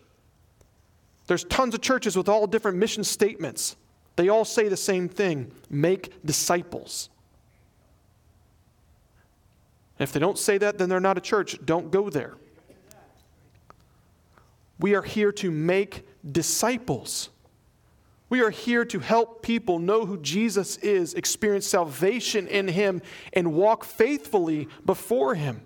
There's 1.27 1.45
tons 1.45 1.75
of 1.75 1.81
churches 1.81 2.17
with 2.17 2.29
all 2.29 2.47
different 2.47 2.79
mission 2.79 3.05
statements. 3.05 3.77
They 4.17 4.29
all 4.29 4.45
say 4.45 4.69
the 4.69 4.77
same 4.77 5.09
thing 5.09 5.51
make 5.71 6.25
disciples. 6.25 7.11
If 9.99 10.13
they 10.13 10.21
don't 10.21 10.39
say 10.39 10.59
that, 10.59 10.79
then 10.79 10.89
they're 10.89 11.01
not 11.01 11.19
a 11.19 11.21
church. 11.21 11.59
Don't 11.65 11.91
go 11.91 12.11
there. 12.11 12.35
We 14.81 14.95
are 14.95 15.03
here 15.03 15.33
to 15.33 15.51
make 15.51 16.07
disciples. 16.31 17.31
We 18.29 18.43
are 18.43 18.51
here 18.51 18.85
to 18.87 18.99
help 18.99 19.43
people 19.43 19.79
know 19.79 20.05
who 20.05 20.19
Jesus 20.19 20.77
is, 20.79 21.15
experience 21.15 21.67
salvation 21.67 22.49
in 22.49 22.67
Him, 22.67 23.03
and 23.33 23.55
walk 23.55 23.85
faithfully 23.85 24.69
before 24.85 25.37
Him. 25.37 25.63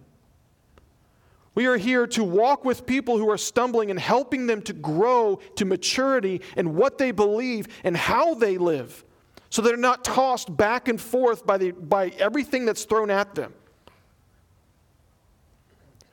We 1.59 1.67
are 1.67 1.77
here 1.77 2.07
to 2.07 2.23
walk 2.23 2.65
with 2.65 2.87
people 2.87 3.19
who 3.19 3.29
are 3.33 3.37
stumbling 3.37 3.91
and 3.91 3.99
helping 3.99 4.47
them 4.47 4.63
to 4.63 4.73
grow 4.73 5.41
to 5.57 5.65
maturity 5.65 6.41
in 6.57 6.77
what 6.77 6.99
they 6.99 7.11
believe 7.11 7.67
and 7.83 7.97
how 7.97 8.35
they 8.35 8.59
live 8.59 9.05
so 9.51 9.61
they're 9.61 9.77
not 9.77 10.05
tossed 10.05 10.57
back 10.57 10.87
and 10.87 11.01
forth 11.01 11.45
by, 11.45 11.59
the, 11.59 11.73
by 11.73 12.11
everything 12.11 12.65
that's 12.65 12.85
thrown 12.85 13.11
at 13.11 13.35
them. 13.35 13.53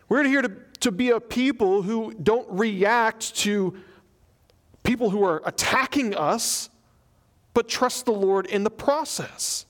We're 0.09 0.23
here 0.23 0.41
to 0.41 0.51
to 0.79 0.91
be 0.91 1.11
a 1.11 1.19
people 1.19 1.83
who 1.83 2.15
don't 2.15 2.47
react 2.49 3.35
to 3.35 3.75
people 4.81 5.11
who 5.11 5.23
are 5.23 5.43
attacking 5.45 6.15
us, 6.15 6.71
but 7.53 7.67
trust 7.67 8.05
the 8.05 8.13
Lord 8.13 8.47
in 8.47 8.63
the 8.63 8.71
process. 8.71 9.67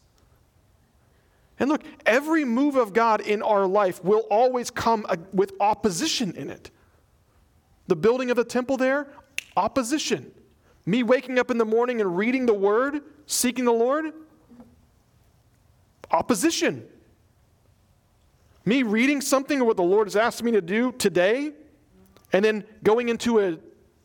And 1.59 1.69
look, 1.69 1.83
every 2.05 2.43
move 2.43 2.75
of 2.75 2.93
God 2.93 3.21
in 3.21 3.41
our 3.41 3.65
life 3.65 4.03
will 4.03 4.25
always 4.29 4.69
come 4.69 5.05
uh, 5.07 5.15
with 5.33 5.53
opposition 5.59 6.35
in 6.35 6.49
it. 6.49 6.69
The 7.87 7.95
building 7.95 8.29
of 8.29 8.37
the 8.37 8.43
temple 8.43 8.77
there, 8.77 9.07
opposition. 9.55 10.31
Me 10.85 11.01
waking 11.01 11.39
up 11.39 11.49
in 11.49 11.57
the 11.57 11.65
morning 11.65 12.01
and 12.01 12.17
reading 12.17 12.45
the 12.45 12.53
word, 12.53 13.01
seeking 13.25 13.65
the 13.65 13.71
Lord, 13.71 14.11
opposition. 16.11 16.85
Me 18.65 18.83
reading 18.83 19.21
something 19.21 19.61
or 19.61 19.65
what 19.65 19.77
the 19.77 19.83
Lord 19.83 20.07
has 20.07 20.15
asked 20.15 20.43
me 20.43 20.51
to 20.51 20.61
do 20.61 20.91
today, 20.91 21.53
and 22.33 22.43
then 22.43 22.65
going 22.83 23.09
into 23.09 23.39
a 23.39 23.57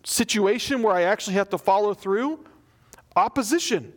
situation 0.04 0.82
where 0.82 0.94
I 0.94 1.02
actually 1.02 1.34
have 1.34 1.48
to 1.50 1.58
follow 1.58 1.94
through, 1.94 2.44
opposition. 3.16 3.92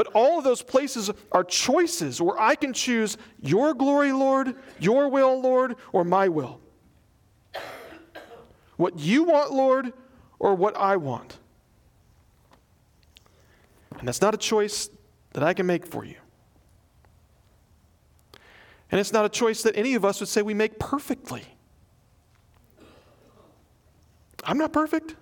But 0.00 0.06
all 0.14 0.38
of 0.38 0.44
those 0.44 0.62
places 0.62 1.10
are 1.30 1.44
choices 1.44 2.22
where 2.22 2.40
I 2.40 2.54
can 2.54 2.72
choose 2.72 3.18
your 3.42 3.74
glory, 3.74 4.12
Lord, 4.12 4.54
your 4.78 5.10
will, 5.10 5.38
Lord, 5.42 5.76
or 5.92 6.04
my 6.04 6.26
will. 6.26 6.58
What 8.78 8.98
you 8.98 9.24
want, 9.24 9.52
Lord, 9.52 9.92
or 10.38 10.54
what 10.54 10.74
I 10.74 10.96
want. 10.96 11.36
And 13.98 14.08
that's 14.08 14.22
not 14.22 14.32
a 14.32 14.38
choice 14.38 14.88
that 15.34 15.42
I 15.42 15.52
can 15.52 15.66
make 15.66 15.84
for 15.84 16.02
you. 16.02 16.16
And 18.90 18.98
it's 18.98 19.12
not 19.12 19.26
a 19.26 19.28
choice 19.28 19.62
that 19.64 19.76
any 19.76 19.92
of 19.92 20.06
us 20.06 20.18
would 20.20 20.30
say 20.30 20.40
we 20.40 20.54
make 20.54 20.78
perfectly. 20.78 21.44
I'm 24.44 24.56
not 24.56 24.72
perfect. 24.72 25.14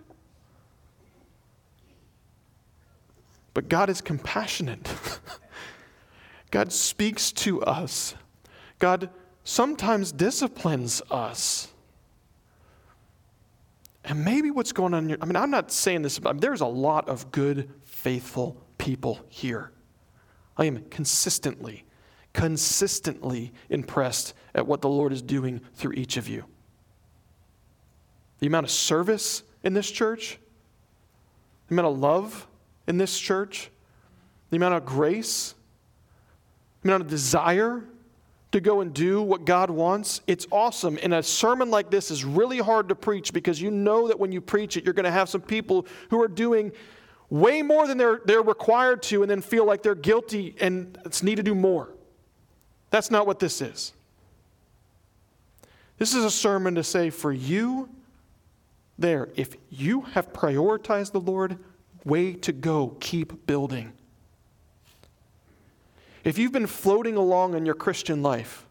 But 3.58 3.68
God 3.68 3.90
is 3.90 4.00
compassionate. 4.00 4.88
God 6.52 6.72
speaks 6.72 7.32
to 7.32 7.60
us. 7.62 8.14
God 8.78 9.10
sometimes 9.42 10.12
disciplines 10.12 11.02
us. 11.10 11.66
And 14.04 14.24
maybe 14.24 14.52
what's 14.52 14.70
going 14.70 14.94
on 14.94 15.08
here, 15.08 15.18
I 15.20 15.24
mean, 15.24 15.34
I'm 15.34 15.50
not 15.50 15.72
saying 15.72 16.02
this, 16.02 16.20
but 16.20 16.40
there's 16.40 16.60
a 16.60 16.66
lot 16.66 17.08
of 17.08 17.32
good, 17.32 17.68
faithful 17.84 18.56
people 18.78 19.18
here. 19.28 19.72
I 20.56 20.66
am 20.66 20.84
consistently 20.84 21.84
consistently 22.34 23.52
impressed 23.70 24.34
at 24.54 24.68
what 24.68 24.82
the 24.82 24.88
Lord 24.88 25.12
is 25.12 25.20
doing 25.20 25.60
through 25.74 25.94
each 25.94 26.16
of 26.16 26.28
you. 26.28 26.44
The 28.38 28.46
amount 28.46 28.66
of 28.66 28.70
service 28.70 29.42
in 29.64 29.74
this 29.74 29.90
church, 29.90 30.38
the 31.66 31.74
amount 31.74 31.88
of 31.88 31.98
love 31.98 32.46
in 32.88 32.96
this 32.96 33.16
church, 33.18 33.70
the 34.50 34.56
amount 34.56 34.74
of 34.74 34.84
grace, 34.84 35.54
the 36.82 36.88
amount 36.88 37.02
of 37.04 37.08
desire 37.08 37.84
to 38.50 38.60
go 38.60 38.80
and 38.80 38.94
do 38.94 39.20
what 39.20 39.44
God 39.44 39.68
wants. 39.68 40.22
It's 40.26 40.46
awesome. 40.50 40.98
And 41.02 41.12
a 41.12 41.22
sermon 41.22 41.70
like 41.70 41.90
this 41.90 42.10
is 42.10 42.24
really 42.24 42.58
hard 42.58 42.88
to 42.88 42.94
preach 42.94 43.32
because 43.32 43.60
you 43.60 43.70
know 43.70 44.08
that 44.08 44.18
when 44.18 44.32
you 44.32 44.40
preach 44.40 44.78
it, 44.78 44.84
you're 44.84 44.94
going 44.94 45.04
to 45.04 45.10
have 45.10 45.28
some 45.28 45.42
people 45.42 45.86
who 46.08 46.20
are 46.22 46.28
doing 46.28 46.72
way 47.28 47.60
more 47.60 47.86
than 47.86 47.98
they're, 47.98 48.22
they're 48.24 48.42
required 48.42 49.02
to 49.02 49.22
and 49.22 49.30
then 49.30 49.42
feel 49.42 49.66
like 49.66 49.82
they're 49.82 49.94
guilty 49.94 50.56
and 50.60 50.96
need 51.22 51.34
to 51.34 51.42
do 51.42 51.54
more. 51.54 51.90
That's 52.90 53.10
not 53.10 53.26
what 53.26 53.38
this 53.38 53.60
is. 53.60 53.92
This 55.98 56.14
is 56.14 56.24
a 56.24 56.30
sermon 56.30 56.74
to 56.76 56.82
say 56.82 57.10
for 57.10 57.32
you 57.32 57.90
there, 58.98 59.28
if 59.36 59.56
you 59.70 60.00
have 60.00 60.32
prioritized 60.32 61.12
the 61.12 61.20
Lord, 61.20 61.58
way 62.08 62.32
to 62.32 62.52
go, 62.52 62.96
keep 63.00 63.46
building. 63.46 63.92
If 66.24 66.38
you've 66.38 66.52
been 66.52 66.66
floating 66.66 67.16
along 67.16 67.54
in 67.54 67.64
your 67.64 67.74
Christian 67.74 68.22
life, 68.22 68.66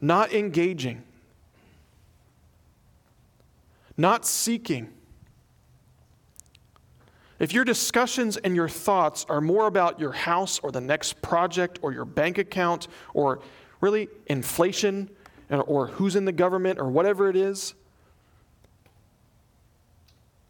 not 0.00 0.32
engaging, 0.32 1.02
not 3.96 4.26
seeking, 4.26 4.92
if 7.38 7.52
your 7.52 7.64
discussions 7.64 8.36
and 8.36 8.54
your 8.54 8.68
thoughts 8.68 9.26
are 9.28 9.40
more 9.40 9.66
about 9.66 10.00
your 10.00 10.12
house 10.12 10.58
or 10.60 10.70
the 10.72 10.80
next 10.80 11.20
project 11.20 11.78
or 11.82 11.92
your 11.92 12.04
bank 12.04 12.38
account 12.38 12.88
or 13.12 13.40
really 13.80 14.08
inflation 14.26 15.10
or 15.50 15.88
who's 15.88 16.16
in 16.16 16.24
the 16.24 16.32
government 16.32 16.78
or 16.78 16.88
whatever 16.88 17.28
it 17.28 17.36
is, 17.36 17.74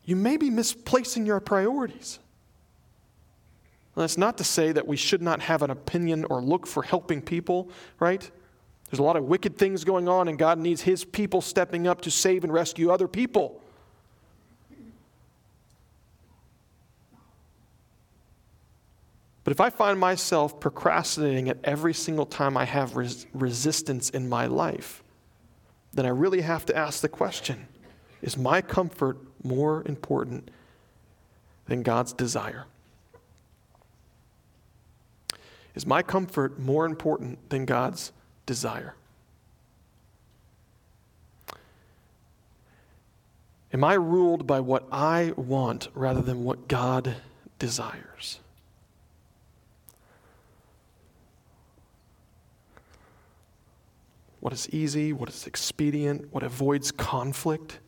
you 0.04 0.16
may 0.16 0.36
be 0.36 0.50
misplacing 0.50 1.26
your 1.26 1.40
priorities. 1.40 2.18
That's 3.96 4.18
not 4.18 4.38
to 4.38 4.44
say 4.44 4.72
that 4.72 4.86
we 4.86 4.96
should 4.96 5.22
not 5.22 5.40
have 5.40 5.62
an 5.62 5.70
opinion 5.70 6.24
or 6.24 6.42
look 6.42 6.66
for 6.66 6.82
helping 6.82 7.22
people, 7.22 7.70
right? 8.00 8.28
There's 8.90 8.98
a 8.98 9.04
lot 9.04 9.16
of 9.16 9.24
wicked 9.24 9.56
things 9.56 9.84
going 9.84 10.08
on, 10.08 10.28
and 10.28 10.38
God 10.38 10.58
needs 10.58 10.82
His 10.82 11.04
people 11.04 11.40
stepping 11.40 11.86
up 11.86 12.00
to 12.02 12.10
save 12.10 12.44
and 12.44 12.52
rescue 12.52 12.90
other 12.90 13.06
people. 13.06 13.60
But 19.44 19.52
if 19.52 19.60
I 19.60 19.68
find 19.70 20.00
myself 20.00 20.58
procrastinating 20.58 21.50
at 21.50 21.58
every 21.64 21.92
single 21.92 22.24
time 22.24 22.56
I 22.56 22.64
have 22.64 22.96
res- 22.96 23.26
resistance 23.34 24.08
in 24.10 24.28
my 24.28 24.46
life, 24.46 25.04
then 25.92 26.06
I 26.06 26.08
really 26.08 26.40
have 26.40 26.64
to 26.66 26.76
ask 26.76 27.00
the 27.00 27.08
question 27.08 27.68
is 28.22 28.38
my 28.38 28.62
comfort 28.62 29.18
more 29.44 29.82
important 29.86 30.50
than 31.66 31.82
God's 31.82 32.12
desire? 32.12 32.64
Is 35.74 35.86
my 35.86 36.02
comfort 36.02 36.58
more 36.58 36.86
important 36.86 37.50
than 37.50 37.64
God's 37.64 38.12
desire? 38.46 38.94
Am 43.72 43.82
I 43.82 43.94
ruled 43.94 44.46
by 44.46 44.60
what 44.60 44.86
I 44.92 45.32
want 45.36 45.88
rather 45.94 46.22
than 46.22 46.44
what 46.44 46.68
God 46.68 47.16
desires? 47.58 48.38
What 54.38 54.52
is 54.52 54.68
easy, 54.70 55.12
what 55.12 55.28
is 55.28 55.46
expedient, 55.46 56.32
what 56.32 56.44
avoids 56.44 56.92
conflict? 56.92 57.80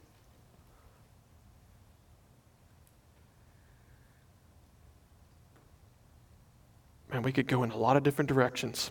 Man, 7.16 7.22
we 7.22 7.32
could 7.32 7.46
go 7.46 7.62
in 7.62 7.70
a 7.70 7.78
lot 7.78 7.96
of 7.96 8.02
different 8.02 8.28
directions. 8.28 8.90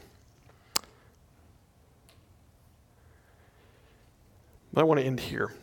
But 4.73 4.81
I 4.81 4.83
want 4.83 4.99
to 4.99 5.05
end 5.05 5.19
here. 5.19 5.53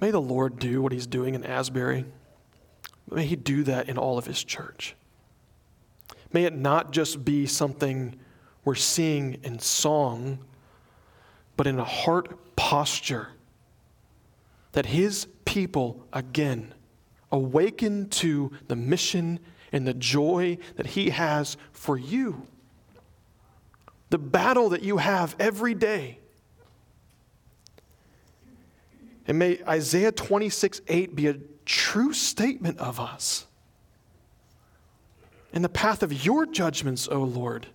May 0.00 0.12
the 0.12 0.20
Lord 0.20 0.60
do 0.60 0.80
what 0.80 0.92
He's 0.92 1.08
doing 1.08 1.34
in 1.34 1.42
Asbury. 1.42 2.04
May 3.10 3.26
He 3.26 3.34
do 3.34 3.64
that 3.64 3.88
in 3.88 3.98
all 3.98 4.18
of 4.18 4.26
His 4.26 4.44
church. 4.44 4.94
May 6.32 6.44
it 6.44 6.54
not 6.54 6.92
just 6.92 7.24
be 7.24 7.44
something 7.46 8.14
we're 8.64 8.76
seeing 8.76 9.40
in 9.42 9.58
song, 9.58 10.38
but 11.56 11.66
in 11.66 11.76
a 11.80 11.84
heart 11.84 12.54
posture 12.54 13.30
that 14.70 14.86
His 14.86 15.26
people 15.44 16.06
again 16.12 16.72
awaken 17.32 18.08
to 18.10 18.52
the 18.68 18.76
mission 18.76 19.40
and 19.72 19.86
the 19.86 19.94
joy 19.94 20.58
that 20.76 20.86
He 20.86 21.10
has 21.10 21.56
for 21.72 21.98
you 21.98 22.46
the 24.12 24.18
battle 24.18 24.68
that 24.68 24.82
you 24.82 24.98
have 24.98 25.34
every 25.40 25.72
day. 25.72 26.18
And 29.26 29.38
may 29.38 29.58
Isaiah 29.66 30.12
26 30.12 30.82
8 30.86 31.16
be 31.16 31.28
a 31.28 31.36
true 31.64 32.12
statement 32.12 32.78
of 32.78 33.00
us. 33.00 33.46
In 35.54 35.62
the 35.62 35.70
path 35.70 36.02
of 36.02 36.26
your 36.26 36.44
judgments, 36.44 37.08
O 37.10 37.20
Lord, 37.22 37.68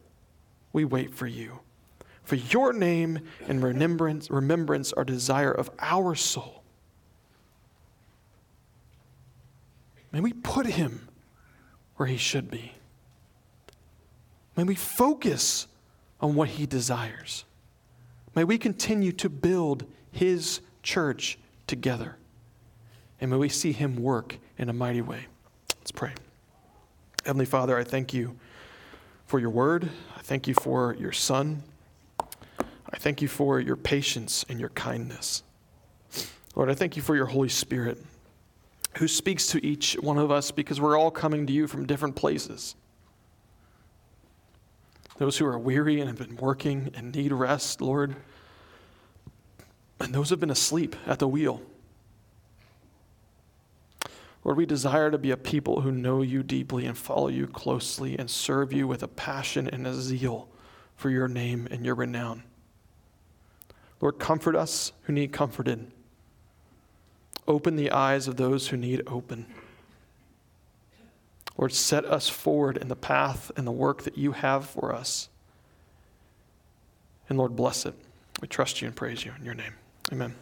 we 0.73 0.85
wait 0.85 1.11
for 1.11 1.25
you. 1.25 1.59
For 2.23 2.35
your 2.35 2.71
name 2.71 3.19
and 3.47 3.63
remembrance, 3.63 4.29
remembrance 4.29 4.93
are 4.93 5.03
desire 5.03 5.51
of 5.51 5.71
our 5.79 6.13
soul. 6.13 6.56
May 10.11 10.19
we 10.19 10.33
put 10.33 10.65
him 10.65 11.07
where 11.95 12.07
he 12.07 12.17
should 12.17 12.49
be. 12.49 12.73
May 14.57 14.63
we 14.63 14.75
focus 14.75 15.67
on 16.19 16.33
what 16.35 16.49
He 16.49 16.65
desires. 16.65 17.45
May 18.35 18.43
we 18.43 18.57
continue 18.57 19.11
to 19.13 19.29
build 19.29 19.85
His 20.11 20.61
church 20.81 21.37
together. 21.67 22.17
And 23.21 23.31
may 23.31 23.37
we 23.37 23.49
see 23.49 23.71
Him 23.71 23.97
work 23.97 24.37
in 24.57 24.67
a 24.67 24.73
mighty 24.73 25.01
way. 25.01 25.27
Let's 25.79 25.91
pray. 25.91 26.13
Heavenly 27.23 27.45
Father, 27.45 27.77
I 27.77 27.83
thank 27.83 28.13
you 28.13 28.35
for 29.27 29.39
your 29.39 29.49
word. 29.51 29.89
I 30.15 30.21
thank 30.21 30.47
you 30.47 30.55
for 30.55 30.95
your 30.95 31.11
Son. 31.11 31.61
I 32.19 32.97
thank 32.97 33.21
you 33.21 33.27
for 33.27 33.59
your 33.59 33.75
patience 33.75 34.45
and 34.49 34.59
your 34.59 34.69
kindness. 34.69 35.43
Lord, 36.55 36.71
I 36.71 36.73
thank 36.73 36.95
you 36.95 37.03
for 37.03 37.15
your 37.15 37.27
Holy 37.27 37.49
Spirit 37.49 38.03
who 38.97 39.07
speaks 39.07 39.47
to 39.47 39.65
each 39.65 39.93
one 39.95 40.17
of 40.17 40.31
us 40.31 40.51
because 40.51 40.81
we're 40.81 40.97
all 40.97 41.11
coming 41.11 41.47
to 41.47 41.53
you 41.53 41.67
from 41.67 41.85
different 41.85 42.15
places 42.15 42.75
those 45.17 45.37
who 45.37 45.45
are 45.45 45.57
weary 45.57 45.99
and 45.99 46.07
have 46.07 46.17
been 46.17 46.37
working 46.37 46.91
and 46.93 47.15
need 47.15 47.31
rest, 47.31 47.81
Lord, 47.81 48.15
and 49.99 50.13
those 50.13 50.29
who 50.29 50.33
have 50.33 50.39
been 50.39 50.51
asleep 50.51 50.95
at 51.05 51.19
the 51.19 51.27
wheel. 51.27 51.61
Lord, 54.43 54.57
we 54.57 54.65
desire 54.65 55.11
to 55.11 55.17
be 55.17 55.31
a 55.31 55.37
people 55.37 55.81
who 55.81 55.91
know 55.91 56.21
you 56.21 56.43
deeply 56.43 56.85
and 56.85 56.97
follow 56.97 57.27
you 57.27 57.47
closely 57.47 58.17
and 58.17 58.29
serve 58.29 58.71
you 58.71 58.87
with 58.87 59.03
a 59.03 59.07
passion 59.07 59.67
and 59.67 59.85
a 59.85 59.93
zeal 59.93 60.47
for 60.95 61.09
your 61.09 61.27
name 61.27 61.67
and 61.69 61.83
your 61.83 61.95
renown. 61.95 62.43
Lord, 63.99 64.19
comfort 64.19 64.55
us 64.55 64.93
who 65.03 65.13
need 65.13 65.33
comforted. 65.33 65.91
Open 67.47 67.75
the 67.75 67.91
eyes 67.91 68.27
of 68.27 68.35
those 68.35 68.67
who 68.67 68.77
need 68.77 69.01
open. 69.07 69.45
Lord, 71.57 71.73
set 71.73 72.05
us 72.05 72.29
forward 72.29 72.77
in 72.77 72.87
the 72.87 72.95
path 72.95 73.51
and 73.55 73.65
the 73.65 73.71
work 73.71 74.03
that 74.03 74.17
you 74.17 74.33
have 74.33 74.65
for 74.65 74.93
us. 74.93 75.29
And 77.29 77.37
Lord, 77.37 77.55
bless 77.55 77.85
it. 77.85 77.95
We 78.41 78.47
trust 78.47 78.81
you 78.81 78.87
and 78.87 78.95
praise 78.95 79.25
you 79.25 79.33
in 79.37 79.43
your 79.43 79.55
name. 79.55 79.73
Amen. 80.11 80.35